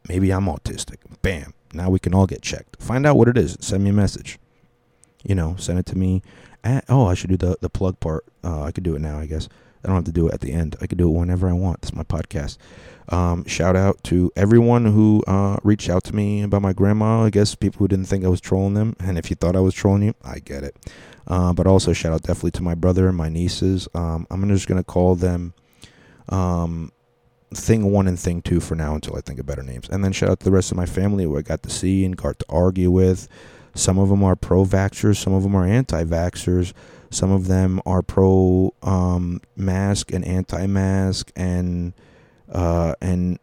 Maybe 0.08 0.32
I'm 0.32 0.46
autistic. 0.46 0.96
Bam. 1.22 1.54
Now 1.72 1.90
we 1.90 1.98
can 1.98 2.14
all 2.14 2.26
get 2.26 2.42
checked. 2.42 2.82
Find 2.82 3.06
out 3.06 3.16
what 3.16 3.28
it 3.28 3.37
is. 3.37 3.56
Send 3.61 3.84
me 3.84 3.90
a 3.90 3.92
message. 3.94 4.38
You 5.24 5.34
know, 5.34 5.56
send 5.58 5.78
it 5.78 5.87
to 5.87 5.98
me 5.98 6.22
at, 6.64 6.84
oh, 6.88 7.06
I 7.06 7.14
should 7.14 7.30
do 7.30 7.37
the 7.37 7.56
the 7.61 7.68
plug 7.70 8.00
part. 8.00 8.24
Uh, 8.42 8.62
I 8.62 8.72
could 8.72 8.84
do 8.84 8.94
it 8.94 9.00
now, 9.00 9.18
I 9.18 9.26
guess. 9.26 9.48
I 9.85 9.88
don't 9.88 9.97
have 9.97 10.05
to 10.05 10.12
do 10.12 10.29
it 10.29 10.35
at 10.35 10.41
the 10.41 10.53
end. 10.53 10.77
I 10.81 10.87
can 10.87 10.99
do 10.99 11.09
it 11.09 11.19
whenever 11.19 11.49
I 11.49 11.53
want. 11.53 11.79
It's 11.83 11.95
my 11.95 12.03
podcast. 12.03 12.59
Um, 13.11 13.47
shout 13.47 13.75
out 13.75 14.03
to 14.05 14.31
everyone 14.37 14.85
who 14.85 15.25
uh, 15.27 15.57
reached 15.62 15.88
out 15.88 16.05
to 16.05 16.14
me 16.14 16.43
about 16.43 16.62
my 16.62 16.73
grandma. 16.73 17.25
I 17.25 17.31
guess 17.31 17.55
people 17.55 17.79
who 17.79 17.88
didn't 17.88 18.07
think 18.07 18.25
I 18.25 18.29
was 18.29 18.41
trolling 18.41 18.75
them. 18.75 18.97
And 19.01 19.17
if 19.17 19.31
you 19.31 19.37
thought 19.37 19.57
I 19.57 19.61
was 19.61 19.75
trolling 19.75 20.03
you, 20.03 20.14
I 20.23 20.41
get 20.41 20.62
it. 20.62 20.77
Uh, 21.27 21.53
but 21.53 21.67
also 21.67 21.93
shout 21.93 22.12
out 22.12 22.23
definitely 22.23 22.53
to 22.53 22.62
my 22.62 22.75
brother 22.75 23.09
and 23.09 23.17
my 23.17 23.29
nieces. 23.29 23.88
Um, 23.95 24.27
I'm 24.31 24.47
just 24.49 24.67
gonna 24.67 24.85
call 24.85 25.14
them 25.14 25.55
um, 26.29 26.93
thing 27.55 27.91
one 27.91 28.07
and 28.07 28.19
thing 28.19 28.43
two 28.43 28.61
for 28.61 28.75
now 28.75 28.95
until 28.95 29.17
I 29.17 29.21
think 29.21 29.38
of 29.38 29.47
better 29.47 29.62
names. 29.62 29.88
And 29.88 30.05
then 30.05 30.12
shout 30.12 30.31
out 30.31 30.41
to 30.41 30.45
the 30.45 30.51
rest 30.51 30.71
of 30.71 30.77
my 30.77 30.87
family 30.87 31.25
who 31.25 31.37
I 31.37 31.43
got 31.43 31.62
to 31.62 31.71
see 31.71 32.05
and 32.05 32.17
got 32.17 32.38
to 32.38 32.47
argue 32.49 32.91
with. 32.91 33.29
Some 33.75 33.99
of 33.99 34.09
them 34.09 34.25
are 34.25 34.37
pro 34.37 34.64
vaxxers, 34.64 35.17
some 35.17 35.33
of 35.33 35.43
them 35.43 35.55
are 35.55 35.67
anti 35.67 36.03
vaxxers, 36.05 36.73
some 37.11 37.31
of 37.31 37.47
them 37.47 37.81
are 37.87 38.03
pro 38.03 38.75
um, 38.83 39.40
mask 39.57 40.12
and 40.12 40.25
anti 40.25 40.66
mask, 40.66 41.33
and 41.37 41.92
uh, 42.51 42.94
and 43.01 43.38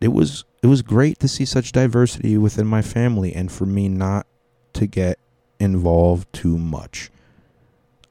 it 0.00 0.08
was 0.08 0.44
it 0.62 0.66
was 0.66 0.82
great 0.82 1.18
to 1.20 1.28
see 1.28 1.44
such 1.44 1.72
diversity 1.72 2.36
within 2.36 2.66
my 2.66 2.82
family, 2.82 3.34
and 3.34 3.50
for 3.50 3.66
me 3.66 3.88
not 3.88 4.26
to 4.74 4.86
get 4.86 5.18
involved 5.58 6.32
too 6.32 6.58
much. 6.58 7.10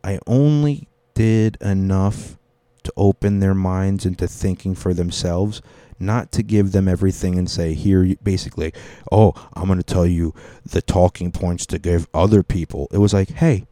I 0.04 0.20
only 0.28 0.88
did 1.14 1.58
enough 1.62 2.38
to 2.84 2.94
open 2.96 3.40
their 3.40 3.56
minds 3.56 4.06
into 4.06 4.28
thinking 4.28 4.76
for 4.76 4.94
themselves 4.94 5.62
not 6.00 6.32
to 6.34 6.44
give 6.44 6.72
them 6.72 6.88
everything 6.88 7.38
and 7.38 7.50
say 7.50 7.74
here 7.74 8.16
basically 8.22 8.74
oh 9.12 9.34
i'm 9.54 9.66
going 9.66 9.80
to 9.80 9.84
tell 9.84 10.06
you 10.06 10.34
the 10.66 10.82
talking 10.82 11.32
points 11.32 11.66
to 11.66 11.80
give 11.80 12.08
other 12.14 12.44
people 12.44 12.88
it 12.92 12.98
was 12.98 13.14
like 13.14 13.30
hey 13.30 13.66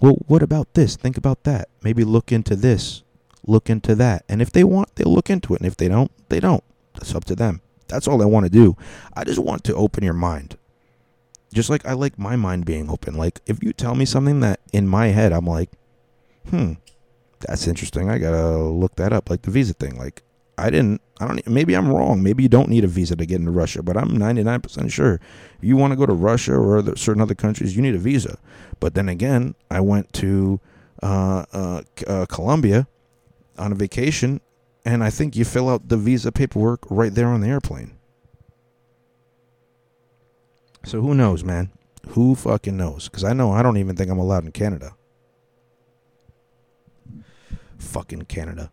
well 0.00 0.16
what 0.26 0.42
about 0.42 0.74
this? 0.74 0.96
Think 0.96 1.16
about 1.16 1.44
that. 1.44 1.68
Maybe 1.82 2.04
look 2.04 2.32
into 2.32 2.56
this. 2.56 3.02
Look 3.46 3.70
into 3.70 3.94
that. 3.96 4.24
And 4.28 4.42
if 4.42 4.50
they 4.50 4.64
want 4.64 4.94
they'll 4.96 5.12
look 5.12 5.30
into 5.30 5.54
it. 5.54 5.60
And 5.60 5.66
if 5.66 5.76
they 5.76 5.88
don't 5.88 6.10
they 6.28 6.40
don't. 6.40 6.64
That's 6.94 7.14
up 7.14 7.24
to 7.26 7.36
them. 7.36 7.60
That's 7.88 8.06
all 8.06 8.22
i 8.22 8.24
want 8.24 8.46
to 8.46 8.50
do. 8.50 8.76
I 9.14 9.24
just 9.24 9.38
want 9.38 9.64
to 9.64 9.74
open 9.74 10.04
your 10.04 10.14
mind. 10.14 10.56
Just 11.52 11.70
like 11.70 11.84
i 11.86 11.92
like 11.92 12.18
my 12.18 12.36
mind 12.36 12.64
being 12.64 12.90
open. 12.90 13.14
Like 13.14 13.40
if 13.46 13.62
you 13.62 13.72
tell 13.72 13.94
me 13.94 14.04
something 14.04 14.40
that 14.40 14.60
in 14.72 14.86
my 14.86 15.08
head 15.08 15.32
i'm 15.32 15.46
like 15.46 15.70
hmm 16.48 16.74
that's 17.40 17.66
interesting. 17.66 18.10
I 18.10 18.18
gotta 18.18 18.58
look 18.58 18.96
that 18.96 19.12
up 19.12 19.30
like 19.30 19.42
the 19.42 19.50
visa 19.50 19.72
thing. 19.72 19.96
Like 19.98 20.22
I 20.60 20.70
didn't. 20.70 21.00
I 21.18 21.26
don't. 21.26 21.46
Maybe 21.46 21.74
I'm 21.74 21.88
wrong. 21.92 22.22
Maybe 22.22 22.42
you 22.42 22.48
don't 22.48 22.68
need 22.68 22.84
a 22.84 22.88
visa 22.88 23.16
to 23.16 23.26
get 23.26 23.40
into 23.40 23.50
Russia, 23.50 23.82
but 23.82 23.96
I'm 23.96 24.10
99% 24.10 24.92
sure. 24.92 25.14
If 25.14 25.64
you 25.64 25.76
want 25.76 25.92
to 25.92 25.96
go 25.96 26.06
to 26.06 26.12
Russia 26.12 26.54
or 26.54 26.78
other, 26.78 26.96
certain 26.96 27.22
other 27.22 27.34
countries, 27.34 27.74
you 27.74 27.82
need 27.82 27.94
a 27.94 27.98
visa. 27.98 28.38
But 28.78 28.94
then 28.94 29.08
again, 29.08 29.54
I 29.70 29.80
went 29.80 30.12
to 30.14 30.60
uh, 31.02 31.44
uh, 31.52 31.82
uh, 32.06 32.26
Colombia 32.26 32.86
on 33.58 33.72
a 33.72 33.74
vacation, 33.74 34.40
and 34.84 35.02
I 35.02 35.10
think 35.10 35.36
you 35.36 35.44
fill 35.44 35.68
out 35.68 35.88
the 35.88 35.96
visa 35.96 36.30
paperwork 36.30 36.80
right 36.90 37.14
there 37.14 37.28
on 37.28 37.40
the 37.40 37.48
airplane. 37.48 37.96
So 40.84 41.00
who 41.00 41.14
knows, 41.14 41.44
man? 41.44 41.70
Who 42.08 42.34
fucking 42.34 42.76
knows? 42.76 43.08
Because 43.08 43.24
I 43.24 43.32
know 43.32 43.52
I 43.52 43.62
don't 43.62 43.76
even 43.76 43.96
think 43.96 44.10
I'm 44.10 44.18
allowed 44.18 44.44
in 44.44 44.52
Canada. 44.52 44.94
Fucking 47.78 48.22
Canada 48.22 48.70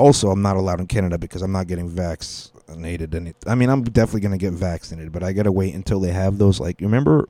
Also, 0.00 0.30
I'm 0.30 0.40
not 0.40 0.56
allowed 0.56 0.80
in 0.80 0.86
Canada 0.86 1.18
because 1.18 1.42
I'm 1.42 1.52
not 1.52 1.66
getting 1.66 1.86
vaccinated. 1.86 3.14
Any, 3.14 3.34
I 3.46 3.54
mean, 3.54 3.68
I'm 3.68 3.82
definitely 3.82 4.22
gonna 4.22 4.38
get 4.38 4.54
vaccinated, 4.54 5.12
but 5.12 5.22
I 5.22 5.34
gotta 5.34 5.52
wait 5.52 5.74
until 5.74 6.00
they 6.00 6.10
have 6.10 6.38
those. 6.38 6.58
Like, 6.58 6.80
remember 6.80 7.28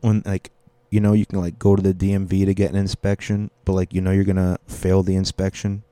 when 0.00 0.22
like 0.24 0.50
you 0.88 1.00
know 1.00 1.12
you 1.12 1.26
can 1.26 1.42
like 1.42 1.58
go 1.58 1.76
to 1.76 1.82
the 1.82 1.92
DMV 1.92 2.46
to 2.46 2.54
get 2.54 2.70
an 2.70 2.76
inspection, 2.76 3.50
but 3.66 3.74
like 3.74 3.92
you 3.92 4.00
know 4.00 4.12
you're 4.12 4.24
gonna 4.24 4.58
fail 4.66 5.02
the 5.02 5.14
inspection. 5.14 5.82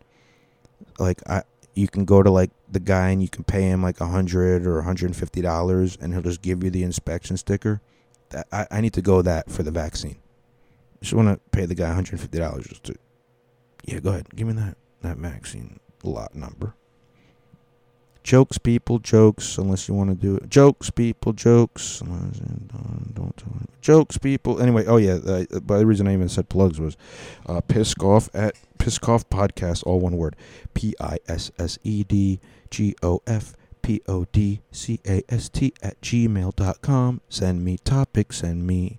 Like 0.98 1.20
I, 1.28 1.42
you 1.74 1.88
can 1.88 2.06
go 2.06 2.22
to 2.22 2.30
like 2.30 2.52
the 2.70 2.80
guy 2.80 3.10
and 3.10 3.20
you 3.20 3.28
can 3.28 3.44
pay 3.44 3.64
him 3.64 3.82
like 3.82 4.00
a 4.00 4.06
hundred 4.06 4.66
or 4.66 4.80
hundred 4.80 5.06
and 5.06 5.16
fifty 5.16 5.42
dollars, 5.42 5.98
and 6.00 6.14
he'll 6.14 6.22
just 6.22 6.40
give 6.40 6.64
you 6.64 6.70
the 6.70 6.84
inspection 6.84 7.36
sticker. 7.36 7.82
That 8.30 8.46
I, 8.50 8.66
I 8.70 8.80
need 8.80 8.94
to 8.94 9.02
go 9.02 9.20
that 9.20 9.50
for 9.50 9.62
the 9.62 9.70
vaccine. 9.70 10.16
Just 11.02 11.12
want 11.12 11.28
to 11.28 11.38
pay 11.50 11.66
the 11.66 11.74
guy 11.74 11.88
one 11.88 11.96
hundred 11.96 12.12
and 12.12 12.20
fifty 12.22 12.38
dollars 12.38 12.64
just 12.66 12.84
to. 12.84 12.94
Yeah, 13.84 14.00
go 14.00 14.08
ahead. 14.08 14.34
Give 14.34 14.46
me 14.46 14.54
that 14.54 14.78
that 15.02 15.16
vaccine 15.18 15.78
lot 16.08 16.34
number. 16.34 16.74
Jokes, 18.22 18.56
people, 18.56 18.98
jokes. 19.00 19.58
Unless 19.58 19.88
you 19.88 19.94
want 19.94 20.10
to 20.10 20.14
do 20.14 20.36
it, 20.36 20.48
jokes, 20.48 20.90
people, 20.90 21.32
jokes. 21.32 22.00
Don't, 22.00 23.12
don't. 23.14 23.80
Jokes, 23.80 24.16
people. 24.16 24.60
Anyway, 24.60 24.86
oh 24.86 24.96
yeah. 24.96 25.14
Uh, 25.14 25.44
by 25.60 25.78
the 25.78 25.86
reason 25.86 26.06
I 26.06 26.12
even 26.12 26.28
said 26.28 26.48
plugs 26.48 26.78
was, 26.78 26.96
uh, 27.46 27.60
pisk 27.62 28.02
off 28.04 28.28
at 28.32 28.54
pisk 28.78 29.08
off 29.08 29.28
podcast, 29.28 29.84
all 29.84 29.98
one 29.98 30.16
word, 30.16 30.36
P 30.74 30.94
I 31.00 31.18
S 31.26 31.50
S 31.58 31.78
E 31.82 32.04
D 32.04 32.38
G 32.70 32.94
O 33.02 33.22
F 33.26 33.56
P 33.82 34.00
O 34.06 34.26
D 34.30 34.60
C 34.70 35.00
A 35.06 35.22
S 35.28 35.48
T 35.48 35.74
at 35.82 36.00
gmail.com. 36.00 37.20
Send 37.28 37.64
me 37.64 37.76
topics. 37.78 38.38
Send 38.38 38.66
me 38.66 38.98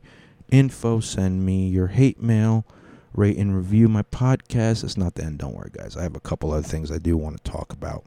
info. 0.52 1.00
Send 1.00 1.46
me 1.46 1.70
your 1.70 1.88
hate 1.88 2.22
mail. 2.22 2.66
Rate 3.14 3.38
and 3.38 3.56
review 3.56 3.88
my 3.88 4.04
podcast. 4.04 4.84
It's 4.84 4.98
not 4.98 5.16
the 5.16 5.24
end. 5.24 5.40
Don't 5.40 5.56
worry, 5.56 5.70
guys. 5.72 5.96
I 5.96 6.04
have 6.04 6.16
a 6.16 6.20
couple 6.20 6.52
other 6.52 6.68
things 6.68 6.92
I 6.92 6.98
do 6.98 7.16
want 7.16 7.44
to 7.44 7.52
talk 7.52 7.72
about. 7.72 8.06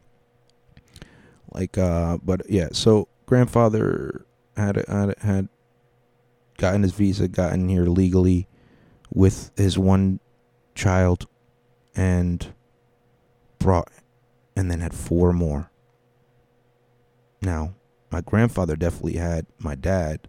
Like, 1.52 1.78
uh, 1.78 2.18
but 2.22 2.42
yeah. 2.50 2.68
So 2.72 3.08
grandfather 3.24 4.26
had 4.56 4.84
had 4.88 5.14
had 5.18 5.48
gotten 6.58 6.82
his 6.82 6.92
visa, 6.92 7.28
gotten 7.28 7.68
here 7.68 7.84
legally 7.84 8.48
with 9.12 9.52
his 9.56 9.78
one 9.78 10.18
child, 10.74 11.26
and 11.94 12.52
brought, 13.58 13.90
and 14.56 14.70
then 14.70 14.80
had 14.80 14.94
four 14.94 15.32
more. 15.32 15.70
Now, 17.40 17.74
my 18.10 18.22
grandfather 18.22 18.76
definitely 18.76 19.18
had 19.18 19.46
my 19.58 19.76
dad, 19.76 20.28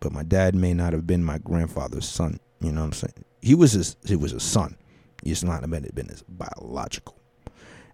but 0.00 0.12
my 0.12 0.22
dad 0.22 0.54
may 0.54 0.74
not 0.74 0.92
have 0.92 1.06
been 1.06 1.22
my 1.22 1.38
grandfather's 1.38 2.08
son. 2.08 2.40
You 2.60 2.72
know 2.72 2.80
what 2.80 2.86
I'm 2.86 2.92
saying? 2.92 3.24
He 3.40 3.54
was 3.54 3.72
his, 3.72 3.96
he 4.04 4.16
was 4.16 4.32
his 4.32 4.42
son. 4.42 4.76
He's 5.22 5.44
not 5.44 5.68
been 5.68 6.08
his 6.08 6.22
biological. 6.28 7.16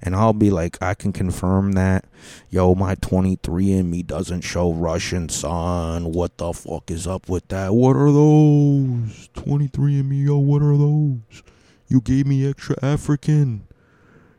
And 0.02 0.14
I'll 0.14 0.32
be 0.32 0.50
like, 0.50 0.80
I 0.82 0.94
can 0.94 1.12
confirm 1.12 1.72
that. 1.72 2.04
Yo, 2.50 2.74
my 2.74 2.94
23andMe 2.96 4.06
doesn't 4.06 4.42
show 4.42 4.72
Russian 4.72 5.28
son. 5.28 6.12
What 6.12 6.36
the 6.36 6.52
fuck 6.52 6.90
is 6.90 7.06
up 7.06 7.28
with 7.28 7.48
that? 7.48 7.74
What 7.74 7.96
are 7.96 8.12
those? 8.12 9.28
23andMe, 9.34 10.26
yo, 10.26 10.36
what 10.36 10.62
are 10.62 10.76
those? 10.76 11.42
You 11.88 12.00
gave 12.00 12.26
me 12.26 12.48
extra 12.48 12.76
African. 12.82 13.66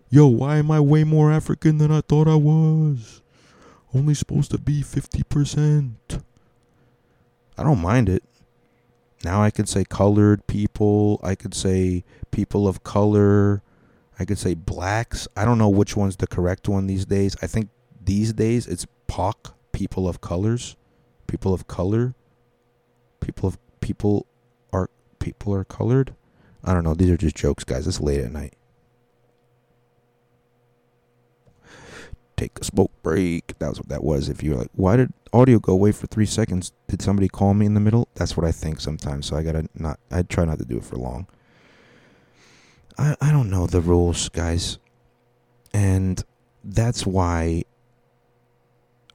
Yo, 0.09 0.27
why 0.27 0.57
am 0.57 0.69
I 0.69 0.79
way 0.79 1.03
more 1.03 1.31
African 1.31 1.79
than 1.79 1.91
I 1.91 2.01
thought 2.01 2.27
I 2.27 2.35
was? 2.35 3.21
Only 3.93 4.13
supposed 4.13 4.51
to 4.51 4.57
be 4.57 4.83
50%. 4.83 6.21
I 7.57 7.63
don't 7.63 7.81
mind 7.81 8.09
it. 8.09 8.23
Now 9.23 9.41
I 9.41 9.49
could 9.49 9.67
say 9.67 9.83
colored 9.83 10.45
people. 10.47 11.19
I 11.23 11.35
could 11.35 11.53
say 11.53 12.03
people 12.31 12.67
of 12.67 12.83
color. 12.83 13.61
I 14.19 14.25
could 14.25 14.37
say 14.37 14.53
blacks. 14.53 15.27
I 15.35 15.45
don't 15.45 15.57
know 15.57 15.69
which 15.69 15.95
one's 15.95 16.17
the 16.17 16.27
correct 16.27 16.67
one 16.67 16.87
these 16.87 17.05
days. 17.05 17.35
I 17.41 17.47
think 17.47 17.69
these 18.03 18.33
days 18.33 18.67
it's 18.67 18.85
POC, 19.07 19.53
people 19.71 20.07
of 20.07 20.21
colors, 20.21 20.75
people 21.27 21.53
of 21.53 21.67
color, 21.67 22.15
people 23.19 23.49
of 23.49 23.57
people 23.79 24.25
are 24.73 24.89
people 25.19 25.53
are 25.53 25.63
colored. 25.63 26.13
I 26.63 26.73
don't 26.73 26.83
know. 26.83 26.93
These 26.93 27.11
are 27.11 27.17
just 27.17 27.35
jokes, 27.35 27.63
guys. 27.63 27.87
It's 27.87 28.01
late 28.01 28.21
at 28.21 28.31
night. 28.31 28.53
Take 32.35 32.59
a 32.59 32.63
smoke 32.63 32.91
break. 33.01 33.57
That 33.59 33.69
was 33.69 33.79
what 33.79 33.89
that 33.89 34.03
was. 34.03 34.29
If 34.29 34.43
you're 34.43 34.57
like, 34.57 34.69
why 34.73 34.95
did 34.95 35.13
audio 35.33 35.59
go 35.59 35.73
away 35.73 35.91
for 35.91 36.07
three 36.07 36.25
seconds? 36.25 36.71
Did 36.87 37.01
somebody 37.01 37.27
call 37.27 37.53
me 37.53 37.65
in 37.65 37.73
the 37.73 37.79
middle? 37.79 38.07
That's 38.15 38.35
what 38.37 38.45
I 38.45 38.51
think 38.51 38.79
sometimes. 38.79 39.25
So 39.27 39.35
I 39.35 39.43
gotta 39.43 39.67
not. 39.75 39.99
I 40.11 40.23
try 40.23 40.45
not 40.45 40.59
to 40.59 40.65
do 40.65 40.77
it 40.77 40.83
for 40.83 40.95
long. 40.95 41.27
I, 42.97 43.15
I 43.21 43.31
don't 43.31 43.49
know 43.49 43.67
the 43.67 43.81
rules, 43.81 44.29
guys. 44.29 44.79
And 45.73 46.23
that's 46.63 47.05
why 47.05 47.63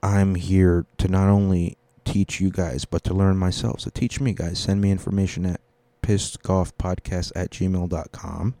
I'm 0.01 0.35
here 0.35 0.85
to 0.97 1.07
not 1.07 1.27
only 1.27 1.77
teach 2.05 2.39
you 2.39 2.49
guys, 2.49 2.85
but 2.85 3.03
to 3.05 3.13
learn 3.13 3.37
myself. 3.37 3.81
So 3.81 3.89
teach 3.93 4.19
me, 4.19 4.33
guys. 4.33 4.59
Send 4.59 4.81
me 4.81 4.91
information 4.91 5.45
at 5.45 5.61
pissedgofpodcast 6.01 7.31
at 7.35 7.51
gmail.com. 7.51 8.55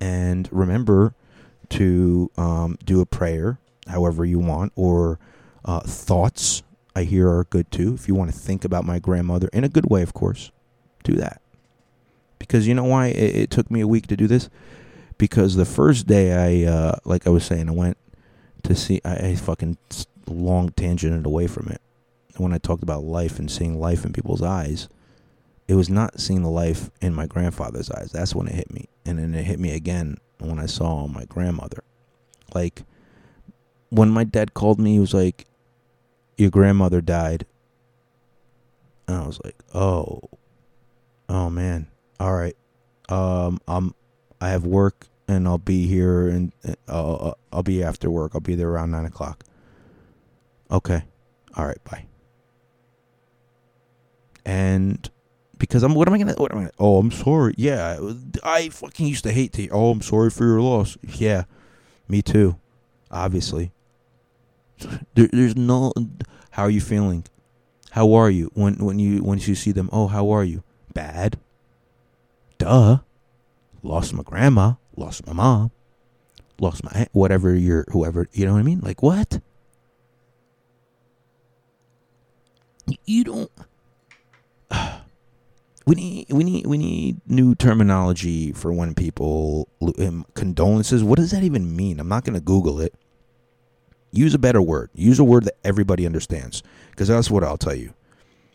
And 0.00 0.48
remember 0.52 1.14
to 1.70 2.30
um, 2.36 2.78
do 2.84 3.00
a 3.00 3.06
prayer, 3.06 3.58
however 3.86 4.24
you 4.24 4.38
want, 4.38 4.72
or 4.76 5.18
uh, 5.64 5.80
thoughts, 5.80 6.62
I 6.94 7.04
hear 7.04 7.28
are 7.28 7.44
good 7.44 7.70
too. 7.70 7.94
If 7.94 8.08
you 8.08 8.14
want 8.14 8.32
to 8.32 8.36
think 8.36 8.64
about 8.64 8.84
my 8.84 8.98
grandmother 8.98 9.48
in 9.52 9.64
a 9.64 9.68
good 9.68 9.90
way, 9.90 10.02
of 10.02 10.12
course, 10.12 10.50
do 11.04 11.14
that. 11.14 11.40
Because 12.38 12.66
you 12.66 12.74
know 12.74 12.84
why 12.84 13.08
it, 13.08 13.36
it, 13.36 13.50
took 13.50 13.70
me 13.70 13.80
a 13.80 13.86
week 13.86 14.06
to 14.08 14.16
do 14.16 14.26
this? 14.26 14.48
Because 15.18 15.56
the 15.56 15.66
first 15.66 16.06
day 16.06 16.64
I 16.64 16.70
uh, 16.70 16.96
like 17.04 17.26
I 17.26 17.30
was 17.30 17.44
saying 17.44 17.68
I 17.68 17.72
went 17.72 17.98
to 18.64 18.74
see 18.74 19.00
I, 19.04 19.14
I 19.28 19.34
fucking 19.34 19.76
long 20.26 20.70
tangented 20.70 21.24
away 21.24 21.46
from 21.46 21.68
it. 21.68 21.80
When 22.38 22.52
I 22.52 22.58
talked 22.58 22.82
about 22.82 23.04
life 23.04 23.38
and 23.38 23.50
seeing 23.50 23.78
life 23.78 24.04
in 24.04 24.12
people's 24.12 24.42
eyes 24.42 24.88
it 25.70 25.76
was 25.76 25.88
not 25.88 26.18
seeing 26.18 26.42
the 26.42 26.50
life 26.50 26.90
in 27.00 27.14
my 27.14 27.28
grandfather's 27.28 27.92
eyes. 27.92 28.10
That's 28.10 28.34
when 28.34 28.48
it 28.48 28.56
hit 28.56 28.72
me. 28.72 28.88
And 29.06 29.20
then 29.20 29.32
it 29.36 29.44
hit 29.44 29.60
me 29.60 29.72
again 29.72 30.16
when 30.40 30.58
I 30.58 30.66
saw 30.66 31.06
my 31.06 31.24
grandmother. 31.26 31.84
Like 32.52 32.82
when 33.90 34.10
my 34.10 34.24
dad 34.24 34.52
called 34.52 34.80
me 34.80 34.94
he 34.94 34.98
was 34.98 35.14
like 35.14 35.46
your 36.40 36.50
grandmother 36.50 37.00
died 37.00 37.46
and 39.06 39.16
I 39.16 39.26
was 39.26 39.40
like 39.44 39.56
oh 39.74 40.20
oh 41.28 41.50
man 41.50 41.86
all 42.20 42.34
right, 42.34 42.56
um, 43.08 43.60
I'm, 43.66 43.94
I 44.42 44.50
have 44.50 44.66
work 44.66 45.08
and 45.26 45.48
I'll 45.48 45.56
be 45.56 45.86
here 45.86 46.28
and 46.28 46.52
uh, 46.86 47.14
uh, 47.14 47.32
I'll 47.50 47.62
be 47.62 47.82
after 47.82 48.10
work. 48.10 48.32
I'll 48.34 48.42
be 48.42 48.54
there 48.54 48.68
around 48.68 48.90
nine 48.90 49.06
o'clock. 49.06 49.42
Okay, 50.70 51.02
all 51.56 51.66
right, 51.66 51.82
bye. 51.84 52.04
And 54.44 55.08
because 55.56 55.82
I'm, 55.82 55.94
what 55.94 56.08
am 56.08 56.14
I 56.14 56.18
gonna? 56.18 56.34
What 56.34 56.52
am 56.52 56.58
I? 56.58 56.60
Gonna, 56.62 56.72
oh, 56.78 56.98
I'm 56.98 57.10
sorry. 57.10 57.54
Yeah, 57.56 57.98
I 58.42 58.68
fucking 58.68 59.06
used 59.06 59.24
to 59.24 59.32
hate 59.32 59.54
to. 59.54 59.68
Oh, 59.70 59.90
I'm 59.90 60.02
sorry 60.02 60.28
for 60.28 60.44
your 60.44 60.60
loss. 60.60 60.98
Yeah, 61.02 61.44
me 62.06 62.20
too. 62.20 62.56
Obviously. 63.10 63.72
There, 65.14 65.28
there's 65.32 65.56
no. 65.56 65.92
How 66.50 66.64
are 66.64 66.70
you 66.70 66.80
feeling? 66.80 67.24
How 67.90 68.12
are 68.12 68.30
you 68.30 68.50
when 68.54 68.74
when 68.74 68.98
you 68.98 69.22
when 69.22 69.38
you 69.38 69.54
see 69.54 69.72
them? 69.72 69.88
Oh, 69.92 70.06
how 70.06 70.30
are 70.30 70.44
you? 70.44 70.62
Bad. 70.94 71.38
Duh. 72.58 72.98
Lost 73.82 74.12
my 74.12 74.22
grandma, 74.22 74.74
lost 74.96 75.26
my 75.26 75.32
mom, 75.32 75.70
lost 76.60 76.84
my 76.84 76.90
aunt, 76.94 77.08
whatever 77.12 77.54
you're, 77.54 77.86
whoever, 77.92 78.28
you 78.32 78.44
know 78.44 78.52
what 78.52 78.58
I 78.58 78.62
mean? 78.62 78.80
Like, 78.80 79.02
what? 79.02 79.40
You 83.06 83.24
don't. 83.24 83.50
we 85.86 85.94
need 85.94 86.26
we 86.30 86.44
need 86.44 86.66
we 86.66 86.76
need 86.76 87.20
new 87.26 87.54
terminology 87.54 88.52
for 88.52 88.72
when 88.72 88.94
people 88.94 89.68
um, 89.98 90.26
condolences. 90.34 91.02
What 91.02 91.18
does 91.18 91.30
that 91.30 91.42
even 91.42 91.74
mean? 91.74 91.98
I'm 92.00 92.08
not 92.08 92.24
to 92.24 92.40
Google 92.40 92.80
it. 92.80 92.94
Use 94.12 94.34
a 94.34 94.38
better 94.38 94.62
word. 94.62 94.90
Use 94.94 95.18
a 95.18 95.24
word 95.24 95.44
that 95.44 95.56
everybody 95.64 96.06
understands. 96.06 96.62
Because 96.90 97.08
that's 97.08 97.30
what 97.30 97.44
I'll 97.44 97.56
tell 97.56 97.74
you. 97.74 97.94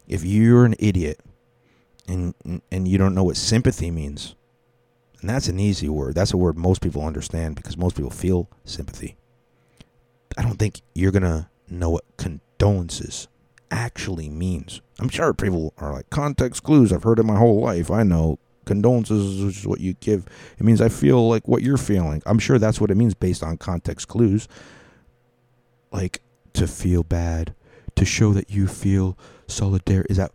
If 0.08 0.24
you're 0.24 0.66
an 0.66 0.76
idiot 0.80 1.20
and 2.08 2.34
and 2.72 2.88
you 2.88 2.97
don't 2.97 3.16
know 3.16 3.24
what 3.24 3.38
sympathy 3.38 3.91
means. 3.91 4.36
And 5.22 5.30
that's 5.30 5.47
an 5.47 5.60
easy 5.60 5.89
word. 5.89 6.16
That's 6.16 6.34
a 6.34 6.38
word 6.38 6.58
most 6.58 6.82
people 6.82 7.03
understand 7.03 7.56
because 7.56 7.78
most 7.78 7.95
people 7.95 8.12
feel 8.12 8.47
sympathy. 8.64 9.16
I 10.38 10.43
don't 10.43 10.60
think 10.60 10.82
you're 10.93 11.12
to 11.12 11.49
know 11.70 11.89
what 11.89 12.03
condolences 12.18 13.28
actually 13.72 14.30
means. 14.30 14.82
I'm 14.99 15.10
sure 15.10 15.34
people 15.34 15.74
are 15.78 15.93
like 15.93 16.10
context 16.10 16.64
clues. 16.64 16.93
I've 16.93 17.03
heard 17.03 17.20
it 17.20 17.24
my 17.24 17.38
whole 17.38 17.62
life. 17.62 17.89
I 17.89 18.03
know 18.03 18.38
condolences 18.66 19.43
which 19.43 19.58
is 19.60 19.68
what 19.68 19.80
you 19.80 19.93
give. 19.95 20.26
It 20.58 20.64
means 20.64 20.82
I 20.82 20.89
feel 20.89 21.28
like 21.28 21.47
what 21.47 21.64
you're 21.64 21.78
feeling. 21.78 22.22
I'm 22.26 22.39
sure 22.39 22.60
that's 22.60 22.82
what 22.82 22.91
it 22.91 22.95
means 22.95 23.14
based 23.14 23.43
on 23.43 23.58
context 23.58 24.08
clues. 24.08 24.47
Like 25.96 26.22
to 26.54 26.68
feel 26.68 27.04
bad, 27.04 27.56
to 27.96 28.06
show 28.06 28.34
that 28.34 28.50
you 28.50 28.68
feel 28.68 29.18
solidarity. 29.48 30.08
Is 30.12 30.18
that 30.18 30.32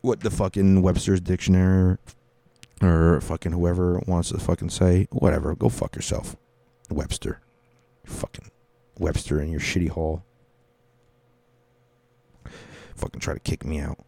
what 0.00 0.20
the 0.20 0.30
fucking 0.30 0.82
Webster's 0.82 1.20
dictionary 1.20 1.98
or 2.80 3.20
fucking 3.20 3.52
whoever 3.52 4.00
wants 4.06 4.30
to 4.30 4.38
fucking 4.38 4.70
say 4.70 5.08
whatever. 5.10 5.54
Go 5.54 5.68
fuck 5.68 5.96
yourself, 5.96 6.36
Webster. 6.90 7.40
Fucking 8.04 8.50
Webster 8.98 9.40
in 9.40 9.50
your 9.50 9.60
shitty 9.60 9.88
hall. 9.88 10.24
Fucking 12.96 13.20
try 13.20 13.34
to 13.34 13.40
kick 13.40 13.64
me 13.64 13.80
out. 13.80 13.98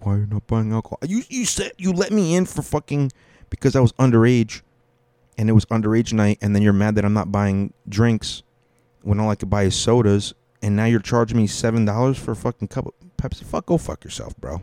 Why 0.00 0.14
are 0.14 0.18
you 0.20 0.26
not 0.26 0.46
buying 0.46 0.72
alcohol? 0.72 0.98
You 1.06 1.22
you 1.28 1.44
said 1.44 1.72
you 1.76 1.92
let 1.92 2.12
me 2.12 2.34
in 2.34 2.46
for 2.46 2.62
fucking 2.62 3.12
because 3.50 3.74
I 3.74 3.80
was 3.80 3.92
underage, 3.94 4.62
and 5.40 5.48
it 5.48 5.54
was 5.54 5.64
underage 5.66 6.12
night, 6.12 6.36
and 6.42 6.54
then 6.54 6.60
you're 6.60 6.74
mad 6.74 6.96
that 6.96 7.04
I'm 7.06 7.14
not 7.14 7.32
buying 7.32 7.72
drinks 7.88 8.42
when 9.00 9.18
all 9.18 9.30
I 9.30 9.34
could 9.36 9.48
buy 9.48 9.62
is 9.62 9.74
sodas, 9.74 10.34
and 10.60 10.76
now 10.76 10.84
you're 10.84 11.00
charging 11.00 11.38
me 11.38 11.46
seven 11.46 11.86
dollars 11.86 12.18
for 12.18 12.32
a 12.32 12.36
fucking 12.36 12.68
cup 12.68 12.88
of 12.88 12.92
Pepsi. 13.16 13.44
Fuck, 13.44 13.64
go 13.64 13.78
fuck 13.78 14.04
yourself, 14.04 14.36
bro. 14.36 14.60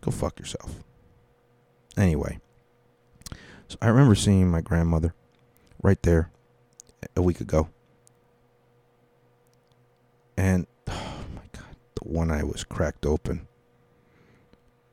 Go 0.00 0.10
fuck 0.10 0.40
yourself. 0.40 0.82
Anyway, 1.96 2.40
so 3.68 3.76
I 3.80 3.86
remember 3.86 4.16
seeing 4.16 4.50
my 4.50 4.60
grandmother 4.60 5.14
right 5.80 6.02
there 6.02 6.32
a 7.14 7.22
week 7.22 7.40
ago, 7.40 7.68
and 10.36 10.66
oh 10.88 11.24
my 11.36 11.42
god, 11.52 11.76
the 11.94 12.08
one 12.08 12.32
eye 12.32 12.42
was 12.42 12.64
cracked 12.64 13.06
open, 13.06 13.46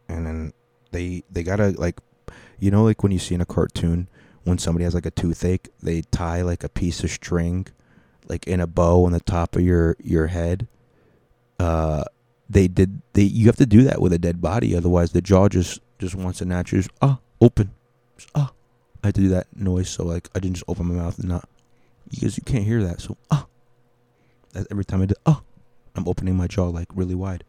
and 0.08 0.28
then 0.28 0.54
they 0.92 1.24
they 1.32 1.42
gotta 1.42 1.70
like, 1.70 2.00
you 2.60 2.70
know, 2.70 2.84
like 2.84 3.02
when 3.02 3.12
you 3.12 3.18
see 3.18 3.34
in 3.34 3.42
a 3.42 3.48
cartoon 3.48 4.08
when 4.44 4.58
somebody 4.58 4.84
has 4.84 4.94
like 4.94 5.06
a 5.06 5.12
toothache, 5.12 5.70
they 5.82 6.02
tie 6.02 6.42
like 6.42 6.64
a 6.64 6.70
piece 6.70 7.04
of 7.04 7.12
string 7.12 7.68
like 8.28 8.48
in 8.48 8.60
a 8.60 8.68
bow 8.68 9.06
on 9.06 9.12
the 9.12 9.20
top 9.20 9.56
of 9.56 9.62
your 9.62 9.96
your 10.04 10.28
head. 10.28 10.68
Uh, 11.60 12.04
they 12.50 12.68
did 12.68 13.02
they 13.14 13.24
you 13.24 13.48
have 13.48 13.56
to 13.58 13.66
do 13.66 13.84
that 13.84 14.02
with 14.02 14.14
a 14.14 14.20
dead 14.20 14.42
body, 14.42 14.76
otherwise 14.76 15.12
the 15.12 15.22
jaw 15.22 15.48
just 15.48 15.80
just 16.00 16.16
wants 16.16 16.40
to 16.40 16.46
naturally 16.46 16.84
just, 16.84 16.96
ah 17.02 17.20
open, 17.42 17.72
just, 18.18 18.30
ah. 18.36 18.52
I 19.04 19.08
had 19.08 19.16
to 19.16 19.22
do 19.22 19.30
that 19.30 19.48
noise, 19.56 19.90
so 19.90 20.06
like 20.06 20.30
I 20.34 20.40
didn't 20.40 20.56
just 20.56 20.66
open 20.68 20.88
my 20.88 20.96
mouth 20.96 21.20
and 21.20 21.28
not 21.28 21.48
because 22.10 22.38
you 22.38 22.44
can't 22.44 22.64
hear 22.64 22.84
that. 22.84 23.02
So 23.02 23.18
ah, 23.32 23.46
that 24.54 24.68
every 24.72 24.86
time 24.86 25.02
I 25.02 25.06
do 25.06 25.16
ah, 25.26 25.42
I'm 25.96 26.08
opening 26.08 26.36
my 26.36 26.48
jaw 26.48 26.68
like 26.68 26.88
really 26.96 27.16
wide. 27.16 27.44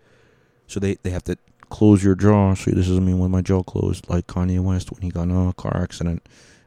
So 0.66 0.80
they 0.80 0.96
they 1.02 1.10
have 1.10 1.24
to 1.24 1.36
close 1.70 2.02
your 2.02 2.14
jaw. 2.14 2.54
So 2.54 2.70
this 2.70 2.88
doesn't 2.88 3.04
mean 3.04 3.18
when 3.18 3.30
my 3.30 3.42
jaw 3.42 3.62
closed, 3.62 4.08
like 4.08 4.26
Kanye 4.26 4.60
West 4.60 4.90
when 4.90 5.02
he 5.02 5.10
got 5.10 5.24
in 5.24 5.30
a 5.30 5.52
car 5.52 5.76
accident, 5.76 6.26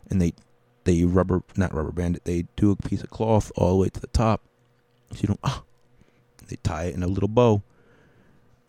and 0.10 0.22
they 0.22 0.34
they 0.88 1.04
rubber 1.04 1.44
not 1.56 1.74
rubber 1.74 1.92
band 1.92 2.16
it. 2.16 2.26
They 2.26 2.46
do 2.56 2.72
a 2.72 2.76
piece 2.76 3.04
of 3.04 3.10
cloth 3.10 3.52
all 3.56 3.72
the 3.72 3.82
way 3.82 3.90
to 3.90 4.00
the 4.00 4.08
top, 4.08 4.42
so 5.12 5.20
you 5.20 5.28
don't 5.28 5.40
ah. 5.44 5.64
They 6.48 6.56
tie 6.64 6.86
it 6.86 6.96
in 6.96 7.04
a 7.04 7.08
little 7.08 7.28
bow, 7.28 7.62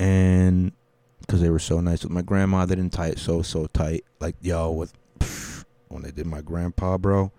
and 0.00 0.72
because 1.20 1.40
they 1.40 1.50
were 1.50 1.60
so 1.60 1.80
nice 1.80 2.02
with 2.02 2.10
my 2.10 2.22
grandma, 2.22 2.66
they 2.66 2.74
didn't 2.74 2.92
tie 2.92 3.08
it 3.08 3.20
so 3.20 3.42
so 3.42 3.66
tight. 3.68 4.04
Like 4.18 4.34
yo, 4.40 4.72
with 4.72 5.64
when 5.88 6.02
they 6.02 6.10
did 6.10 6.26
my 6.26 6.40
grandpa, 6.40 6.98
bro. 6.98 7.30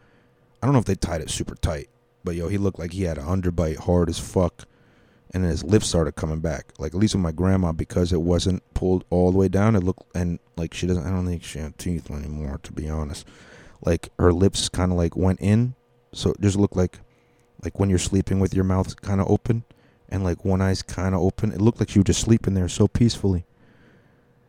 I 0.62 0.66
don't 0.66 0.74
know 0.74 0.80
if 0.80 0.86
they 0.86 0.95
tied 0.95 1.22
it 1.22 1.30
super 1.30 1.56
tight, 1.56 1.89
but 2.24 2.36
yo, 2.36 2.47
he 2.47 2.58
looked 2.58 2.80
like 2.80 2.91
he 2.93 3.04
had 3.04 3.18
an 3.18 3.26
underbite 3.26 3.78
hard 3.78 4.10
as 4.10 4.20
fuck, 4.20 4.66
and 5.34 5.43
then 5.43 5.52
his 5.52 5.64
lips 5.64 5.88
started 5.88 6.14
coming 6.14 6.39
back. 6.39 6.72
Like 6.78 6.93
at 6.93 7.00
least 7.00 7.16
with 7.16 7.24
my 7.24 7.34
grandma, 7.34 7.74
because 7.74 8.14
it 8.14 8.22
wasn't 8.22 8.64
pulled 8.74 9.04
all 9.10 9.34
the 9.34 9.38
way 9.38 9.50
down, 9.50 9.76
it 9.76 9.84
looked 9.84 10.04
and 10.16 10.39
like 10.56 10.74
she 10.74 10.88
doesn't. 10.88 11.06
I 11.06 11.10
don't 11.10 11.26
think 11.26 11.43
she 11.43 11.60
had 11.60 11.78
teeth 11.78 12.10
anymore, 12.10 12.62
to 12.64 12.72
be 12.72 12.88
honest 12.88 13.26
like 13.82 14.09
her 14.19 14.34
lips 14.34 14.69
kind 14.69 14.91
of 14.91 14.97
like 14.97 15.15
went 15.15 15.39
in, 15.41 15.75
so 16.13 16.32
it 16.32 16.41
just 16.41 16.57
looked 16.57 16.75
like 16.75 16.99
like 17.63 17.80
when 17.80 17.89
you're 17.89 17.99
sleeping 17.99 18.39
with 18.39 18.53
your 18.53 18.63
mouth 18.63 19.01
kind 19.01 19.19
of 19.19 19.30
open 19.30 19.63
and 20.07 20.23
like 20.23 20.45
one 20.45 20.61
eye's 20.61 20.82
kind 20.82 21.13
of 21.13 21.21
open. 21.21 21.51
It 21.51 21.61
looked 21.61 21.80
like 21.80 21.89
she 21.89 21.99
was 21.99 22.05
just 22.05 22.21
sleeping 22.21 22.53
there 22.53 22.69
so 22.69 22.88
peacefully. 22.88 23.45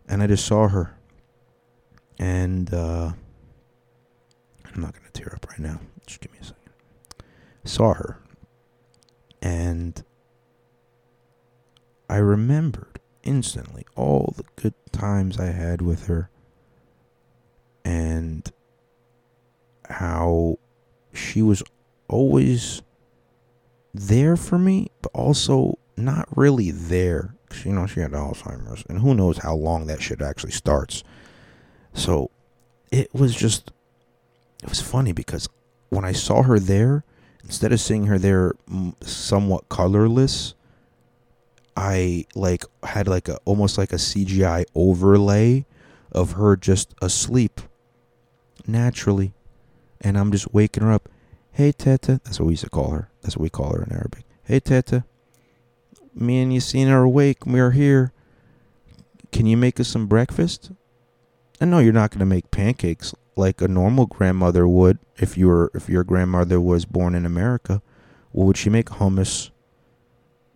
And 0.09 0.23
I 0.23 0.27
just 0.27 0.47
saw 0.47 0.69
her. 0.69 0.97
And 2.19 2.73
uh 2.73 3.13
I'm 4.73 4.81
not 4.81 4.95
to 4.95 5.13
tear 5.13 5.33
up 5.35 5.49
right 5.49 5.59
now. 5.59 5.81
Just 6.07 6.21
give 6.21 6.33
me 6.33 6.39
a 6.41 6.45
second. 6.45 6.73
Saw 7.65 7.95
her. 7.95 8.19
And 9.43 10.03
I 12.09 12.17
remembered 12.17 13.01
instantly 13.23 13.85
all 13.97 14.35
the 14.37 14.45
good 14.57 14.75
times 14.93 15.39
I 15.39 15.47
had 15.47 15.83
with 15.83 16.07
her. 16.07 16.31
And 17.85 18.51
how 19.91 20.59
she 21.13 21.43
was 21.43 21.63
always 22.09 22.83
there 23.93 24.37
for 24.37 24.59
me, 24.59 24.91
but 25.03 25.11
also 25.15 25.79
not 25.97 26.29
really 26.37 26.71
there. 26.71 27.35
Cause, 27.49 27.65
you 27.65 27.73
know, 27.73 27.87
she 27.87 28.01
had 28.01 28.13
Alzheimer's, 28.13 28.85
and 28.89 29.01
who 29.01 29.15
knows 29.15 29.39
how 29.39 29.55
long 29.55 29.87
that 29.87 30.01
shit 30.01 30.23
actually 30.23 30.53
starts. 30.53 31.03
So 31.93 32.31
it 32.93 33.13
was 33.13 33.35
just, 33.35 33.73
it 34.63 34.69
was 34.69 34.81
funny 34.81 35.13
because 35.13 35.49
when 35.89 36.05
I 36.05 36.13
saw 36.13 36.43
her 36.43 36.61
there, 36.61 37.05
instead 37.43 37.73
of 37.73 37.81
seeing 37.81 38.07
her 38.07 38.19
there 38.19 38.53
somewhat 39.01 39.69
colorless, 39.69 40.55
I 41.77 42.27
like 42.35 42.65
had 42.83 43.09
like 43.09 43.29
a 43.29 43.39
almost 43.45 43.79
like 43.79 43.93
a 43.93 43.97
CGI 43.97 44.65
overlay 44.75 45.65
of 46.13 46.33
her 46.33 46.57
just 46.57 46.95
asleep 47.01 47.61
naturally 48.67 49.33
and 50.01 50.19
I'm 50.19 50.33
just 50.33 50.53
waking 50.53 50.83
her 50.83 50.93
up. 50.93 51.09
Hey, 51.53 51.73
Teta. 51.73 52.21
That's 52.25 52.39
what 52.39 52.47
we 52.47 52.53
used 52.53 52.65
to 52.65 52.71
call 52.71 52.91
her. 52.91 53.11
That's 53.23 53.37
what 53.37 53.43
we 53.43 53.51
call 53.51 53.75
her 53.75 53.83
in 53.83 53.93
Arabic. 53.93 54.25
Hey, 54.45 54.61
Teta. 54.61 55.05
Me 56.15 56.41
and 56.41 56.53
Yassine 56.53 56.89
are 56.89 57.03
awake. 57.03 57.47
We 57.47 57.61
are 57.61 57.71
here. 57.71 58.13
Can 59.33 59.47
you 59.47 59.57
make 59.57 59.79
us 59.79 59.89
some 59.89 60.07
breakfast? 60.07 60.73
I 61.61 61.67
know 61.67 61.79
you're 61.79 61.93
not 61.93 62.11
going 62.11 62.21
to 62.21 62.27
make 62.27 62.51
pancakes 62.51 63.15
like 63.37 63.61
a 63.61 63.69
normal 63.69 64.07
grandmother 64.07 64.67
would 64.67 64.99
if 65.17 65.37
you 65.37 65.47
were 65.49 65.71
if 65.75 65.89
your 65.89 66.05
grandmother 66.05 66.61
was 66.61 66.85
born 66.85 67.15
in 67.15 67.27
America. 67.27 67.83
What 68.33 68.47
would 68.47 68.57
she 68.57 68.71
make? 68.71 68.87
Hummus 68.87 69.51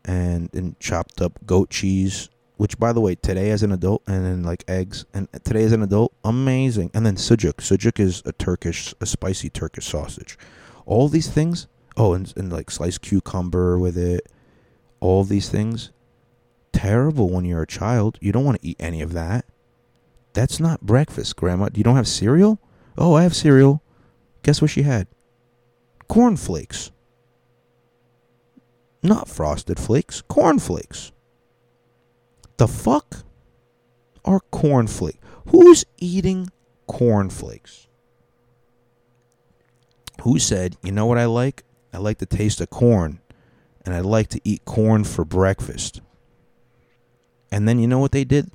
and 0.04 0.50
and 0.54 0.78
chopped 0.80 1.20
up 1.20 1.38
goat 1.46 1.70
cheese 1.70 2.28
which 2.56 2.78
by 2.78 2.92
the 2.92 3.00
way, 3.00 3.14
today 3.14 3.50
as 3.50 3.62
an 3.62 3.72
adult, 3.72 4.02
and 4.06 4.24
then 4.24 4.42
like 4.42 4.64
eggs, 4.68 5.04
and 5.12 5.28
today 5.44 5.64
as 5.64 5.72
an 5.72 5.82
adult, 5.82 6.12
amazing. 6.24 6.90
And 6.94 7.04
then 7.04 7.16
sujuk. 7.16 7.54
Sujuk 7.54 7.98
is 7.98 8.22
a 8.24 8.32
Turkish, 8.32 8.94
a 9.00 9.06
spicy 9.06 9.50
Turkish 9.50 9.86
sausage. 9.86 10.38
All 10.86 11.08
these 11.08 11.28
things. 11.28 11.66
Oh, 11.96 12.12
and, 12.12 12.32
and 12.36 12.52
like 12.52 12.70
sliced 12.70 13.02
cucumber 13.02 13.78
with 13.78 13.96
it. 13.96 14.28
All 15.00 15.24
these 15.24 15.48
things. 15.48 15.90
Terrible 16.72 17.28
when 17.30 17.44
you're 17.44 17.62
a 17.62 17.66
child. 17.66 18.18
You 18.20 18.32
don't 18.32 18.44
want 18.44 18.60
to 18.60 18.66
eat 18.66 18.76
any 18.80 19.00
of 19.00 19.12
that. 19.12 19.44
That's 20.32 20.58
not 20.58 20.80
breakfast, 20.80 21.36
Grandma. 21.36 21.68
You 21.72 21.84
don't 21.84 21.96
have 21.96 22.08
cereal? 22.08 22.58
Oh, 22.98 23.14
I 23.14 23.22
have 23.22 23.36
cereal. 23.36 23.82
Guess 24.42 24.60
what 24.60 24.70
she 24.70 24.82
had? 24.82 25.06
Cornflakes. 26.08 26.90
Not 29.02 29.28
frosted 29.28 29.78
flakes, 29.78 30.22
cornflakes. 30.22 31.12
The 32.56 32.68
fuck 32.68 33.24
are 34.24 34.40
cornflakes? 34.50 35.18
Who's 35.48 35.84
eating 35.98 36.50
cornflakes? 36.86 37.88
Who 40.22 40.38
said, 40.38 40.76
you 40.82 40.92
know 40.92 41.06
what 41.06 41.18
I 41.18 41.26
like? 41.26 41.64
I 41.92 41.98
like 41.98 42.18
the 42.18 42.26
taste 42.26 42.60
of 42.60 42.70
corn, 42.70 43.20
and 43.84 43.94
I 43.94 44.00
like 44.00 44.28
to 44.28 44.40
eat 44.44 44.64
corn 44.64 45.04
for 45.04 45.24
breakfast. 45.24 46.00
And 47.50 47.68
then 47.68 47.78
you 47.78 47.86
know 47.86 47.98
what 47.98 48.12
they 48.12 48.24
did? 48.24 48.50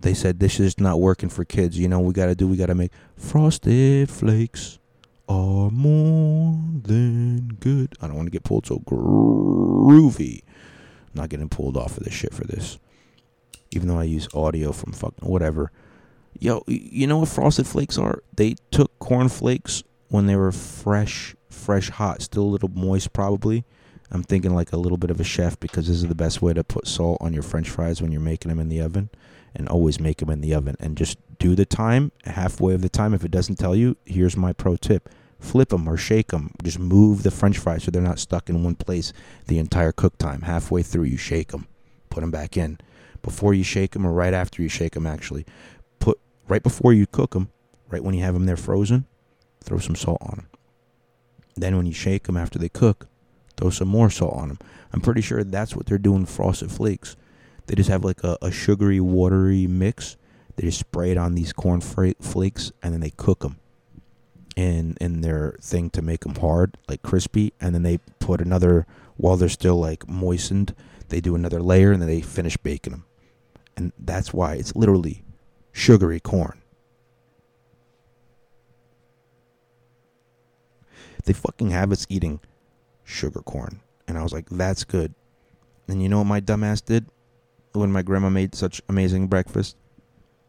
They 0.00 0.14
said 0.14 0.38
this 0.38 0.60
is 0.60 0.78
not 0.78 1.00
working 1.00 1.28
for 1.28 1.44
kids. 1.44 1.78
You 1.78 1.88
know 1.88 2.00
we 2.00 2.12
got 2.12 2.26
to 2.26 2.34
do? 2.34 2.46
We 2.46 2.56
got 2.56 2.66
to 2.66 2.74
make 2.74 2.92
frosted 3.16 4.10
flakes 4.10 4.78
are 5.28 5.70
more 5.70 6.60
than 6.82 7.56
good. 7.60 7.94
I 8.00 8.06
don't 8.06 8.16
want 8.16 8.26
to 8.26 8.32
get 8.32 8.44
pulled 8.44 8.66
so 8.66 8.78
groovy. 8.80 10.42
I'm 10.42 11.22
not 11.22 11.28
getting 11.28 11.48
pulled 11.48 11.76
off 11.76 11.96
of 11.96 12.04
this 12.04 12.14
shit 12.14 12.32
for 12.32 12.44
this 12.44 12.78
even 13.76 13.88
though 13.88 13.98
I 13.98 14.04
use 14.04 14.26
audio 14.34 14.72
from 14.72 14.92
fucking 14.92 15.28
whatever. 15.28 15.70
Yo, 16.38 16.64
you 16.66 17.06
know 17.06 17.18
what 17.18 17.28
frosted 17.28 17.66
flakes 17.66 17.96
are? 17.96 18.22
They 18.34 18.56
took 18.70 18.98
corn 18.98 19.28
flakes 19.28 19.84
when 20.08 20.26
they 20.26 20.36
were 20.36 20.52
fresh, 20.52 21.36
fresh 21.48 21.90
hot, 21.90 22.22
still 22.22 22.42
a 22.42 22.44
little 22.44 22.70
moist 22.70 23.12
probably. 23.12 23.64
I'm 24.10 24.22
thinking 24.22 24.54
like 24.54 24.72
a 24.72 24.76
little 24.76 24.98
bit 24.98 25.10
of 25.10 25.20
a 25.20 25.24
chef 25.24 25.58
because 25.58 25.88
this 25.88 25.96
is 25.96 26.06
the 26.06 26.14
best 26.14 26.40
way 26.40 26.52
to 26.54 26.64
put 26.64 26.86
salt 26.86 27.18
on 27.20 27.32
your 27.32 27.42
french 27.42 27.68
fries 27.68 28.00
when 28.00 28.12
you're 28.12 28.20
making 28.20 28.48
them 28.48 28.60
in 28.60 28.68
the 28.68 28.80
oven 28.80 29.10
and 29.54 29.68
always 29.68 29.98
make 29.98 30.18
them 30.18 30.30
in 30.30 30.40
the 30.40 30.54
oven 30.54 30.76
and 30.78 30.96
just 30.96 31.18
do 31.38 31.54
the 31.54 31.66
time 31.66 32.12
halfway 32.24 32.74
of 32.74 32.82
the 32.82 32.88
time 32.88 33.14
if 33.14 33.24
it 33.24 33.30
doesn't 33.30 33.56
tell 33.56 33.74
you 33.74 33.96
here's 34.04 34.36
my 34.36 34.52
pro 34.52 34.76
tip 34.76 35.08
flip 35.40 35.70
them 35.70 35.88
or 35.88 35.96
shake 35.96 36.28
them 36.28 36.52
just 36.62 36.78
move 36.78 37.22
the 37.22 37.30
french 37.30 37.58
fries 37.58 37.82
so 37.82 37.90
they're 37.90 38.00
not 38.00 38.18
stuck 38.18 38.48
in 38.48 38.62
one 38.62 38.74
place 38.74 39.12
the 39.48 39.58
entire 39.58 39.92
cook 39.92 40.16
time 40.18 40.42
halfway 40.42 40.82
through 40.82 41.04
you 41.04 41.16
shake 41.16 41.48
them 41.48 41.66
put 42.10 42.20
them 42.20 42.30
back 42.30 42.56
in 42.56 42.78
before 43.26 43.52
you 43.52 43.62
shake 43.62 43.90
them 43.90 44.06
or 44.06 44.12
right 44.12 44.32
after 44.32 44.62
you 44.62 44.68
shake 44.68 44.94
them 44.94 45.06
actually. 45.06 45.44
Put 45.98 46.18
right 46.48 46.62
before 46.62 46.94
you 46.94 47.06
cook 47.06 47.32
them 47.32 47.50
right 47.90 48.02
when 48.02 48.14
you 48.14 48.22
have 48.22 48.34
them 48.34 48.46
there 48.46 48.56
frozen 48.56 49.06
throw 49.62 49.78
some 49.78 49.94
salt 49.94 50.18
on 50.22 50.36
them 50.36 50.48
then 51.54 51.76
when 51.76 51.86
you 51.86 51.92
shake 51.92 52.24
them 52.24 52.36
after 52.36 52.58
they 52.58 52.68
cook 52.68 53.06
throw 53.56 53.70
some 53.70 53.88
more 53.88 54.10
salt 54.10 54.34
on 54.34 54.48
them 54.48 54.58
i'm 54.92 55.00
pretty 55.00 55.20
sure 55.20 55.44
that's 55.44 55.76
what 55.76 55.86
they're 55.86 55.98
doing 55.98 56.26
frosted 56.26 56.70
flakes. 56.70 57.16
They 57.66 57.74
just 57.74 57.90
have 57.90 58.04
like 58.04 58.22
a, 58.22 58.38
a 58.42 58.50
sugary 58.50 59.00
watery 59.00 59.66
mix. 59.66 60.16
They 60.56 60.66
just 60.66 60.78
spray 60.78 61.10
it 61.10 61.18
on 61.18 61.34
these 61.34 61.52
corn 61.52 61.80
flakes 61.80 62.72
and 62.82 62.94
then 62.94 63.00
they 63.00 63.10
cook 63.10 63.40
them 63.40 63.58
in 64.56 64.96
in 65.00 65.20
their 65.20 65.56
thing 65.60 65.90
to 65.90 66.00
make 66.02 66.20
them 66.20 66.36
hard, 66.36 66.78
like 66.88 67.02
crispy, 67.02 67.52
and 67.60 67.74
then 67.74 67.82
they 67.82 67.98
put 68.20 68.40
another 68.40 68.86
while 69.16 69.36
they're 69.36 69.48
still 69.48 69.76
like 69.76 70.08
moistened. 70.08 70.74
They 71.08 71.20
do 71.20 71.34
another 71.34 71.60
layer 71.60 71.92
and 71.92 72.00
then 72.00 72.08
they 72.08 72.20
finish 72.22 72.56
baking 72.56 72.92
them, 72.92 73.04
and 73.76 73.92
that's 73.98 74.32
why 74.32 74.54
it's 74.54 74.74
literally 74.74 75.24
sugary 75.72 76.20
corn. 76.20 76.62
They 81.24 81.32
fucking 81.32 81.70
have 81.70 81.90
us 81.90 82.06
eating 82.08 82.40
sugar 83.04 83.40
corn, 83.40 83.80
and 84.06 84.16
I 84.16 84.22
was 84.22 84.32
like, 84.32 84.48
that's 84.48 84.84
good. 84.84 85.14
And 85.88 86.02
you 86.02 86.08
know 86.08 86.18
what 86.18 86.26
my 86.26 86.40
dumbass 86.40 86.84
did 86.84 87.06
when 87.72 87.92
my 87.92 88.02
grandma 88.02 88.30
made 88.30 88.54
such 88.54 88.80
amazing 88.88 89.26
breakfast? 89.28 89.76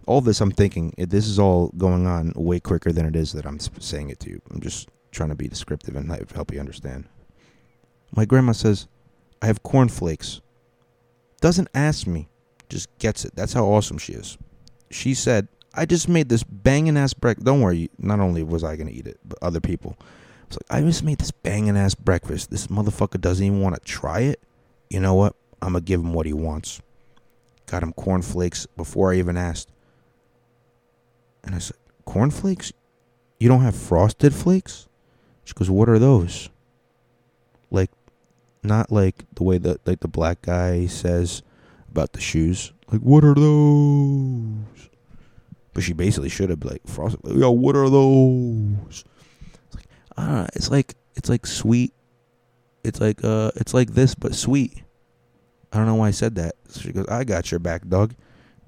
all 0.07 0.21
this 0.21 0.41
I'm 0.41 0.51
thinking 0.51 0.93
eh, 0.97 1.05
this 1.07 1.27
is 1.27 1.37
all 1.37 1.67
going 1.77 2.07
on 2.07 2.33
way 2.35 2.59
quicker 2.59 2.91
than 2.91 3.05
it 3.05 3.15
is 3.15 3.33
that 3.33 3.45
I'm 3.45 3.59
saying 3.59 4.09
it 4.09 4.19
to 4.21 4.29
you. 4.29 4.41
I'm 4.49 4.61
just 4.61 4.89
trying 5.11 5.29
to 5.29 5.35
be 5.35 5.47
descriptive 5.47 5.95
and 5.95 6.09
help 6.33 6.51
you 6.51 6.59
understand. 6.59 7.07
My 8.15 8.25
grandma 8.25 8.53
says, 8.53 8.87
"I 9.41 9.47
have 9.47 9.61
cornflakes." 9.61 10.41
Doesn't 11.41 11.67
ask 11.75 12.07
me, 12.07 12.29
just 12.69 12.89
gets 12.99 13.25
it. 13.25 13.35
That's 13.35 13.53
how 13.53 13.65
awesome 13.65 13.97
she 13.97 14.13
is. 14.13 14.37
She 14.89 15.13
said, 15.13 15.47
"I 15.73 15.85
just 15.85 16.07
made 16.07 16.29
this 16.29 16.43
banging 16.43 16.97
ass 16.97 17.13
breakfast. 17.13 17.45
Don't 17.45 17.61
worry. 17.61 17.89
Not 17.97 18.19
only 18.19 18.43
was 18.43 18.63
I 18.63 18.75
gonna 18.75 18.91
eat 18.91 19.07
it, 19.07 19.19
but 19.25 19.37
other 19.41 19.59
people." 19.59 19.97
Like 20.51 20.59
I 20.69 20.81
just 20.81 21.03
made 21.03 21.19
this 21.19 21.31
banging 21.31 21.77
ass 21.77 21.95
breakfast. 21.95 22.51
This 22.51 22.67
motherfucker 22.67 23.19
doesn't 23.19 23.45
even 23.45 23.61
want 23.61 23.75
to 23.75 23.81
try 23.81 24.21
it. 24.21 24.41
You 24.89 24.99
know 24.99 25.13
what? 25.13 25.35
I'm 25.61 25.73
gonna 25.73 25.81
give 25.81 25.99
him 25.99 26.13
what 26.13 26.25
he 26.25 26.33
wants. 26.33 26.81
Got 27.65 27.83
him 27.83 27.93
cornflakes 27.93 28.65
before 28.65 29.11
I 29.11 29.17
even 29.17 29.35
asked. 29.35 29.69
And 31.43 31.53
I 31.55 31.59
said, 31.59 31.77
Cornflakes? 32.05 32.71
You 33.39 33.49
don't 33.49 33.61
have 33.61 33.75
frosted 33.75 34.33
flakes? 34.33 34.87
She 35.43 35.53
goes, 35.53 35.69
What 35.69 35.89
are 35.89 35.99
those? 35.99 36.49
Like, 37.69 37.91
not 38.63 38.91
like 38.91 39.25
the 39.35 39.43
way 39.43 39.57
that 39.57 39.85
like 39.85 39.99
the 39.99 40.07
black 40.07 40.41
guy 40.41 40.87
says 40.87 41.43
about 41.97 42.13
the 42.13 42.21
shoes. 42.21 42.73
Like, 42.91 43.01
what 43.01 43.23
are 43.23 43.33
those? 43.33 44.89
But 45.73 45.83
she 45.83 45.93
basically 45.93 46.29
should 46.29 46.51
have 46.51 46.63
like 46.63 46.85
frosted. 46.85 47.23
Like, 47.23 47.37
Yo, 47.37 47.49
what 47.51 47.75
are 47.75 47.89
those? 47.89 49.03
It's 49.65 49.75
like, 49.75 49.87
ah, 50.15 50.45
it's 50.53 50.69
like 50.69 50.93
it's 51.15 51.27
like 51.27 51.47
sweet. 51.47 51.93
It's 52.83 53.01
like 53.01 53.23
uh, 53.23 53.51
it's 53.55 53.73
like 53.73 53.93
this 53.93 54.13
but 54.13 54.35
sweet. 54.35 54.83
I 55.73 55.77
don't 55.77 55.87
know 55.87 55.95
why 55.95 56.09
I 56.09 56.11
said 56.11 56.35
that. 56.35 56.55
So 56.67 56.81
she 56.81 56.93
goes, 56.93 57.07
I 57.07 57.23
got 57.23 57.51
your 57.51 57.59
back, 57.59 57.87
dog. 57.87 58.13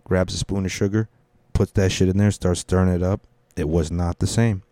Grabs 0.03 0.33
a 0.33 0.37
spoon 0.37 0.65
of 0.65 0.71
sugar, 0.71 1.07
puts 1.53 1.71
that 1.73 1.91
shit 1.91 2.09
in 2.09 2.17
there, 2.17 2.31
starts 2.31 2.61
stirring 2.61 2.93
it 2.93 3.03
up. 3.03 3.21
It 3.55 3.69
was 3.69 3.91
not 3.91 4.19
the 4.19 4.27
same. 4.27 4.63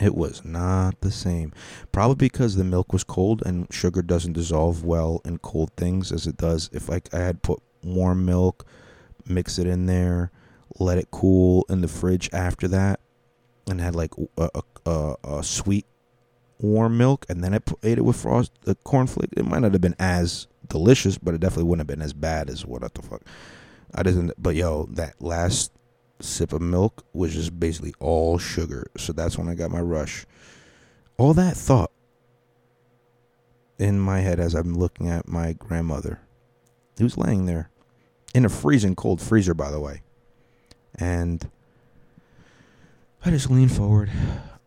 It 0.00 0.14
was 0.14 0.44
not 0.44 1.00
the 1.02 1.10
same. 1.10 1.52
Probably 1.92 2.14
because 2.14 2.56
the 2.56 2.64
milk 2.64 2.92
was 2.92 3.04
cold 3.04 3.42
and 3.44 3.66
sugar 3.70 4.00
doesn't 4.00 4.32
dissolve 4.32 4.82
well 4.82 5.20
in 5.24 5.38
cold 5.38 5.72
things 5.76 6.10
as 6.10 6.26
it 6.26 6.38
does 6.38 6.70
if 6.72 6.88
I 6.88 7.00
had 7.12 7.42
put 7.42 7.60
warm 7.82 8.24
milk, 8.24 8.66
mix 9.26 9.58
it 9.58 9.66
in 9.66 9.86
there, 9.86 10.30
let 10.78 10.98
it 10.98 11.10
cool 11.10 11.66
in 11.68 11.82
the 11.82 11.88
fridge 11.88 12.30
after 12.32 12.66
that, 12.68 13.00
and 13.68 13.80
had 13.80 13.94
like 13.94 14.12
a, 14.38 14.48
a, 14.86 15.14
a 15.24 15.42
sweet 15.42 15.86
warm 16.58 16.96
milk, 16.96 17.26
and 17.28 17.42
then 17.44 17.54
I 17.54 17.58
ate 17.82 17.98
it 17.98 18.04
with 18.04 18.16
frost 18.16 18.52
the 18.62 18.76
cornflake. 18.76 19.32
It 19.36 19.46
might 19.46 19.60
not 19.60 19.72
have 19.72 19.80
been 19.80 19.96
as 19.98 20.46
delicious, 20.68 21.18
but 21.18 21.34
it 21.34 21.40
definitely 21.40 21.64
wouldn't 21.64 21.88
have 21.88 21.98
been 21.98 22.04
as 22.04 22.12
bad 22.12 22.48
as 22.48 22.64
what 22.64 22.82
the 22.94 23.02
fuck. 23.02 23.22
I 23.94 24.02
didn't. 24.02 24.32
But 24.38 24.54
yo, 24.54 24.86
that 24.92 25.20
last 25.20 25.72
sip 26.20 26.52
of 26.52 26.60
milk 26.60 27.04
which 27.12 27.34
is 27.34 27.50
basically 27.50 27.94
all 28.00 28.38
sugar. 28.38 28.90
So 28.96 29.12
that's 29.12 29.38
when 29.38 29.48
I 29.48 29.54
got 29.54 29.70
my 29.70 29.80
rush. 29.80 30.26
All 31.16 31.34
that 31.34 31.56
thought 31.56 31.90
in 33.78 33.98
my 33.98 34.20
head 34.20 34.38
as 34.38 34.54
I'm 34.54 34.74
looking 34.74 35.08
at 35.08 35.26
my 35.26 35.54
grandmother, 35.54 36.20
who's 36.98 37.16
laying 37.16 37.46
there 37.46 37.70
in 38.34 38.44
a 38.44 38.48
freezing 38.48 38.94
cold 38.94 39.20
freezer, 39.20 39.54
by 39.54 39.70
the 39.70 39.80
way. 39.80 40.02
And 40.94 41.50
I 43.24 43.30
just 43.30 43.50
leaned 43.50 43.72
forward 43.72 44.10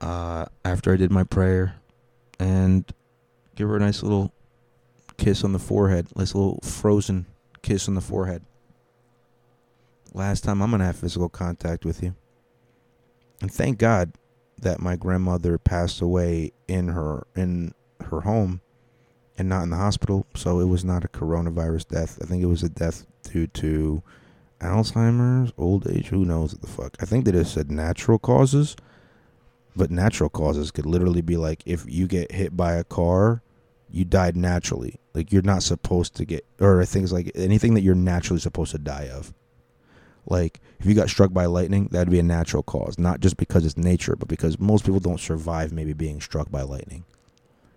uh, 0.02 0.46
after 0.66 0.94
I 0.94 0.98
did 0.98 1.12
my 1.12 1.24
prayer 1.24 1.76
and 2.40 2.92
give 3.56 3.70
her 3.70 3.76
a 3.76 3.80
nice 3.80 4.02
little 4.02 4.34
kiss 5.18 5.44
on 5.44 5.54
the 5.54 5.60
forehead, 5.60 6.08
nice 6.16 6.34
little 6.34 6.60
frozen 6.64 7.26
kiss 7.62 7.88
on 7.88 7.96
the 7.96 8.02
forehead 8.02 8.44
last 10.14 10.44
time 10.44 10.62
I'm 10.62 10.70
going 10.70 10.80
to 10.80 10.86
have 10.86 10.96
physical 10.96 11.30
contact 11.30 11.86
with 11.86 12.04
you. 12.04 12.16
And 13.42 13.52
thank 13.52 13.78
God 13.78 14.14
that 14.62 14.80
my 14.80 14.96
grandmother 14.96 15.58
passed 15.58 16.02
away 16.02 16.54
in 16.68 16.90
her 16.90 17.28
in 17.36 17.74
her 18.00 18.22
home 18.22 18.62
and 19.38 19.50
not 19.50 19.64
in 19.64 19.72
the 19.72 19.78
hospital, 19.78 20.26
so 20.36 20.60
it 20.60 20.68
was 20.68 20.86
not 20.86 21.04
a 21.04 21.08
coronavirus 21.08 21.88
death. 21.88 22.20
I 22.22 22.26
think 22.26 22.44
it 22.44 22.48
was 22.48 22.64
a 22.64 22.70
death 22.70 23.06
due 23.24 23.48
to 23.48 24.04
Alzheimer's, 24.60 25.52
old 25.58 25.88
age, 25.90 26.08
who 26.08 26.24
knows 26.24 26.54
what 26.54 26.62
the 26.62 26.68
fuck. 26.68 26.96
I 27.02 27.06
think 27.06 27.26
they 27.26 27.32
just 27.32 27.54
said 27.54 27.72
natural 27.72 28.20
causes, 28.20 28.76
but 29.76 29.92
natural 29.92 30.30
causes 30.30 30.72
could 30.72 30.86
literally 30.86 31.22
be 31.22 31.38
like 31.38 31.64
if 31.66 31.86
you 31.88 32.08
get 32.08 32.32
hit 32.32 32.56
by 32.56 32.74
a 32.74 32.84
car, 32.84 33.42
you 33.90 34.06
died 34.06 34.38
naturally. 34.38 35.00
Like 35.14 35.32
you're 35.32 35.42
not 35.42 35.64
supposed 35.64 36.16
to 36.16 36.26
get 36.26 36.46
or 36.60 36.86
things 36.86 37.12
like 37.12 37.32
anything 37.36 37.74
that 37.74 37.82
you're 37.82 37.96
naturally 37.96 38.40
supposed 38.40 38.72
to 38.72 38.78
die 38.80 39.10
of. 39.12 39.34
Like 40.26 40.62
if 40.80 40.86
you 40.86 40.94
got 40.94 41.10
struck 41.10 41.34
by 41.34 41.46
lightning, 41.46 41.90
that'd 41.92 42.12
be 42.12 42.20
a 42.20 42.24
natural 42.24 42.64
cause, 42.64 42.98
not 42.98 43.20
just 43.20 43.38
because 43.38 43.66
it's 43.66 43.78
nature, 43.78 44.16
but 44.16 44.28
because 44.28 44.60
most 44.60 44.86
people 44.86 45.00
don't 45.00 45.20
survive 45.20 45.72
maybe 45.72 45.94
being 45.94 46.22
struck 46.22 46.50
by 46.50 46.62
lightning. 46.62 47.06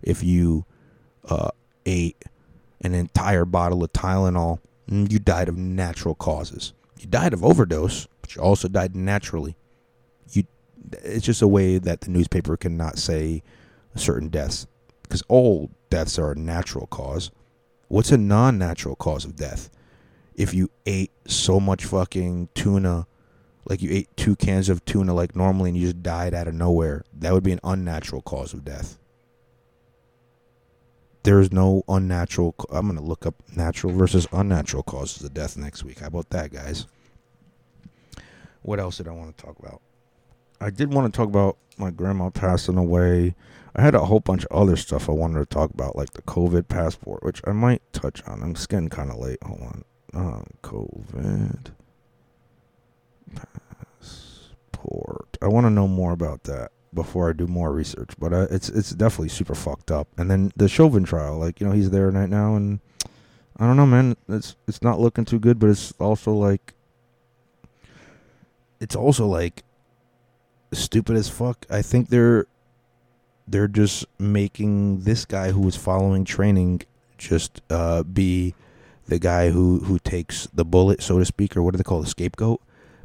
If 0.03 0.23
you 0.23 0.65
uh, 1.29 1.51
ate 1.85 2.23
an 2.83 2.95
entire 2.95 3.45
bottle 3.45 3.83
of 3.83 3.93
Tylenol, 3.93 4.61
mm, 4.91 5.11
you 5.11 5.19
died 5.19 5.49
of 5.49 5.57
natural 5.57 6.15
causes. 6.15 6.73
You 6.99 7.07
died 7.07 7.33
of 7.33 7.45
overdose, 7.45 8.07
but 8.21 8.35
you 8.35 8.43
also 8.43 8.69
died 8.69 8.95
naturally. 8.95 9.57
You, 10.33 10.45
it's 11.03 11.27
just 11.27 11.43
a 11.43 11.49
way 11.49 11.79
that 11.79 12.03
the 12.03 12.11
newspaper 12.11 12.57
cannot 12.57 12.99
say 12.99 13.43
certain 13.95 14.29
deaths 14.29 14.67
because 15.03 15.23
all 15.29 15.71
deaths 15.91 16.19
are 16.19 16.33
a 16.33 16.39
natural 16.39 16.87
cause. 16.87 17.31
What's 17.89 18.11
a 18.11 18.19
non-natural 18.19 18.97
cause 18.97 19.25
of 19.25 19.37
death? 19.37 19.71
If 20.37 20.53
you 20.53 20.71
ate 20.85 21.11
so 21.27 21.59
much 21.59 21.87
fucking 21.87 22.51
tuna, 22.55 23.07
like 23.65 23.83
you 23.83 23.91
ate 23.91 24.15
two 24.17 24.37
cans 24.37 24.69
of 24.69 24.85
tuna 24.85 25.15
like 25.15 25.35
normally 25.35 25.71
and 25.71 25.79
you 25.79 25.87
just 25.87 26.03
died 26.03 26.35
out 26.35 26.47
of 26.47 26.55
nowhere, 26.55 27.03
that 27.19 27.33
would 27.33 27.43
be 27.43 27.53
an 27.53 27.61
unnatural 27.65 28.21
cause 28.21 28.53
of 28.53 28.65
death. 28.65 28.99
There 31.23 31.41
is 31.41 31.51
no 31.51 31.83
unnatural. 31.89 32.55
I'm 32.71 32.87
going 32.87 32.99
to 32.99 33.05
look 33.05 33.27
up 33.27 33.35
natural 33.57 33.93
versus 33.93 34.29
unnatural 34.31 34.85
causes 34.85 35.25
of 35.25 35.35
death 35.35 35.57
next 35.57 35.83
week. 35.83 35.99
How 36.01 36.07
about 36.07 36.31
that, 36.31 36.53
guys? 36.53 36.87
What 38.63 38.79
else 38.79 38.99
did 38.99 39.09
I 39.09 39.13
want 39.13 39.37
to 39.37 39.45
talk 39.45 39.59
about? 39.59 39.81
I 40.61 40.71
did 40.71 40.93
want 40.93 41.13
to 41.13 41.17
talk 41.17 41.29
about 41.29 41.57
my 41.79 41.91
grandma 41.91 42.31
passing 42.31 42.77
away. 42.77 43.35
I 43.75 43.83
had 43.83 43.95
a 43.95 44.05
whole 44.05 44.21
bunch 44.21 44.45
of 44.45 44.57
other 44.57 44.77
stuff 44.77 45.09
I 45.09 45.13
wanted 45.13 45.39
to 45.41 45.47
talk 45.47 45.71
about, 45.71 45.97
like 45.97 46.13
the 46.13 46.23
COVID 46.23 46.69
passport, 46.69 47.25
which 47.25 47.41
I 47.45 47.53
might 47.53 47.83
touch 47.93 48.23
on. 48.27 48.43
I'm 48.43 48.53
getting 48.53 48.89
kind 48.89 49.11
of 49.11 49.17
late. 49.17 49.43
Hold 49.43 49.63
on 49.63 49.85
uh, 50.15 50.43
COVID 50.63 51.73
passport. 54.81 55.37
I 55.43 55.49
want 55.49 55.67
to 55.67 55.71
know 55.71 55.89
more 55.89 56.13
about 56.13 56.45
that 56.45 56.73
before 56.95 57.29
I 57.29 57.33
do 57.33 57.47
more 57.47 57.73
research. 57.73 58.11
But 58.19 58.33
uh, 58.33 58.47
it's 58.51 58.69
it's 58.69 58.91
definitely 58.91 59.29
super 59.29 59.55
fucked 59.55 59.91
up. 59.91 60.09
And 60.17 60.31
then 60.31 60.53
the 60.57 60.69
Chauvin 60.69 61.05
trial, 61.05 61.39
like 61.39 61.61
you 61.61 61.67
know, 61.67 61.73
he's 61.73 61.91
there 61.91 62.11
right 62.11 62.29
now, 62.29 62.57
and 62.57 62.81
I 63.57 63.67
don't 63.67 63.77
know, 63.77 63.87
man. 63.87 64.17
It's 64.29 64.57
it's 64.67 64.83
not 64.83 65.01
looking 65.01 65.25
too 65.25 65.39
good. 65.39 65.59
But 65.59 65.71
it's 65.71 65.93
also 65.99 66.33
like 66.33 66.75
it's 68.81 68.97
also 68.97 69.27
like 69.27 69.63
stupid 70.73 71.17
as 71.17 71.29
fuck. 71.29 71.67
I 71.71 71.83
think 71.83 72.09
they're 72.09 72.47
they're 73.47 73.69
just 73.69 74.07
making 74.19 75.01
this 75.01 75.25
guy 75.25 75.53
who 75.53 75.61
was 75.61 75.77
following 75.77 76.25
training 76.25 76.83
just 77.19 77.63
uh, 77.71 78.03
be 78.03 78.55
the 79.07 79.19
guy 79.19 79.51
who 79.51 79.81
who 79.81 79.99
takes 79.99 80.47
the 80.53 80.65
bullet, 80.65 81.03
so 81.03 81.19
to 81.19 81.25
speak, 81.25 81.57
or 81.57 81.63
what 81.63 81.73
do 81.73 81.79
they 81.79 81.85
call 81.85 82.03
the 82.03 82.09
scapegoat? 82.09 82.61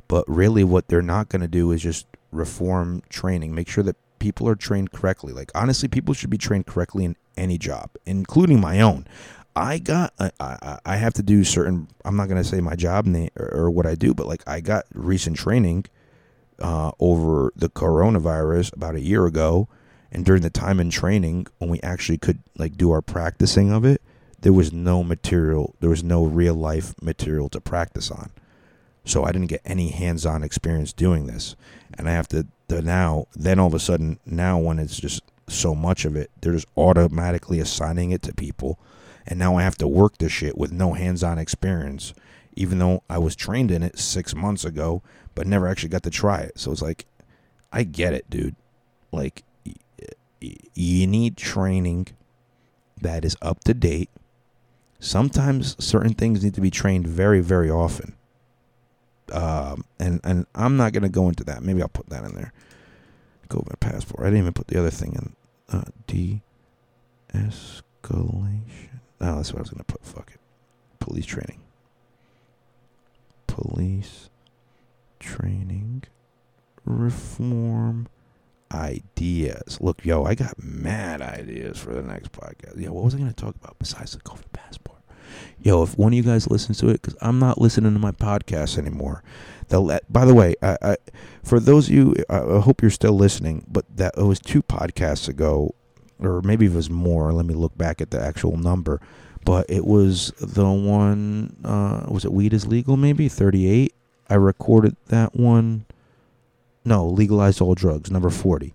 But 0.07 0.25
really, 0.27 0.63
what 0.63 0.87
they're 0.87 1.01
not 1.01 1.29
going 1.29 1.41
to 1.41 1.47
do 1.47 1.71
is 1.71 1.81
just 1.81 2.05
reform 2.31 3.03
training, 3.09 3.53
make 3.53 3.67
sure 3.67 3.83
that 3.83 3.95
people 4.19 4.47
are 4.47 4.55
trained 4.55 4.91
correctly. 4.91 5.33
Like 5.33 5.51
honestly, 5.55 5.87
people 5.87 6.13
should 6.13 6.29
be 6.29 6.37
trained 6.37 6.65
correctly 6.65 7.05
in 7.05 7.15
any 7.37 7.57
job, 7.57 7.91
including 8.05 8.59
my 8.59 8.81
own. 8.81 9.07
I 9.55 9.79
got 9.79 10.13
I, 10.19 10.79
I, 10.85 10.95
have 10.95 11.13
to 11.15 11.23
do 11.23 11.43
certain. 11.43 11.89
I'm 12.05 12.15
not 12.15 12.29
going 12.29 12.41
to 12.41 12.47
say 12.47 12.61
my 12.61 12.75
job 12.75 13.05
name 13.05 13.31
or, 13.37 13.53
or, 13.53 13.71
what 13.71 13.85
I 13.85 13.95
do, 13.95 14.13
but 14.13 14.25
like 14.25 14.47
I 14.47 14.61
got 14.61 14.85
recent 14.93 15.35
training 15.35 15.85
uh, 16.59 16.91
over 16.99 17.51
the 17.57 17.67
coronavirus 17.67 18.73
about 18.73 18.95
a 18.95 19.01
year 19.01 19.25
ago, 19.25 19.67
and 20.09 20.23
during 20.23 20.41
the 20.41 20.49
time 20.49 20.79
in 20.79 20.89
training 20.89 21.47
when 21.57 21.69
we 21.69 21.81
actually 21.81 22.17
could 22.17 22.39
like 22.57 22.77
do 22.77 22.91
our 22.91 23.01
practicing 23.01 23.73
of 23.73 23.83
it 23.83 24.01
there 24.41 24.53
was 24.53 24.73
no 24.73 25.03
material, 25.03 25.75
there 25.79 25.89
was 25.89 26.03
no 26.03 26.23
real 26.25 26.55
life 26.55 26.93
material 27.01 27.49
to 27.49 27.61
practice 27.61 28.11
on. 28.11 28.31
So 29.03 29.23
I 29.23 29.31
didn't 29.31 29.47
get 29.47 29.61
any 29.65 29.89
hands-on 29.89 30.43
experience 30.43 30.93
doing 30.93 31.25
this, 31.25 31.55
and 31.97 32.07
I 32.07 32.11
have 32.11 32.27
to 32.29 32.47
the 32.67 32.81
now. 32.81 33.27
Then 33.35 33.59
all 33.59 33.67
of 33.67 33.73
a 33.73 33.79
sudden, 33.79 34.19
now 34.25 34.59
when 34.59 34.77
it's 34.79 34.99
just 34.99 35.23
so 35.47 35.73
much 35.73 36.05
of 36.05 36.15
it, 36.15 36.29
they're 36.39 36.53
just 36.53 36.67
automatically 36.77 37.59
assigning 37.59 38.11
it 38.11 38.21
to 38.23 38.33
people, 38.33 38.79
and 39.25 39.39
now 39.39 39.57
I 39.57 39.63
have 39.63 39.77
to 39.79 39.87
work 39.87 40.17
this 40.17 40.31
shit 40.31 40.57
with 40.57 40.71
no 40.71 40.93
hands-on 40.93 41.39
experience, 41.39 42.13
even 42.55 42.79
though 42.79 43.03
I 43.09 43.17
was 43.17 43.35
trained 43.35 43.71
in 43.71 43.81
it 43.81 43.97
six 43.97 44.35
months 44.35 44.65
ago, 44.65 45.01
but 45.33 45.47
never 45.47 45.67
actually 45.67 45.89
got 45.89 46.03
to 46.03 46.09
try 46.09 46.41
it. 46.41 46.59
So 46.59 46.71
it's 46.71 46.81
like, 46.81 47.05
I 47.71 47.83
get 47.83 48.13
it, 48.13 48.29
dude. 48.29 48.55
Like, 49.11 49.43
you 50.39 51.07
need 51.07 51.37
training 51.37 52.07
that 53.01 53.25
is 53.25 53.35
up 53.41 53.63
to 53.63 53.73
date. 53.73 54.09
Sometimes 55.01 55.83
certain 55.83 56.13
things 56.13 56.43
need 56.43 56.53
to 56.53 56.61
be 56.61 56.69
trained 56.69 57.07
very, 57.07 57.41
very 57.41 57.71
often. 57.71 58.15
Um, 59.31 59.83
and 59.99 60.21
and 60.23 60.45
I'm 60.53 60.77
not 60.77 60.93
gonna 60.93 61.09
go 61.09 61.27
into 61.27 61.43
that. 61.45 61.63
Maybe 61.63 61.81
I'll 61.81 61.87
put 61.87 62.09
that 62.09 62.23
in 62.23 62.35
there. 62.35 62.53
My 63.51 63.75
passport. 63.81 64.21
I 64.21 64.27
didn't 64.27 64.39
even 64.39 64.53
put 64.53 64.67
the 64.67 64.79
other 64.79 64.91
thing 64.91 65.11
in. 65.13 65.35
Uh, 65.67 65.83
de-escalation. 66.07 66.41
No, 69.19 69.35
that's 69.35 69.51
what 69.51 69.57
I 69.57 69.61
was 69.61 69.71
gonna 69.71 69.83
put. 69.83 70.05
Fuck 70.05 70.31
it. 70.33 70.39
Police 70.99 71.25
training. 71.25 71.59
Police 73.47 74.29
training 75.19 76.03
reform 76.85 78.07
ideas. 78.73 79.79
Look, 79.81 80.05
yo, 80.05 80.23
I 80.23 80.35
got 80.35 80.61
mad 80.61 81.21
ideas 81.21 81.77
for 81.77 81.93
the 81.93 82.01
next 82.01 82.31
podcast. 82.31 82.79
Yo, 82.79 82.91
what 82.91 83.03
was 83.03 83.15
I 83.15 83.17
going 83.17 83.29
to 83.29 83.35
talk 83.35 83.55
about 83.55 83.77
besides 83.79 84.13
the 84.13 84.19
COVID 84.19 84.51
passport? 84.53 84.99
Yo, 85.61 85.83
if 85.83 85.97
one 85.97 86.13
of 86.13 86.17
you 86.17 86.23
guys 86.23 86.49
listens 86.49 86.79
to 86.79 86.89
it, 86.89 87.01
because 87.01 87.15
I'm 87.21 87.39
not 87.39 87.61
listening 87.61 87.93
to 87.93 87.99
my 87.99 88.11
podcast 88.11 88.77
anymore. 88.77 89.23
Let, 89.69 90.11
by 90.11 90.25
the 90.25 90.33
way, 90.33 90.55
I, 90.61 90.77
I, 90.81 90.97
for 91.43 91.59
those 91.59 91.87
of 91.87 91.95
you, 91.95 92.15
I 92.29 92.59
hope 92.59 92.81
you're 92.81 92.91
still 92.91 93.13
listening, 93.13 93.65
but 93.69 93.85
that 93.95 94.15
it 94.17 94.23
was 94.23 94.39
two 94.39 94.61
podcasts 94.61 95.29
ago, 95.29 95.75
or 96.19 96.41
maybe 96.41 96.65
it 96.65 96.73
was 96.73 96.89
more. 96.89 97.31
Let 97.31 97.45
me 97.45 97.53
look 97.53 97.77
back 97.77 98.01
at 98.01 98.11
the 98.11 98.21
actual 98.21 98.57
number. 98.57 98.99
But 99.45 99.69
it 99.69 99.85
was 99.85 100.33
the 100.39 100.69
one, 100.69 101.55
uh, 101.63 102.05
was 102.07 102.25
it 102.25 102.33
Weed 102.33 102.53
is 102.53 102.67
Legal, 102.67 102.97
maybe? 102.97 103.27
38? 103.27 103.93
I 104.29 104.35
recorded 104.35 104.95
that 105.07 105.35
one 105.35 105.85
no, 106.83 107.07
legalize 107.07 107.61
all 107.61 107.75
drugs, 107.75 108.09
number 108.09 108.29
40. 108.29 108.73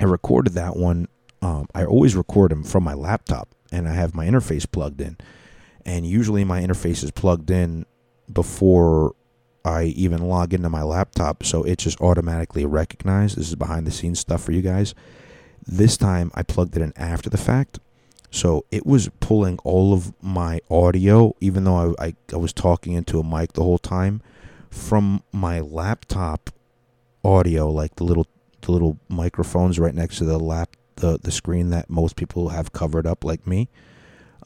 I 0.00 0.04
recorded 0.04 0.54
that 0.54 0.76
one. 0.76 1.08
Um, 1.40 1.68
I 1.74 1.84
always 1.84 2.16
record 2.16 2.50
them 2.50 2.62
from 2.62 2.84
my 2.84 2.94
laptop, 2.94 3.54
and 3.72 3.88
I 3.88 3.94
have 3.94 4.14
my 4.14 4.26
interface 4.26 4.70
plugged 4.70 5.00
in. 5.00 5.16
And 5.86 6.06
usually 6.06 6.44
my 6.44 6.60
interface 6.60 7.04
is 7.04 7.10
plugged 7.10 7.50
in 7.50 7.86
before 8.32 9.14
I 9.64 9.84
even 9.84 10.28
log 10.28 10.52
into 10.52 10.68
my 10.68 10.82
laptop, 10.82 11.44
so 11.44 11.62
it 11.62 11.78
just 11.78 12.00
automatically 12.00 12.66
recognized. 12.66 13.36
This 13.36 13.48
is 13.48 13.54
behind 13.54 13.86
the 13.86 13.90
scenes 13.90 14.20
stuff 14.20 14.42
for 14.42 14.52
you 14.52 14.62
guys. 14.62 14.94
This 15.66 15.96
time 15.96 16.30
I 16.34 16.42
plugged 16.42 16.76
it 16.76 16.82
in 16.82 16.92
after 16.96 17.30
the 17.30 17.38
fact, 17.38 17.78
so 18.30 18.66
it 18.70 18.84
was 18.84 19.08
pulling 19.20 19.58
all 19.64 19.94
of 19.94 20.12
my 20.22 20.60
audio, 20.70 21.34
even 21.40 21.64
though 21.64 21.94
I, 21.98 22.06
I, 22.06 22.14
I 22.32 22.36
was 22.36 22.52
talking 22.52 22.92
into 22.92 23.18
a 23.18 23.24
mic 23.24 23.54
the 23.54 23.62
whole 23.62 23.78
time, 23.78 24.20
from 24.70 25.22
my 25.32 25.60
laptop 25.60 26.50
audio, 27.24 27.70
like 27.70 27.96
the 27.96 28.04
little 28.04 28.26
the 28.60 28.72
little 28.72 28.98
microphones 29.08 29.78
right 29.78 29.94
next 29.94 30.18
to 30.18 30.24
the 30.24 30.38
lap 30.38 30.76
the 30.96 31.18
the 31.22 31.32
screen 31.32 31.70
that 31.70 31.90
most 31.90 32.16
people 32.16 32.50
have 32.50 32.72
covered 32.72 33.06
up, 33.06 33.24
like 33.24 33.46
me, 33.46 33.68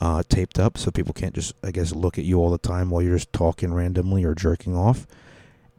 uh, 0.00 0.22
taped 0.28 0.58
up, 0.58 0.78
so 0.78 0.90
people 0.90 1.12
can't 1.12 1.34
just 1.34 1.54
I 1.62 1.70
guess 1.70 1.92
look 1.92 2.18
at 2.18 2.24
you 2.24 2.38
all 2.38 2.50
the 2.50 2.58
time 2.58 2.90
while 2.90 3.02
you're 3.02 3.16
just 3.16 3.32
talking 3.32 3.72
randomly 3.72 4.24
or 4.24 4.34
jerking 4.34 4.76
off. 4.76 5.06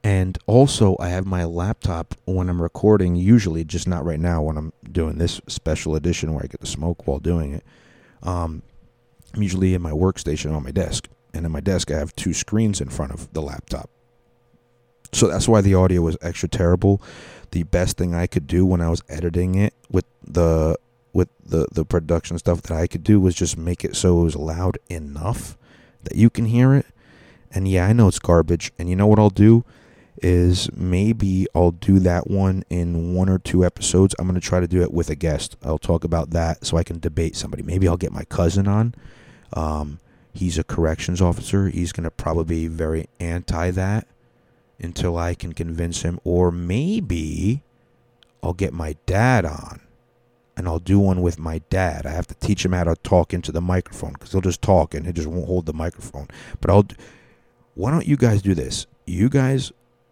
And 0.02 0.38
also, 0.47 0.95
I 1.00 1.10
have 1.10 1.26
my 1.26 1.43
laptop 1.43 2.16
when 2.24 2.47
I'm 2.50 2.62
recording. 2.62 3.18
Usually, 3.18 3.66
just 3.66 3.88
not 3.88 4.06
right 4.06 4.20
now 4.20 4.41
when 4.41 4.58
I'm 4.58 4.72
doing 4.89 5.18
this 5.18 5.41
special 5.47 5.95
edition 5.95 6.34
where 6.34 6.43
I 6.43 6.47
get 6.47 6.62
to 6.62 6.68
smoke 6.68 7.06
while 7.06 7.20
doing 7.20 7.54
it. 7.54 7.66
Um, 8.24 8.64
I'm 9.34 9.43
usually 9.43 9.74
in 9.74 9.82
my 9.82 9.91
workstation 9.91 10.56
on 10.56 10.64
my 10.64 10.72
desk, 10.72 11.10
and 11.34 11.45
in 11.45 11.52
my 11.52 11.60
desk 11.60 11.91
I 11.91 11.97
have 11.97 12.16
two 12.16 12.34
screens 12.34 12.80
in 12.80 12.89
front 12.89 13.12
of 13.12 13.34
the 13.34 13.41
laptop. 13.41 13.89
So 15.12 15.28
that's 15.28 15.47
why 15.47 15.62
the 15.62 15.76
audio 15.76 16.01
was 16.01 16.18
extra 16.22 16.49
terrible. 16.49 17.01
The 17.51 17.64
best 17.64 17.97
thing 17.97 18.14
I 18.14 18.28
could 18.28 18.47
do 18.47 18.66
when 18.66 18.82
I 18.82 18.89
was 18.89 19.03
editing 19.10 19.55
it 19.55 19.74
with 19.89 20.05
the 20.24 20.78
with 21.14 21.30
the 21.43 21.68
the 21.72 21.84
production 21.84 22.38
stuff 22.38 22.62
that 22.64 22.78
I 22.78 22.88
could 22.88 23.03
do 23.03 23.20
was 23.20 23.34
just 23.36 23.57
make 23.57 23.84
it 23.84 23.95
so 23.95 24.22
it 24.22 24.24
was 24.24 24.36
loud 24.36 24.78
enough 24.88 25.57
that 26.03 26.16
you 26.16 26.30
can 26.30 26.45
hear 26.45 26.76
it. 26.76 26.86
And 27.51 27.68
yeah, 27.68 27.88
I 27.88 27.93
know 27.93 28.07
it's 28.07 28.20
garbage. 28.20 28.72
And 28.78 28.89
you 28.89 28.95
know 28.95 29.07
what 29.07 29.20
I'll 29.20 29.32
do 29.32 29.66
is 30.22 30.70
maybe 30.76 31.47
I'll 31.55 31.72
do 31.72 31.97
that 31.99 32.30
one 32.30 32.64
in 32.70 33.14
one 33.16 33.30
or 33.30 33.39
two 33.39 33.66
episodes. 33.66 34.14
I'm 34.20 34.28
going 34.28 34.39
to 34.39 34.45
try 34.45 34.60
to 34.60 34.68
do 34.68 34.82
it 34.82 34.93
with 34.93 35.10
a 35.10 35.16
guest. 35.16 35.55
I'll 35.64 35.80
talk 35.80 36.03
about 36.03 36.32
that 36.32 36.66
so 36.66 36.78
I 36.78 36.84
can 36.84 36.99
debate 36.99 37.36
somebody. 37.36 37.64
Maybe 37.64 37.88
I'll 37.88 37.97
get 37.97 38.12
my 38.12 38.26
cousin 38.26 38.68
on. 38.68 38.93
Um, 39.53 39.99
he's 40.34 40.57
a 40.57 40.64
corrections 40.64 41.22
officer. 41.22 41.70
He's 41.70 41.91
going 41.91 42.03
to 42.03 42.12
probably 42.12 42.43
be 42.43 42.68
very 42.68 43.07
anti 43.20 43.72
that 43.72 44.07
until 44.80 45.17
I 45.17 45.36
can 45.36 45.53
convince 45.53 46.01
him. 46.01 46.19
Or 46.23 46.51
maybe 46.51 47.63
I'll 48.41 48.53
get 48.53 48.73
my 48.73 48.95
dad 49.05 49.45
on 49.45 49.82
and 50.55 50.67
I'll 50.67 50.80
do 50.80 50.99
one 50.99 51.21
with 51.21 51.39
my 51.39 51.59
dad. 51.69 52.05
I 52.05 52.11
have 52.11 52.27
to 52.27 52.36
teach 52.36 52.65
him 52.65 52.73
how 52.73 52.84
to 52.84 52.95
talk 52.95 53.34
into 53.34 53.51
the 53.51 53.61
microphone 53.61 54.13
because 54.13 54.32
he'll 54.32 54.41
just 54.41 54.61
talk 54.61 54.93
and 54.93 55.05
he 55.05 55.13
just 55.13 55.27
won't 55.27 55.47
hold 55.47 55.65
the 55.65 55.73
microphone. 55.73 56.27
But 56.61 56.69
I'll. 56.69 56.86
Why 57.75 57.91
don't 57.91 58.07
you 58.07 58.17
guys 58.17 58.41
do 58.41 58.53
this? 58.53 58.88
You 59.05 59.30
guys 59.30 59.71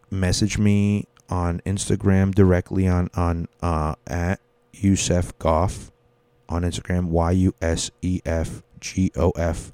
message 0.09 0.57
me 0.57 1.05
on 1.29 1.59
Instagram 1.65 2.33
directly 2.33 2.87
on 2.87 3.09
on 3.13 3.47
uh, 3.61 3.95
at 4.07 4.39
Yusef 4.73 5.37
Goff 5.39 5.91
on 6.47 6.61
Instagram 6.61 7.09
Y 7.09 7.31
U 7.31 7.53
S 7.61 7.91
E 8.01 8.21
F 8.25 8.63
G 8.79 9.11
O 9.17 9.31
F 9.31 9.73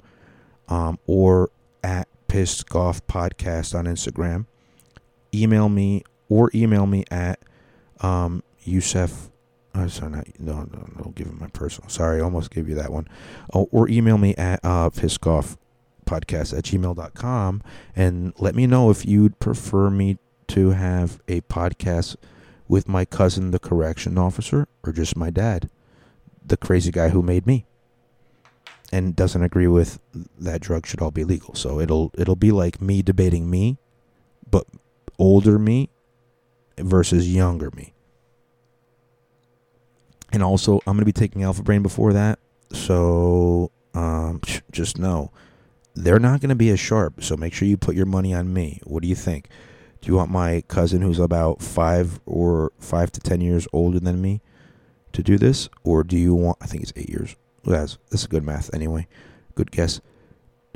um, 0.68 0.98
or 1.06 1.50
at 1.82 2.08
Pissed 2.26 2.68
Golf 2.68 3.06
Podcast 3.06 3.78
on 3.78 3.84
Instagram 3.84 4.46
email 5.34 5.68
me 5.68 6.02
or 6.28 6.50
email 6.54 6.86
me 6.86 7.04
at 7.10 7.40
um, 8.00 8.42
Yusef. 8.62 9.30
Oh, 9.74 9.88
sorry, 9.88 10.12
not, 10.12 10.26
no, 10.38 10.54
no, 10.72 10.88
no, 10.96 11.12
give 11.14 11.26
him 11.26 11.38
my 11.40 11.48
personal. 11.48 11.88
Sorry, 11.88 12.20
I 12.20 12.24
almost 12.24 12.50
gave 12.50 12.68
you 12.68 12.76
that 12.76 12.92
one. 12.92 13.08
Oh, 13.52 13.68
or 13.72 13.88
email 13.88 14.18
me 14.18 14.34
at 14.36 14.60
uh, 14.62 14.90
podcast 14.90 16.56
at 16.56 16.64
gmail.com 16.64 17.62
and 17.96 18.32
let 18.38 18.54
me 18.54 18.66
know 18.66 18.90
if 18.90 19.04
you'd 19.04 19.38
prefer 19.40 19.90
me 19.90 20.18
to 20.48 20.70
have 20.70 21.20
a 21.26 21.40
podcast 21.42 22.16
with 22.68 22.88
my 22.88 23.04
cousin, 23.04 23.50
the 23.50 23.58
correction 23.58 24.16
officer, 24.16 24.68
or 24.84 24.92
just 24.92 25.16
my 25.16 25.30
dad, 25.30 25.68
the 26.44 26.56
crazy 26.56 26.90
guy 26.90 27.08
who 27.08 27.22
made 27.22 27.46
me 27.46 27.66
and 28.92 29.16
doesn't 29.16 29.42
agree 29.42 29.66
with 29.66 29.98
that 30.38 30.60
drugs 30.60 30.88
should 30.88 31.02
all 31.02 31.10
be 31.10 31.24
legal. 31.24 31.54
So 31.54 31.80
it'll 31.80 32.12
it'll 32.16 32.36
be 32.36 32.52
like 32.52 32.80
me 32.80 33.02
debating 33.02 33.50
me, 33.50 33.78
but 34.48 34.66
older 35.18 35.58
me 35.58 35.90
versus 36.78 37.32
younger 37.32 37.70
me. 37.72 37.92
And 40.32 40.42
also, 40.42 40.80
I'm 40.86 40.96
going 40.96 41.00
to 41.00 41.04
be 41.04 41.12
taking 41.12 41.42
Alpha 41.44 41.62
Brain 41.62 41.82
before 41.82 42.12
that. 42.12 42.38
So 42.72 43.70
um, 43.94 44.40
just 44.72 44.98
know 44.98 45.30
they're 45.94 46.18
not 46.18 46.40
going 46.40 46.48
to 46.48 46.56
be 46.56 46.70
as 46.70 46.80
sharp. 46.80 47.22
So 47.22 47.36
make 47.36 47.54
sure 47.54 47.68
you 47.68 47.76
put 47.76 47.94
your 47.94 48.06
money 48.06 48.34
on 48.34 48.52
me. 48.52 48.80
What 48.84 49.02
do 49.02 49.08
you 49.08 49.14
think? 49.14 49.48
Do 50.00 50.08
you 50.08 50.16
want 50.16 50.30
my 50.30 50.62
cousin, 50.68 51.00
who's 51.00 51.18
about 51.18 51.62
five 51.62 52.20
or 52.26 52.72
five 52.78 53.12
to 53.12 53.20
ten 53.20 53.40
years 53.40 53.66
older 53.72 54.00
than 54.00 54.20
me, 54.20 54.42
to 55.12 55.22
do 55.22 55.38
this, 55.38 55.70
or 55.82 56.02
do 56.02 56.18
you 56.18 56.34
want? 56.34 56.58
I 56.60 56.66
think 56.66 56.82
it's 56.82 56.92
eight 56.96 57.08
years. 57.08 57.36
That's 57.64 57.96
that's 58.10 58.26
good 58.26 58.44
math 58.44 58.74
anyway. 58.74 59.06
Good 59.54 59.70
guess. 59.70 60.02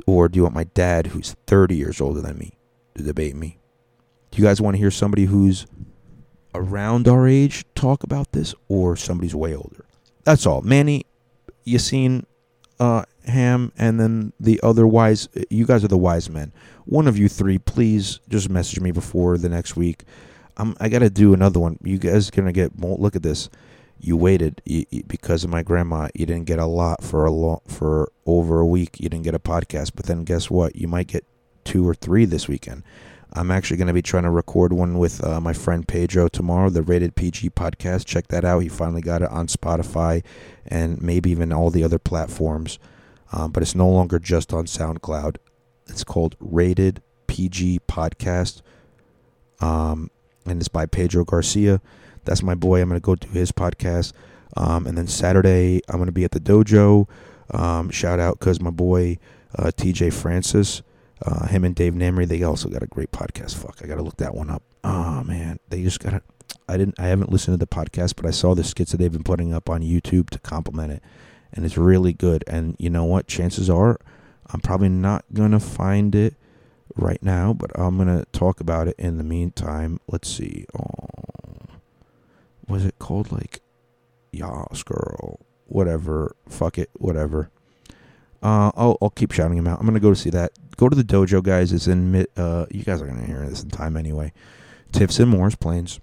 Or 0.07 0.29
do 0.29 0.37
you 0.37 0.43
want 0.43 0.55
my 0.55 0.63
dad, 0.63 1.07
who's 1.07 1.35
thirty 1.45 1.75
years 1.75 2.01
older 2.01 2.21
than 2.21 2.39
me, 2.39 2.57
to 2.95 3.03
debate 3.03 3.35
me? 3.35 3.58
Do 4.31 4.41
you 4.41 4.47
guys 4.47 4.61
want 4.61 4.75
to 4.75 4.79
hear 4.79 4.91
somebody 4.91 5.25
who's 5.25 5.65
around 6.53 7.07
our 7.07 7.27
age 7.27 7.65
talk 7.75 8.03
about 8.03 8.31
this 8.31 8.53
or 8.67 8.95
somebody's 8.95 9.35
way 9.35 9.55
older? 9.55 9.85
That's 10.23 10.45
all. 10.45 10.61
Manny, 10.61 11.05
seen 11.77 12.25
uh, 12.79 13.03
Ham 13.25 13.71
and 13.77 13.99
then 13.99 14.33
the 14.39 14.59
other 14.63 14.87
wise, 14.87 15.29
you 15.49 15.65
guys 15.65 15.83
are 15.83 15.89
the 15.89 15.97
wise 15.97 16.29
men. 16.29 16.51
One 16.85 17.07
of 17.07 17.17
you 17.17 17.29
three, 17.29 17.57
please 17.57 18.19
just 18.29 18.49
message 18.49 18.79
me 18.79 18.91
before 18.91 19.37
the 19.37 19.49
next 19.49 19.75
week. 19.75 20.03
I'm, 20.57 20.75
I 20.79 20.89
got 20.89 20.99
to 20.99 21.09
do 21.09 21.33
another 21.33 21.59
one. 21.59 21.77
You 21.83 21.97
guys 21.97 22.29
going 22.29 22.45
to 22.45 22.51
get, 22.51 22.77
more 22.77 22.97
look 22.97 23.15
at 23.15 23.23
this. 23.23 23.49
You 24.01 24.15
waited 24.15 24.61
you, 24.65 24.85
you, 24.89 25.03
because 25.03 25.43
of 25.43 25.49
my 25.49 25.61
grandma. 25.61 26.07
You 26.13 26.25
didn't 26.25 26.45
get 26.45 26.59
a 26.59 26.65
lot 26.65 27.03
for 27.03 27.25
a 27.25 27.31
lot 27.31 27.63
for 27.67 28.11
over 28.25 28.59
a 28.59 28.65
week. 28.65 28.99
You 28.99 29.09
didn't 29.09 29.25
get 29.25 29.35
a 29.35 29.39
podcast, 29.39 29.91
but 29.93 30.05
then 30.05 30.23
guess 30.23 30.49
what? 30.49 30.75
You 30.75 30.87
might 30.87 31.07
get 31.07 31.25
two 31.65 31.87
or 31.87 31.93
three 31.93 32.25
this 32.25 32.47
weekend. 32.47 32.83
I'm 33.33 33.51
actually 33.51 33.77
going 33.77 33.87
to 33.87 33.93
be 33.93 34.01
trying 34.01 34.23
to 34.23 34.31
record 34.31 34.73
one 34.73 34.97
with 34.97 35.23
uh, 35.23 35.39
my 35.39 35.53
friend 35.53 35.87
Pedro 35.87 36.27
tomorrow, 36.27 36.69
the 36.69 36.81
Rated 36.81 37.15
PG 37.15 37.51
podcast. 37.51 38.05
Check 38.05 38.27
that 38.27 38.43
out. 38.43 38.59
He 38.59 38.69
finally 38.69 39.01
got 39.01 39.21
it 39.21 39.29
on 39.29 39.47
Spotify 39.47 40.23
and 40.65 41.01
maybe 41.01 41.29
even 41.29 41.53
all 41.53 41.69
the 41.69 41.83
other 41.83 41.99
platforms. 41.99 42.79
Um, 43.31 43.51
but 43.51 43.61
it's 43.61 43.75
no 43.75 43.87
longer 43.87 44.17
just 44.17 44.53
on 44.53 44.65
SoundCloud. 44.65 45.37
It's 45.87 46.03
called 46.03 46.35
Rated 46.39 47.03
PG 47.27 47.81
Podcast. 47.87 48.61
Um, 49.61 50.09
and 50.45 50.59
it's 50.59 50.67
by 50.67 50.87
Pedro 50.87 51.23
Garcia. 51.25 51.81
That's 52.25 52.41
my 52.41 52.55
boy. 52.55 52.81
I'm 52.81 52.89
going 52.89 52.99
to 52.99 53.05
go 53.05 53.15
do 53.15 53.29
his 53.29 53.51
podcast. 53.51 54.13
Um, 54.57 54.87
and 54.87 54.97
then 54.97 55.07
Saturday, 55.07 55.81
I'm 55.87 55.97
going 55.97 56.07
to 56.07 56.11
be 56.11 56.23
at 56.23 56.31
the 56.31 56.39
dojo. 56.39 57.07
Um, 57.51 57.89
shout 57.91 58.19
out 58.19 58.39
because 58.39 58.59
my 58.59 58.71
boy 58.71 59.19
uh, 59.57 59.71
TJ 59.75 60.13
Francis, 60.13 60.81
uh, 61.21 61.47
him 61.47 61.63
and 61.63 61.75
Dave 61.75 61.93
Namry, 61.93 62.27
they 62.27 62.43
also 62.43 62.69
got 62.69 62.83
a 62.83 62.87
great 62.87 63.11
podcast. 63.11 63.55
Fuck, 63.55 63.79
I 63.83 63.87
got 63.87 63.95
to 63.95 64.01
look 64.01 64.17
that 64.17 64.35
one 64.35 64.49
up. 64.49 64.63
Oh 64.83 65.23
man, 65.23 65.59
they 65.69 65.83
just 65.83 65.99
got. 65.99 66.21
I 66.67 66.77
didn't. 66.77 66.99
I 66.99 67.07
haven't 67.07 67.31
listened 67.31 67.53
to 67.53 67.65
the 67.65 67.67
podcast, 67.67 68.15
but 68.15 68.25
I 68.25 68.31
saw 68.31 68.55
the 68.55 68.63
skits 68.63 68.91
that 68.91 68.97
they've 68.97 69.11
been 69.11 69.23
putting 69.23 69.53
up 69.53 69.69
on 69.69 69.81
YouTube 69.81 70.29
to 70.31 70.39
compliment 70.39 70.93
it, 70.93 71.03
and 71.53 71.65
it's 71.65 71.77
really 71.77 72.13
good. 72.13 72.43
And 72.47 72.75
you 72.79 72.89
know 72.89 73.03
what? 73.03 73.27
Chances 73.27 73.69
are, 73.69 73.99
I'm 74.47 74.61
probably 74.61 74.89
not 74.89 75.25
gonna 75.33 75.59
find 75.59 76.15
it 76.15 76.35
right 76.95 77.21
now, 77.21 77.53
but 77.53 77.71
I'm 77.75 77.97
gonna 77.97 78.25
talk 78.31 78.59
about 78.61 78.87
it 78.87 78.95
in 78.97 79.17
the 79.17 79.23
meantime. 79.23 79.99
Let's 80.07 80.29
see. 80.29 80.65
Oh, 80.77 81.79
was 82.67 82.85
it 82.85 82.97
called 82.99 83.31
like 83.31 83.61
Yas 84.31 84.83
Girl? 84.83 85.39
Whatever. 85.67 86.35
Fuck 86.47 86.77
it. 86.77 86.89
Whatever. 86.93 87.51
Uh, 88.41 88.71
I'll 88.75 88.97
I'll 89.01 89.09
keep 89.09 89.31
shouting 89.31 89.57
him 89.57 89.67
out. 89.67 89.79
I'm 89.79 89.85
gonna 89.85 89.99
go 89.99 90.11
to 90.11 90.15
see 90.15 90.29
that. 90.29 90.51
Go 90.79 90.87
to 90.87 90.95
the 90.95 91.03
dojo, 91.03 91.43
guys. 91.43 91.73
It's 91.73 91.87
in. 91.87 92.25
Uh, 92.37 92.65
you 92.71 92.85
guys 92.85 93.01
are 93.01 93.05
gonna 93.05 93.25
hear 93.25 93.45
this 93.45 93.61
in 93.61 93.69
time 93.69 93.97
anyway. 93.97 94.31
Tiffs 94.93 95.19
and 95.19 95.29
Morris 95.29 95.55
Plains. 95.55 95.99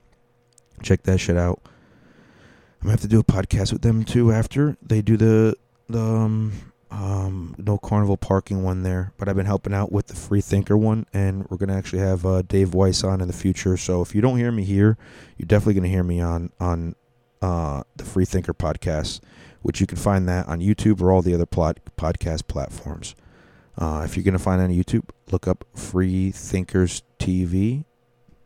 Check 0.83 1.05
that 1.05 1.17
shit 1.17 1.39
out. 1.39 1.63
I'm 1.65 2.83
gonna 2.83 2.91
have 2.91 3.01
to 3.01 3.09
do 3.09 3.19
a 3.19 3.25
podcast 3.25 3.73
with 3.73 3.81
them 3.81 4.05
too 4.05 4.31
after 4.31 4.77
they 4.83 5.01
do 5.01 5.17
the 5.17 5.57
the 5.89 5.99
um, 5.99 6.53
um 6.91 7.55
no 7.57 7.79
carnival 7.79 8.19
parking 8.19 8.65
one 8.65 8.83
there. 8.83 9.15
But 9.17 9.31
I've 9.31 9.37
been 9.37 9.47
helping 9.47 9.73
out 9.73 9.93
with 9.93 10.09
the 10.09 10.15
free 10.15 10.43
thinker 10.43 10.77
one, 10.77 11.07
and 11.15 11.49
we're 11.49 11.57
gonna 11.57 11.75
actually 11.75 12.01
have 12.01 12.27
uh, 12.27 12.43
Dave 12.43 12.75
Weiss 12.75 13.03
on 13.03 13.23
in 13.23 13.29
the 13.29 13.33
future. 13.33 13.79
So 13.79 14.03
if 14.03 14.15
you 14.15 14.21
don't 14.21 14.37
hear 14.37 14.53
me 14.53 14.65
here, 14.65 14.99
you're 15.39 15.47
definitely 15.47 15.73
gonna 15.73 15.89
hear 15.89 16.05
me 16.05 16.21
on 16.21 16.51
on 16.61 16.97
uh, 17.41 17.83
the 17.97 18.05
Free 18.05 18.27
Thinker 18.27 18.53
podcast, 18.53 19.21
which 19.63 19.81
you 19.81 19.87
can 19.87 19.97
find 19.97 20.29
that 20.29 20.47
on 20.49 20.61
YouTube 20.61 21.01
or 21.01 21.11
all 21.11 21.23
the 21.23 21.33
other 21.33 21.47
plot 21.47 21.79
podcast 21.97 22.47
platforms. 22.47 23.15
Uh, 23.79 24.03
if 24.05 24.17
you're 24.17 24.25
gonna 24.25 24.39
find 24.39 24.61
it 24.61 24.65
on 24.65 24.71
YouTube, 24.71 25.09
look 25.31 25.47
up 25.47 25.65
Free 25.75 26.31
Thinkers 26.31 27.03
TV 27.19 27.85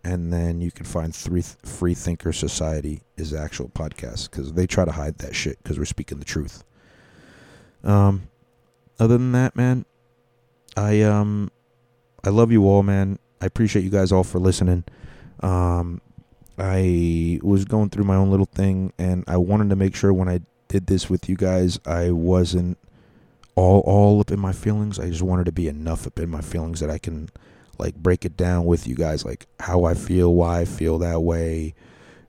and 0.04 0.32
then 0.32 0.60
you 0.60 0.70
can 0.70 0.86
find 0.86 1.14
three 1.14 1.42
free 1.42 1.94
thinker 1.94 2.32
society 2.32 3.02
is 3.16 3.34
actual 3.34 3.68
podcast 3.68 4.30
because 4.30 4.52
they 4.52 4.66
try 4.66 4.84
to 4.84 4.92
hide 4.92 5.18
that 5.18 5.34
shit 5.34 5.62
because 5.62 5.78
we're 5.78 5.84
speaking 5.84 6.18
the 6.18 6.24
truth. 6.24 6.64
Um 7.84 8.28
other 8.98 9.16
than 9.16 9.32
that 9.32 9.56
man 9.56 9.86
i 10.76 11.00
um 11.02 11.50
i 12.24 12.30
love 12.30 12.52
you 12.52 12.66
all 12.66 12.82
man. 12.82 13.18
I 13.40 13.46
appreciate 13.46 13.82
you 13.82 13.90
guys 13.90 14.12
all 14.12 14.24
for 14.24 14.38
listening. 14.38 14.84
Um 15.40 16.00
i 16.58 17.38
was 17.42 17.64
going 17.64 17.88
through 17.88 18.04
my 18.04 18.16
own 18.16 18.30
little 18.30 18.48
thing 18.54 18.92
and 18.98 19.24
i 19.26 19.36
wanted 19.38 19.70
to 19.70 19.76
make 19.76 19.94
sure 19.94 20.12
when 20.12 20.28
i 20.28 20.40
did 20.68 20.86
this 20.86 21.08
with 21.08 21.26
you 21.26 21.34
guys 21.34 21.80
i 21.86 22.10
wasn't 22.10 22.76
all 23.56 23.80
all 23.80 24.20
up 24.20 24.30
in 24.30 24.40
my 24.40 24.52
feelings 24.52 24.98
i 24.98 25.08
just 25.08 25.22
wanted 25.22 25.44
to 25.44 25.52
be 25.52 25.68
enough 25.68 26.06
up 26.06 26.18
in 26.18 26.30
my 26.30 26.40
feelings 26.40 26.80
that 26.80 26.90
i 26.90 26.98
can 26.98 27.28
like 27.80 27.96
break 27.96 28.24
it 28.24 28.36
down 28.36 28.66
with 28.66 28.86
you 28.86 28.94
guys 28.94 29.24
like 29.24 29.46
how 29.58 29.84
I 29.84 29.94
feel, 29.94 30.34
why 30.34 30.60
I 30.60 30.64
feel 30.66 30.98
that 30.98 31.22
way, 31.22 31.74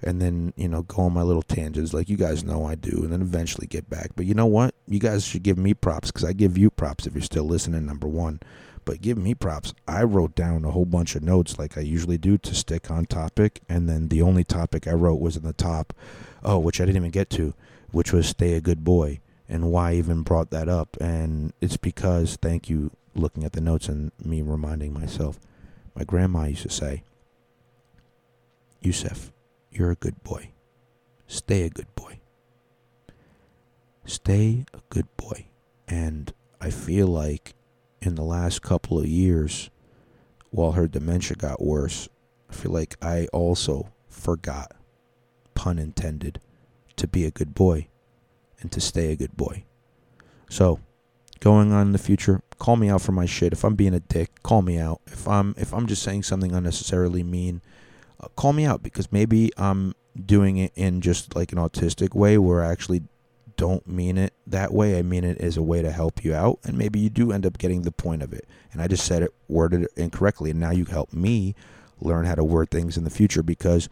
and 0.02 0.22
then 0.22 0.54
you 0.56 0.68
know 0.68 0.84
go 0.84 1.04
on 1.04 1.14
my 1.14 1.22
little 1.22 1.44
tangents 1.44 1.94
like 1.94 2.10
you 2.10 2.18
guys 2.18 2.44
know 2.44 2.66
I 2.66 2.76
do, 2.76 3.04
and 3.04 3.12
then 3.12 3.22
eventually 3.22 3.68
get 3.68 3.90
back. 3.90 4.12
But 4.16 4.26
you 4.26 4.34
know 4.34 4.46
what? 4.46 4.74
You 4.88 5.00
guys 5.00 5.26
should 5.26 5.44
give 5.44 5.58
me 5.58 5.74
props 5.74 6.10
because 6.10 6.24
I 6.24 6.34
give 6.34 6.58
you 6.58 6.72
props 6.72 7.06
if 7.06 7.14
you're 7.14 7.22
still 7.22 7.44
listening. 7.44 7.86
Number 7.86 8.08
one, 8.08 8.40
but 8.86 9.02
give 9.02 9.18
me 9.18 9.36
props. 9.36 9.74
I 9.88 10.04
wrote 10.04 10.36
down 10.36 10.66
a 10.66 10.72
whole 10.72 10.86
bunch 10.86 11.16
of 11.16 11.22
notes 11.22 11.60
like 11.60 11.78
I 11.78 11.82
usually 11.82 12.18
do 12.18 12.38
to 12.40 12.56
stick 12.56 12.90
on 12.90 13.06
topic, 13.06 13.62
and 13.70 13.90
then 13.90 14.08
the 14.08 14.22
only 14.22 14.46
topic 14.46 14.88
I 14.88 14.94
wrote 14.94 15.20
was 15.20 15.36
in 15.36 15.44
the 15.44 15.54
top. 15.54 15.94
Oh, 16.44 16.58
which 16.58 16.80
I 16.80 16.86
didn't 16.86 16.98
even 16.98 17.12
get 17.12 17.30
to, 17.32 17.54
which 17.92 18.14
was 18.14 18.28
stay 18.28 18.54
a 18.54 18.62
good 18.62 18.84
boy 18.84 19.20
and 19.52 19.70
why 19.70 19.92
I 19.92 19.96
even 19.96 20.22
brought 20.22 20.50
that 20.52 20.70
up. 20.70 20.96
And 21.02 21.52
it's 21.60 21.76
because, 21.76 22.38
thank 22.38 22.70
you, 22.70 22.92
looking 23.14 23.44
at 23.44 23.52
the 23.52 23.60
notes 23.60 23.90
and 23.90 24.14
me 24.24 24.42
reminding 24.42 24.94
myself. 24.94 25.40
My 25.94 26.06
grandma 26.06 26.46
used 26.46 26.64
to 26.64 26.70
say, 26.70 27.04
Yusuf, 28.80 29.34
you're 29.70 29.92
a 29.92 29.96
good 29.96 30.24
boy. 30.24 30.52
Stay 31.28 31.64
a 31.64 31.70
good 31.70 31.94
boy. 31.96 32.20
Stay 34.06 34.66
a 34.74 34.80
good 34.90 35.08
boy. 35.18 35.48
And 35.86 36.34
I 36.62 36.70
feel 36.70 37.08
like 37.08 37.54
in 38.02 38.16
the 38.16 38.24
last 38.24 38.62
couple 38.62 39.00
of 39.00 39.06
years, 39.06 39.70
while 40.50 40.72
her 40.72 40.88
dementia 40.88 41.36
got 41.36 41.62
worse, 41.62 42.08
I 42.50 42.54
feel 42.54 42.72
like 42.72 42.96
I 43.02 43.28
also 43.34 43.92
forgot, 44.08 44.72
pun 45.56 45.78
intended, 45.78 46.40
to 46.96 47.06
be 47.06 47.26
a 47.26 47.32
good 47.32 47.54
boy 47.54 47.90
and 48.62 48.72
to 48.72 48.82
stay 48.82 49.12
a 49.12 49.16
good 49.16 49.36
boy. 49.36 49.64
So, 50.50 50.80
going 51.40 51.72
on 51.72 51.88
in 51.88 51.92
the 51.94 51.98
future, 51.98 52.42
call 52.60 52.76
me 52.76 52.90
out 52.90 53.02
for 53.02 53.12
my 53.12 53.26
shit. 53.26 53.54
If 53.54 53.64
I'm 53.64 53.76
being 53.76 53.94
a 53.94 54.00
dick, 54.00 54.44
call 54.44 54.62
me 54.62 54.78
out. 54.78 55.02
If 55.08 55.28
I'm 55.28 55.56
if 55.58 55.74
I'm 55.74 55.88
just 55.88 56.04
saying 56.04 56.24
something 56.24 56.54
unnecessarily 56.54 57.24
mean, 57.24 57.62
uh, 58.20 58.28
call 58.36 58.54
me 58.54 58.66
out 58.66 58.84
because 58.84 59.12
maybe 59.12 59.52
I'm 59.58 59.96
doing 60.26 60.58
it 60.58 60.72
in 60.76 61.02
just 61.02 61.36
like 61.36 61.52
an 61.52 61.58
autistic 61.58 62.14
way 62.14 62.38
where 62.38 62.64
I 62.64 62.72
actually 62.72 63.04
don't 63.58 63.86
mean 63.88 64.18
it 64.18 64.34
that 64.48 64.74
way. 64.74 64.98
I 64.98 65.02
mean 65.02 65.24
it 65.24 65.38
as 65.40 65.58
a 65.58 65.62
way 65.62 65.82
to 65.82 65.92
help 65.92 66.24
you 66.24 66.34
out, 66.34 66.60
and 66.64 66.78
maybe 66.78 67.00
you 67.00 67.10
do 67.10 67.32
end 67.32 67.46
up 67.46 67.58
getting 67.58 67.82
the 67.82 67.92
point 67.92 68.24
of 68.24 68.34
it. 68.34 68.48
And 68.72 68.82
I 68.82 68.88
just 68.88 69.06
said 69.06 69.24
it 69.24 69.34
worded 69.48 69.84
it 69.84 69.92
incorrectly, 69.96 70.52
and 70.52 70.60
now 70.60 70.72
you 70.72 70.86
help 70.86 71.14
me 71.14 71.56
learn 72.00 72.26
how 72.26 72.36
to 72.36 72.44
word 72.44 72.72
things 72.72 72.98
in 72.98 73.04
the 73.04 73.10
future 73.10 73.44
because 73.44 73.88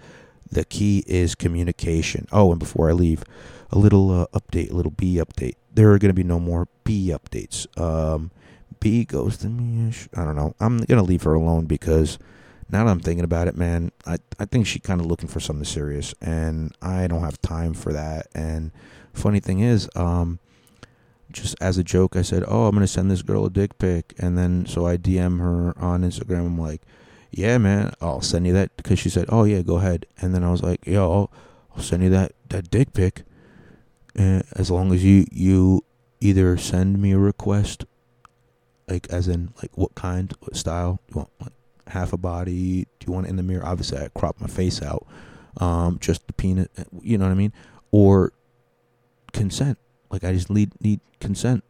the 0.52 0.66
key 0.66 1.04
is 1.08 1.36
communication. 1.36 2.28
Oh, 2.32 2.52
and 2.52 2.60
before 2.60 2.90
I 2.90 2.94
leave, 2.94 3.24
a 3.72 3.78
little 3.78 4.12
uh, 4.12 4.28
update, 4.34 4.72
a 4.72 4.74
little 4.74 4.92
B 4.92 5.16
update. 5.16 5.56
There 5.74 5.92
are 5.92 6.00
going 6.00 6.10
to 6.10 6.14
be 6.14 6.24
no 6.24 6.40
more 6.40 6.68
B 6.84 7.14
updates. 7.14 7.68
Um, 7.80 8.32
B 8.80 9.06
goes 9.06 9.38
to 9.38 9.48
me. 9.50 9.94
I 10.16 10.24
don't 10.24 10.36
know. 10.36 10.56
I'm 10.60 10.80
gonna 10.80 11.04
leave 11.04 11.24
her 11.24 11.34
alone 11.34 11.66
because 11.66 12.18
now 12.70 12.86
that 12.86 12.92
I'm 12.92 13.00
thinking 13.00 13.24
about 13.26 13.48
it, 13.48 13.56
man, 13.56 13.92
I 14.06 14.18
I 14.40 14.46
think 14.46 14.68
she's 14.68 14.82
kind 14.82 15.02
of 15.02 15.08
looking 15.08 15.28
for 15.28 15.40
something 15.40 15.66
serious, 15.66 16.14
and 16.22 16.74
I 16.82 17.08
don't 17.08 17.24
have 17.24 17.42
time 17.42 17.74
for 17.74 17.92
that. 17.94 18.28
And 18.34 18.72
funny 19.14 19.40
thing 19.40 19.60
is, 19.60 19.90
um, 19.96 20.40
just 21.32 21.56
as 21.62 21.78
a 21.78 21.84
joke, 21.84 22.16
I 22.16 22.22
said, 22.22 22.44
"Oh, 22.48 22.68
I'm 22.68 22.76
gonna 22.76 22.88
send 22.88 23.12
this 23.12 23.22
girl 23.22 23.46
a 23.46 23.50
dick 23.50 23.78
pic," 23.78 24.14
and 24.18 24.38
then 24.38 24.66
so 24.66 24.86
I 24.88 24.98
DM 24.98 25.40
her 25.40 25.78
on 25.78 26.04
Instagram. 26.04 26.46
I'm 26.46 26.60
like, 26.60 26.82
"Yeah, 27.32 27.58
man, 27.58 27.94
I'll 28.02 28.22
send 28.22 28.48
you 28.48 28.54
that," 28.54 28.76
because 28.78 29.00
she 29.00 29.10
said, 29.10 29.26
"Oh 29.30 29.44
yeah, 29.44 29.62
go 29.62 29.78
ahead." 29.78 30.06
And 30.22 30.34
then 30.34 30.44
I 30.44 30.52
was 30.52 30.64
like, 30.64 30.86
"Yo, 30.86 31.12
I'll, 31.12 31.32
I'll 31.76 31.84
send 31.84 32.04
you 32.04 32.10
that 32.12 32.34
that 32.50 32.72
dick 32.72 32.94
pic, 32.94 33.24
uh, 34.18 34.42
as 34.54 34.72
long 34.72 34.94
as 34.94 35.04
you 35.04 35.26
you 35.32 35.84
either 36.22 36.58
send 36.58 37.02
me 37.02 37.12
a 37.12 37.18
request 37.18 37.86
like 38.90 39.08
as 39.10 39.28
in 39.28 39.54
like 39.62 39.78
what 39.78 39.96
kind, 39.96 40.34
what 40.40 40.56
style? 40.56 41.00
You 41.10 41.18
want 41.18 41.30
like 41.40 41.54
half 41.88 42.12
a 42.12 42.18
body? 42.18 42.88
Do 43.00 43.08
you 43.08 43.14
want 43.14 43.28
it 43.28 43.30
in 43.30 43.36
the 43.36 43.44
mirror? 43.44 43.66
Obviously, 43.66 44.00
I 44.00 44.10
crop 44.10 44.42
my 44.42 44.48
face 44.48 44.82
out, 44.82 45.06
um, 45.58 46.00
just 46.00 46.26
the 46.28 46.34
penis. 46.34 46.68
You 47.02 47.18
know 47.18 47.26
what 47.26 47.32
I 47.32 47.36
mean? 47.36 47.54
Or 47.92 48.34
consent. 49.32 49.78
Like 50.10 50.24
I 50.24 50.34
just 50.34 50.50
need 50.50 50.72
need 50.82 51.00
consent. 51.20 51.64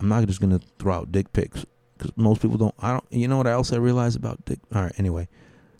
I'm 0.00 0.08
not 0.08 0.26
just 0.26 0.40
gonna 0.40 0.60
throw 0.78 0.94
out 0.94 1.12
dick 1.12 1.32
pics 1.32 1.66
because 1.96 2.12
most 2.16 2.40
people 2.40 2.56
don't. 2.56 2.74
I 2.78 2.92
don't. 2.92 3.04
You 3.10 3.28
know 3.28 3.36
what 3.36 3.46
else 3.46 3.72
I 3.72 3.76
realized 3.76 4.16
about 4.16 4.44
dick? 4.44 4.58
All 4.74 4.82
right. 4.82 4.94
Anyway, 4.98 5.28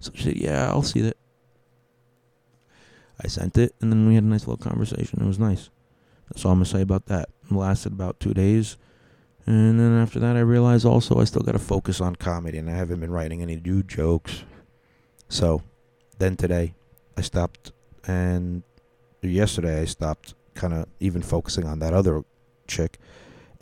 so 0.01 0.13
she 0.15 0.23
said, 0.23 0.37
"Yeah, 0.37 0.69
I'll 0.69 0.83
see 0.83 1.01
that." 1.01 1.17
I 3.23 3.29
sent 3.29 3.57
it, 3.57 3.75
and 3.81 3.93
then 3.93 4.09
we 4.09 4.17
had 4.17 4.25
a 4.25 4.27
nice 4.27 4.47
little 4.47 4.57
conversation. 4.57 5.23
It 5.23 5.27
was 5.27 5.39
nice. 5.39 5.71
That's 6.35 6.45
all 6.45 6.53
I'm 6.53 6.59
gonna 6.59 6.66
say 6.66 6.82
about 6.82 7.07
that. 7.07 7.28
It 7.49 7.55
lasted 7.55 7.93
about 7.93 8.18
two 8.18 8.35
days. 8.35 8.76
And 9.47 9.78
then 9.78 9.93
after 9.93 10.18
that, 10.20 10.37
I 10.37 10.41
realized 10.41 10.87
also 10.87 11.20
I 11.20 11.24
still 11.24 11.43
got 11.43 11.53
to 11.53 11.59
focus 11.59 12.01
on 12.01 12.16
comedy, 12.16 12.57
and 12.57 12.70
I 12.70 12.74
haven't 12.74 13.01
been 13.01 13.11
writing 13.11 13.43
any 13.43 13.57
new 13.57 13.82
jokes. 13.82 14.45
So 15.28 15.62
then 16.18 16.37
today, 16.37 16.74
I 17.16 17.20
stopped, 17.20 17.72
and 18.07 18.62
yesterday, 19.20 19.82
I 19.82 19.85
stopped 19.85 20.35
kind 20.55 20.72
of 20.72 20.87
even 20.99 21.20
focusing 21.20 21.66
on 21.66 21.78
that 21.80 21.93
other 21.93 22.24
chick. 22.66 22.99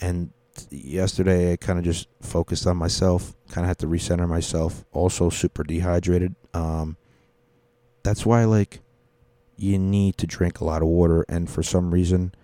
And 0.01 0.31
yesterday, 0.71 1.53
I 1.53 1.57
kind 1.57 1.81
of 1.81 1.85
just 1.85 2.07
focused 2.21 2.67
on 2.67 2.77
myself, 2.77 3.35
kind 3.51 3.65
of 3.65 3.69
had 3.69 3.79
to 3.79 3.87
recenter 3.87 4.29
myself. 4.29 4.85
Also, 4.93 5.31
super 5.31 5.65
dehydrated. 5.65 6.37
Um, 6.55 6.97
that's 8.05 8.25
why, 8.25 8.45
like, 8.45 8.83
you 9.57 9.79
need 9.79 10.17
to 10.19 10.29
drink 10.29 10.61
a 10.61 10.65
lot 10.65 10.83
of 10.83 10.89
water. 10.89 11.25
And 11.29 11.51
for 11.51 11.65
some 11.65 11.93
reason, 11.93 12.35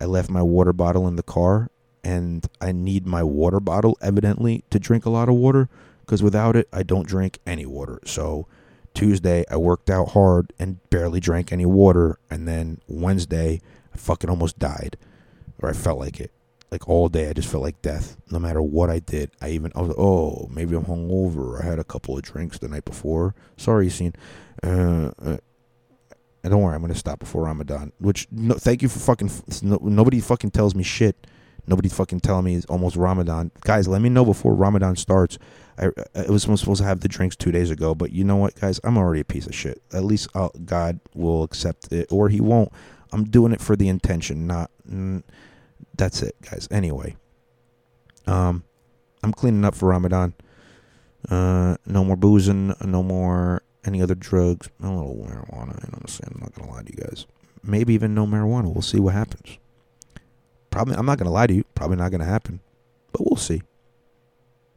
I 0.00 0.04
left 0.06 0.30
my 0.30 0.42
water 0.42 0.72
bottle 0.72 1.06
in 1.08 1.16
the 1.16 1.22
car 1.22 1.70
and 2.04 2.46
I 2.60 2.72
need 2.72 3.06
my 3.06 3.22
water 3.22 3.60
bottle 3.60 3.98
evidently 4.00 4.64
to 4.70 4.78
drink 4.78 5.04
a 5.04 5.10
lot 5.10 5.28
of 5.28 5.34
water 5.34 5.68
because 6.00 6.22
without 6.22 6.56
it 6.56 6.68
I 6.72 6.82
don't 6.82 7.06
drink 7.06 7.38
any 7.46 7.66
water. 7.66 8.00
So 8.04 8.46
Tuesday 8.94 9.44
I 9.50 9.56
worked 9.56 9.90
out 9.90 10.10
hard 10.10 10.52
and 10.58 10.78
barely 10.90 11.20
drank 11.20 11.52
any 11.52 11.66
water 11.66 12.18
and 12.30 12.46
then 12.46 12.80
Wednesday 12.86 13.60
I 13.92 13.96
fucking 13.96 14.30
almost 14.30 14.58
died 14.58 14.96
or 15.60 15.68
I 15.68 15.72
felt 15.72 15.98
like 15.98 16.20
it. 16.20 16.30
like 16.70 16.88
all 16.88 17.08
day. 17.08 17.28
I 17.28 17.32
just 17.32 17.48
felt 17.50 17.62
like 17.62 17.80
death. 17.82 18.16
No 18.30 18.38
matter 18.38 18.62
what 18.62 18.90
I 18.90 18.98
did, 19.00 19.30
I 19.40 19.50
even 19.50 19.72
I 19.74 19.80
was 19.80 19.94
oh 19.98 20.48
maybe 20.52 20.76
I'm 20.76 20.84
hungover. 20.84 21.60
I 21.62 21.64
had 21.66 21.78
a 21.78 21.84
couple 21.84 22.16
of 22.16 22.22
drinks 22.22 22.58
the 22.58 22.68
night 22.68 22.84
before. 22.84 23.34
Sorry, 23.56 23.88
scene. 23.88 24.14
Uh, 24.62 25.12
uh, 25.22 25.36
and 26.42 26.52
don't 26.52 26.62
worry, 26.62 26.74
I'm 26.74 26.80
gonna 26.80 26.94
stop 26.94 27.18
before 27.18 27.44
Ramadan. 27.44 27.92
Which 27.98 28.28
no, 28.30 28.54
thank 28.54 28.82
you 28.82 28.88
for 28.88 28.98
fucking. 28.98 29.30
No, 29.62 29.78
nobody 29.82 30.20
fucking 30.20 30.50
tells 30.50 30.74
me 30.74 30.82
shit. 30.82 31.26
Nobody 31.66 31.88
fucking 31.90 32.20
telling 32.20 32.46
me 32.46 32.54
it's 32.54 32.64
almost 32.66 32.96
Ramadan. 32.96 33.50
Guys, 33.60 33.86
let 33.86 34.00
me 34.00 34.08
know 34.08 34.24
before 34.24 34.54
Ramadan 34.54 34.96
starts. 34.96 35.38
I, 35.76 35.90
I 36.14 36.30
was 36.30 36.42
supposed 36.42 36.78
to 36.78 36.84
have 36.84 37.00
the 37.00 37.08
drinks 37.08 37.36
two 37.36 37.52
days 37.52 37.70
ago, 37.70 37.94
but 37.94 38.10
you 38.10 38.24
know 38.24 38.36
what, 38.36 38.54
guys? 38.54 38.80
I'm 38.84 38.96
already 38.96 39.20
a 39.20 39.24
piece 39.24 39.46
of 39.46 39.54
shit. 39.54 39.82
At 39.92 40.02
least 40.02 40.28
I'll, 40.34 40.50
God 40.64 40.98
will 41.14 41.42
accept 41.42 41.92
it, 41.92 42.10
or 42.10 42.30
He 42.30 42.40
won't. 42.40 42.72
I'm 43.12 43.24
doing 43.24 43.52
it 43.52 43.60
for 43.60 43.76
the 43.76 43.88
intention, 43.88 44.46
not. 44.46 44.70
Mm, 44.90 45.22
that's 45.96 46.22
it, 46.22 46.36
guys. 46.40 46.68
Anyway, 46.70 47.16
um, 48.26 48.64
I'm 49.22 49.32
cleaning 49.32 49.64
up 49.64 49.74
for 49.74 49.90
Ramadan. 49.90 50.34
Uh, 51.28 51.76
no 51.84 52.04
more 52.04 52.16
boozing, 52.16 52.74
no 52.82 53.02
more 53.02 53.62
any 53.84 54.00
other 54.00 54.14
drugs, 54.14 54.68
a 54.82 54.88
little 54.88 55.16
I'm 56.24 56.40
not 56.40 56.54
gonna 56.54 56.70
lie 56.70 56.82
to 56.82 56.92
you 56.92 57.02
guys. 57.04 57.26
Maybe 57.62 57.94
even 57.94 58.14
no 58.14 58.26
marijuana. 58.26 58.72
We'll 58.72 58.82
see 58.82 59.00
what 59.00 59.14
happens. 59.14 59.58
Probably, 60.70 60.94
I'm 60.94 61.06
not 61.06 61.18
gonna 61.18 61.30
lie 61.30 61.46
to 61.46 61.54
you. 61.54 61.64
Probably 61.74 61.96
not 61.96 62.10
gonna 62.10 62.24
happen, 62.24 62.60
but 63.12 63.22
we'll 63.24 63.36
see. 63.36 63.62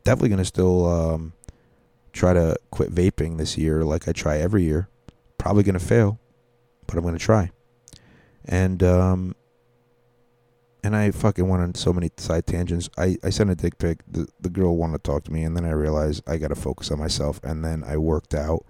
Definitely 0.03 0.29
gonna 0.29 0.45
still 0.45 0.85
um, 0.87 1.33
try 2.13 2.33
to 2.33 2.57
quit 2.71 2.93
vaping 2.93 3.37
this 3.37 3.57
year, 3.57 3.83
like 3.83 4.07
I 4.07 4.11
try 4.11 4.37
every 4.37 4.63
year. 4.63 4.87
Probably 5.37 5.63
gonna 5.63 5.79
fail, 5.79 6.19
but 6.87 6.97
I'm 6.97 7.03
gonna 7.03 7.17
try. 7.17 7.51
And 8.45 8.81
um, 8.83 9.35
and 10.83 10.95
I 10.95 11.11
fucking 11.11 11.47
went 11.47 11.61
on 11.61 11.75
so 11.75 11.93
many 11.93 12.09
side 12.17 12.47
tangents. 12.47 12.89
I, 12.97 13.17
I 13.23 13.29
sent 13.29 13.49
a 13.49 13.55
dick 13.55 13.77
pic. 13.77 13.99
The, 14.07 14.27
the 14.39 14.49
girl 14.49 14.75
wanted 14.75 15.03
to 15.03 15.11
talk 15.11 15.23
to 15.25 15.31
me, 15.31 15.43
and 15.43 15.55
then 15.55 15.65
I 15.65 15.71
realized 15.71 16.23
I 16.27 16.37
got 16.37 16.47
to 16.47 16.55
focus 16.55 16.89
on 16.91 16.99
myself. 16.99 17.39
And 17.43 17.63
then 17.63 17.83
I 17.83 17.97
worked 17.97 18.33
out, 18.33 18.65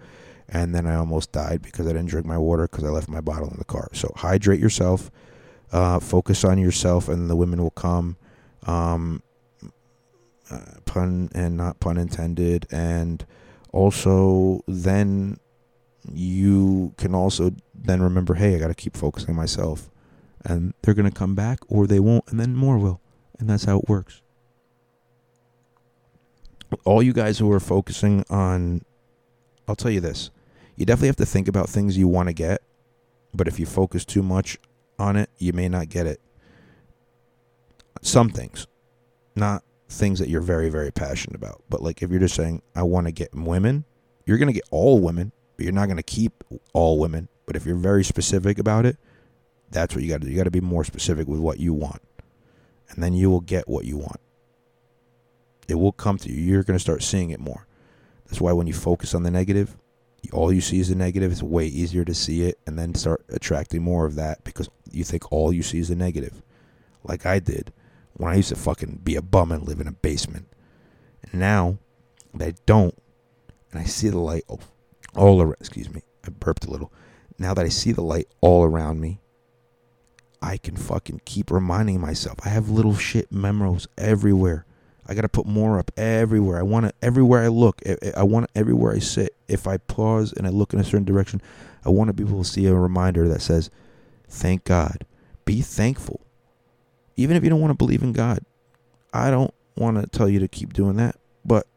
and 0.52 0.76
then 0.76 0.86
I 0.86 0.96
almost 0.96 1.32
died 1.32 1.62
because 1.62 1.88
I 1.88 1.94
didn't 1.94 2.10
drink 2.10 2.26
my 2.26 2.38
water 2.38 2.68
because 2.68 2.84
I 2.84 2.90
left 2.90 3.10
my 3.10 3.22
bottle 3.22 3.50
in 3.50 3.58
the 3.58 3.66
car. 3.66 3.90
So 3.94 4.12
hydrate 4.16 4.60
yourself, 4.60 5.10
uh, 5.72 6.00
focus 6.00 6.44
on 6.44 6.58
yourself, 6.58 7.08
and 7.08 7.30
the 7.30 7.36
women 7.36 7.62
will 7.62 7.72
come. 7.72 8.18
Um, 8.68 9.24
uh, 10.50 10.60
pun 10.86 11.30
and 11.34 11.56
not 11.56 11.80
pun 11.80 11.98
intended. 11.98 12.68
And 12.70 13.26
also, 13.72 14.62
then 14.68 15.40
you 16.12 16.94
can 16.98 17.16
also 17.16 17.54
then 17.74 18.02
remember, 18.02 18.34
hey, 18.34 18.56
I 18.56 18.60
got 18.60 18.68
to 18.68 18.76
keep 18.76 18.98
focusing 18.98 19.30
on 19.30 19.36
myself 19.38 19.90
and 20.46 20.74
they're 20.82 20.94
going 20.94 21.10
to 21.10 21.18
come 21.18 21.36
back 21.36 21.60
or 21.68 21.88
they 21.88 22.00
won't 22.00 22.26
and 22.30 22.40
then 22.40 22.56
more 22.56 22.78
will 22.78 23.00
and 23.40 23.50
that's 23.50 23.66
how 23.66 23.78
it 23.78 23.90
works 23.90 24.22
all 26.84 27.04
you 27.04 27.14
guys 27.14 27.38
who 27.40 27.52
are 27.52 27.60
focusing 27.60 28.24
on 28.30 28.82
i'll 29.68 29.76
tell 29.76 29.92
you 29.92 30.00
this 30.00 30.32
you 30.82 30.86
definitely 30.86 31.08
have 31.08 31.16
to 31.16 31.26
think 31.26 31.48
about 31.48 31.70
things 31.70 31.98
you 31.98 32.08
want 32.08 32.28
to 32.28 32.34
get 32.34 32.62
but 33.34 33.48
if 33.48 33.60
you 33.60 33.66
focus 33.66 34.04
too 34.04 34.22
much 34.22 34.58
on 35.00 35.16
it 35.16 35.30
you 35.38 35.54
may 35.54 35.70
not 35.70 35.90
get 35.90 36.06
it 36.06 36.20
some 38.02 38.30
things 38.30 38.68
not 39.36 39.64
things 39.88 40.20
that 40.20 40.28
you're 40.28 40.42
very 40.42 40.70
very 40.70 40.92
passionate 40.92 41.36
about 41.36 41.64
but 41.70 41.82
like 41.82 42.02
if 42.02 42.10
you're 42.10 42.20
just 42.20 42.36
saying 42.36 42.62
i 42.76 42.84
want 42.84 43.08
to 43.08 43.12
get 43.12 43.34
women 43.34 43.86
you're 44.26 44.38
going 44.38 44.48
to 44.48 44.54
get 44.54 44.68
all 44.72 45.00
women 45.00 45.32
but 45.56 45.64
you're 45.64 45.74
not 45.74 45.86
going 45.86 45.98
to 45.98 46.04
keep 46.04 46.44
all 46.74 47.00
women 47.00 47.30
but 47.46 47.56
if 47.56 47.66
you're 47.66 47.76
very 47.76 48.04
specific 48.04 48.60
about 48.60 48.86
it 48.86 48.98
that's 49.72 49.96
what 49.96 50.04
you 50.04 50.10
got 50.10 50.22
to 50.22 50.28
do. 50.28 50.32
You 50.32 50.38
got 50.38 50.44
to 50.44 50.52
be 50.52 50.62
more 50.62 50.84
specific 50.84 51.28
with 51.28 51.40
what 51.40 51.60
you 51.60 51.74
want. 51.74 52.02
And 52.90 53.02
then 53.02 53.14
you 53.14 53.30
will 53.30 53.42
get 53.42 53.68
what 53.70 53.86
you 53.86 53.98
want. 53.98 54.20
It 55.68 55.76
will 55.76 55.94
come 55.94 56.18
to 56.20 56.30
you. 56.30 56.36
You're 56.36 56.64
going 56.64 56.76
to 56.78 56.82
start 56.82 57.02
seeing 57.02 57.30
it 57.30 57.40
more. 57.40 57.66
That's 58.26 58.42
why 58.42 58.52
when 58.52 58.68
you 58.68 58.74
focus 58.74 59.16
on 59.16 59.24
the 59.24 59.32
negative, 59.32 59.78
all 60.32 60.54
you 60.54 60.62
see 60.62 60.80
is 60.80 60.90
the 60.90 60.96
negative. 60.96 61.32
It's 61.32 61.44
way 61.44 61.66
easier 61.66 62.06
to 62.06 62.14
see 62.14 62.44
it 62.44 62.60
and 62.66 62.78
then 62.78 62.96
start 62.96 63.24
attracting 63.30 63.82
more 63.82 64.06
of 64.06 64.16
that 64.16 64.44
because 64.44 64.70
you 64.92 65.04
think 65.04 65.32
all 65.32 65.52
you 65.52 65.64
see 65.64 65.80
is 65.80 65.90
the 65.90 65.96
negative. 65.96 66.42
Like 67.04 67.26
I 67.26 67.40
did 67.40 67.74
when 68.14 68.32
I 68.32 68.36
used 68.36 68.50
to 68.50 68.56
fucking 68.56 69.02
be 69.04 69.16
a 69.16 69.22
bum 69.22 69.52
and 69.52 69.64
live 69.64 69.80
in 69.80 69.88
a 69.88 69.94
basement. 69.94 70.48
And 71.24 71.40
now 71.40 71.78
that 72.34 72.48
I 72.48 72.54
don't, 72.66 72.96
and 73.72 73.82
I 73.82 73.86
see 73.86 74.10
the 74.10 74.20
light 74.20 74.44
all 75.16 75.42
around, 75.42 75.56
excuse 75.60 75.92
me, 75.92 76.04
I 76.26 76.30
burped 76.30 76.66
a 76.66 76.72
little. 76.72 76.92
Now 77.40 77.54
that 77.54 77.66
I 77.66 77.70
see 77.70 77.92
the 77.92 78.04
light 78.04 78.28
all 78.42 78.64
around 78.64 79.00
me, 79.00 79.20
I 80.42 80.58
can 80.58 80.76
fucking 80.76 81.22
keep 81.26 81.52
reminding 81.52 82.00
myself. 82.00 82.40
I 82.44 82.50
have 82.50 82.70
little 82.70 82.96
shit 82.96 83.32
memos 83.32 83.88
everywhere. 83.98 84.66
I 85.08 85.14
got 85.14 85.22
to 85.22 85.30
put 85.30 85.46
more 85.46 85.80
up 85.80 85.92
everywhere. 85.98 86.60
I 86.60 86.64
want 86.64 86.86
to 86.86 86.94
everywhere 87.02 87.44
I 87.44 87.48
look. 87.48 87.82
I 88.16 88.24
want 88.24 88.50
everywhere 88.56 88.94
I 88.94 89.00
sit. 89.00 89.36
If 89.48 89.68
I 89.68 89.78
pause 89.78 90.34
and 90.34 90.46
I 90.46 90.50
look 90.50 90.74
in 90.74 90.80
a 90.80 90.84
certain 90.84 91.06
direction, 91.06 91.42
I 91.86 91.90
want 91.90 92.10
to 92.10 92.14
be 92.14 92.24
able 92.24 92.44
to 92.44 92.50
see 92.50 92.66
a 92.68 92.76
reminder 92.76 93.28
that 93.28 93.42
says, 93.42 93.70
"Thank 94.28 94.64
God." 94.64 95.06
Be 95.44 95.62
thankful. 95.62 96.22
Even 97.18 97.36
if 97.36 97.44
you 97.44 97.50
don't 97.50 97.62
want 97.62 97.72
to 97.72 97.78
believe 97.78 98.04
in 98.04 98.14
God, 98.14 98.40
I 99.14 99.32
don't 99.32 99.54
want 99.76 99.98
to 99.98 100.08
tell 100.08 100.30
you 100.30 100.40
to 100.40 100.48
keep 100.48 100.74
doing 100.74 100.96
that, 100.98 101.18
but 101.44 101.68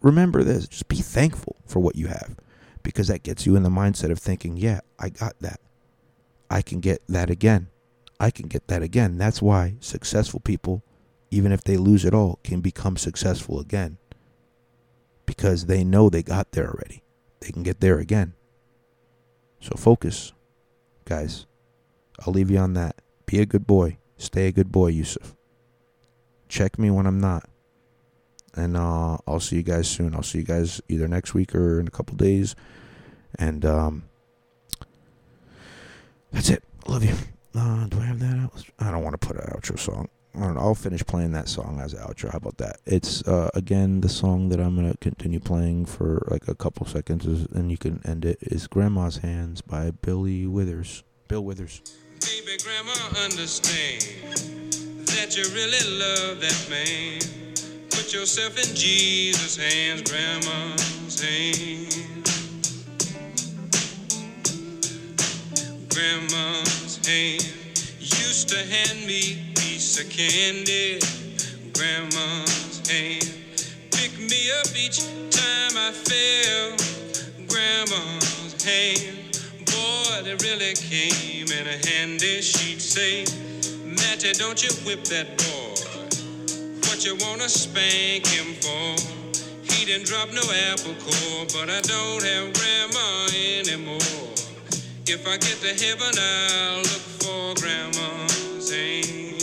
remember 0.00 0.42
this, 0.42 0.66
just 0.66 0.88
be 0.88 0.96
thankful 0.96 1.56
for 1.66 1.80
what 1.80 1.96
you 1.96 2.08
have 2.08 2.36
because 2.82 3.08
that 3.08 3.22
gets 3.22 3.46
you 3.46 3.56
in 3.56 3.62
the 3.62 3.68
mindset 3.68 4.10
of 4.10 4.18
thinking, 4.18 4.56
"Yeah, 4.56 4.80
I 4.98 5.10
got 5.10 5.38
that. 5.40 5.60
I 6.50 6.62
can 6.62 6.80
get 6.80 7.02
that 7.08 7.30
again." 7.30 7.68
I 8.22 8.30
can 8.30 8.48
get 8.48 8.68
that 8.68 8.82
again. 8.82 9.16
That's 9.16 9.40
why 9.40 9.76
successful 9.80 10.40
people, 10.40 10.82
even 11.30 11.52
if 11.52 11.62
they 11.62 11.76
lose 11.76 12.04
it 12.04 12.14
all, 12.14 12.38
can 12.42 12.60
become 12.60 12.96
successful 12.96 13.60
again. 13.60 13.98
Because 15.26 15.66
they 15.66 15.84
know 15.84 16.10
they 16.10 16.22
got 16.22 16.52
there 16.52 16.68
already. 16.68 17.02
They 17.40 17.50
can 17.50 17.62
get 17.62 17.80
there 17.80 17.98
again. 17.98 18.34
So 19.60 19.74
focus, 19.76 20.32
guys. 21.04 21.46
I'll 22.26 22.32
leave 22.32 22.50
you 22.50 22.58
on 22.58 22.74
that. 22.74 23.00
Be 23.26 23.40
a 23.40 23.46
good 23.46 23.66
boy. 23.66 23.98
Stay 24.16 24.48
a 24.48 24.52
good 24.52 24.72
boy, 24.72 24.88
Yusuf. 24.88 25.36
Check 26.48 26.78
me 26.78 26.90
when 26.90 27.06
I'm 27.06 27.20
not. 27.20 27.48
And 28.54 28.76
uh, 28.76 29.18
I'll 29.26 29.40
see 29.40 29.56
you 29.56 29.62
guys 29.62 29.88
soon. 29.88 30.14
I'll 30.14 30.22
see 30.22 30.38
you 30.38 30.44
guys 30.44 30.80
either 30.88 31.06
next 31.06 31.32
week 31.32 31.54
or 31.54 31.78
in 31.78 31.86
a 31.86 31.90
couple 31.90 32.16
days. 32.16 32.56
And 33.38 33.64
um, 33.64 34.04
that's 36.32 36.50
it. 36.50 36.64
Love 36.86 37.04
you. 37.04 37.14
Uh, 37.54 37.86
do 37.86 38.00
I 38.00 38.04
have 38.04 38.18
that 38.18 38.36
out? 38.36 38.64
I 38.78 38.90
don't 38.90 39.02
want 39.02 39.18
to 39.18 39.26
put 39.26 39.36
an 39.36 39.52
outro 39.52 39.78
song. 39.78 40.08
I 40.34 40.40
don't 40.40 40.54
know. 40.54 40.60
I'll 40.60 40.74
finish 40.74 41.04
playing 41.04 41.32
that 41.32 41.48
song 41.48 41.80
as 41.80 41.92
an 41.92 42.00
outro. 42.00 42.30
How 42.30 42.38
about 42.38 42.58
that? 42.58 42.80
It's 42.86 43.26
uh, 43.26 43.50
again 43.54 44.00
the 44.00 44.08
song 44.08 44.48
that 44.50 44.60
I'm 44.60 44.76
gonna 44.76 44.96
continue 45.00 45.40
playing 45.40 45.86
for 45.86 46.26
like 46.30 46.46
a 46.46 46.54
couple 46.54 46.86
seconds, 46.86 47.26
and 47.26 47.70
you 47.70 47.76
can 47.76 48.00
end 48.04 48.24
it. 48.24 48.38
Is 48.40 48.68
"Grandma's 48.68 49.18
Hands" 49.18 49.60
by 49.60 49.90
Billy 49.90 50.46
Withers. 50.46 51.02
Bill 51.26 51.44
Withers. 51.44 51.82
Baby, 52.20 52.58
grandma, 52.62 52.92
understand 53.24 54.02
that 55.06 55.36
you 55.36 55.44
really 55.54 55.98
love 55.98 56.40
that 56.40 56.66
man. 56.70 57.20
Put 57.90 58.12
yourself 58.12 58.56
in 58.56 58.74
Jesus' 58.76 59.56
hands, 59.56 60.02
grandma's 60.02 61.20
hands. 61.20 62.06
Grandma's 65.88 67.06
hand 67.06 67.42
used 67.98 68.48
to 68.50 68.58
hand 68.58 69.06
me 69.06 69.50
piece 69.90 70.04
of 70.04 70.10
candy. 70.10 71.00
Grandma's 71.72 72.88
hand 72.88 73.26
pick 73.90 74.16
me 74.18 74.50
up 74.60 74.68
each 74.76 75.00
time 75.30 75.74
I 75.74 75.90
fell. 75.90 76.76
Grandma's 77.48 78.62
hand, 78.62 79.40
boy, 79.66 80.22
they 80.22 80.36
really 80.46 80.74
came 80.74 81.46
in 81.46 81.66
a 81.66 81.88
handy. 81.88 82.40
She'd 82.40 82.80
say, 82.80 83.24
Matty, 83.84 84.32
don't 84.32 84.62
you 84.62 84.70
whip 84.86 85.02
that 85.04 85.26
boy. 85.38 85.74
What 86.86 87.04
you 87.04 87.16
wanna 87.26 87.48
spank 87.48 88.26
him 88.26 88.54
for? 88.62 88.94
He 89.72 89.86
didn't 89.86 90.06
drop 90.06 90.28
no 90.32 90.42
apple 90.70 90.94
core, 91.02 91.46
but 91.52 91.68
I 91.68 91.80
don't 91.80 92.22
have 92.22 92.52
grandma 92.52 93.26
anymore. 93.58 93.98
If 95.06 95.26
I 95.26 95.36
get 95.38 95.58
to 95.62 95.84
heaven, 95.84 96.14
I'll 96.16 96.78
look 96.78 97.04
for 97.18 97.54
grandma's 97.60 98.70
hand. 98.72 99.39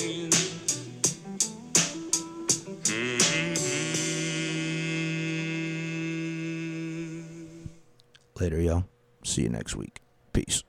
Later, 8.40 8.62
y'all. 8.62 8.86
See 9.24 9.42
you 9.44 9.50
next 9.50 9.76
week. 9.76 10.02
Peace. 10.32 10.64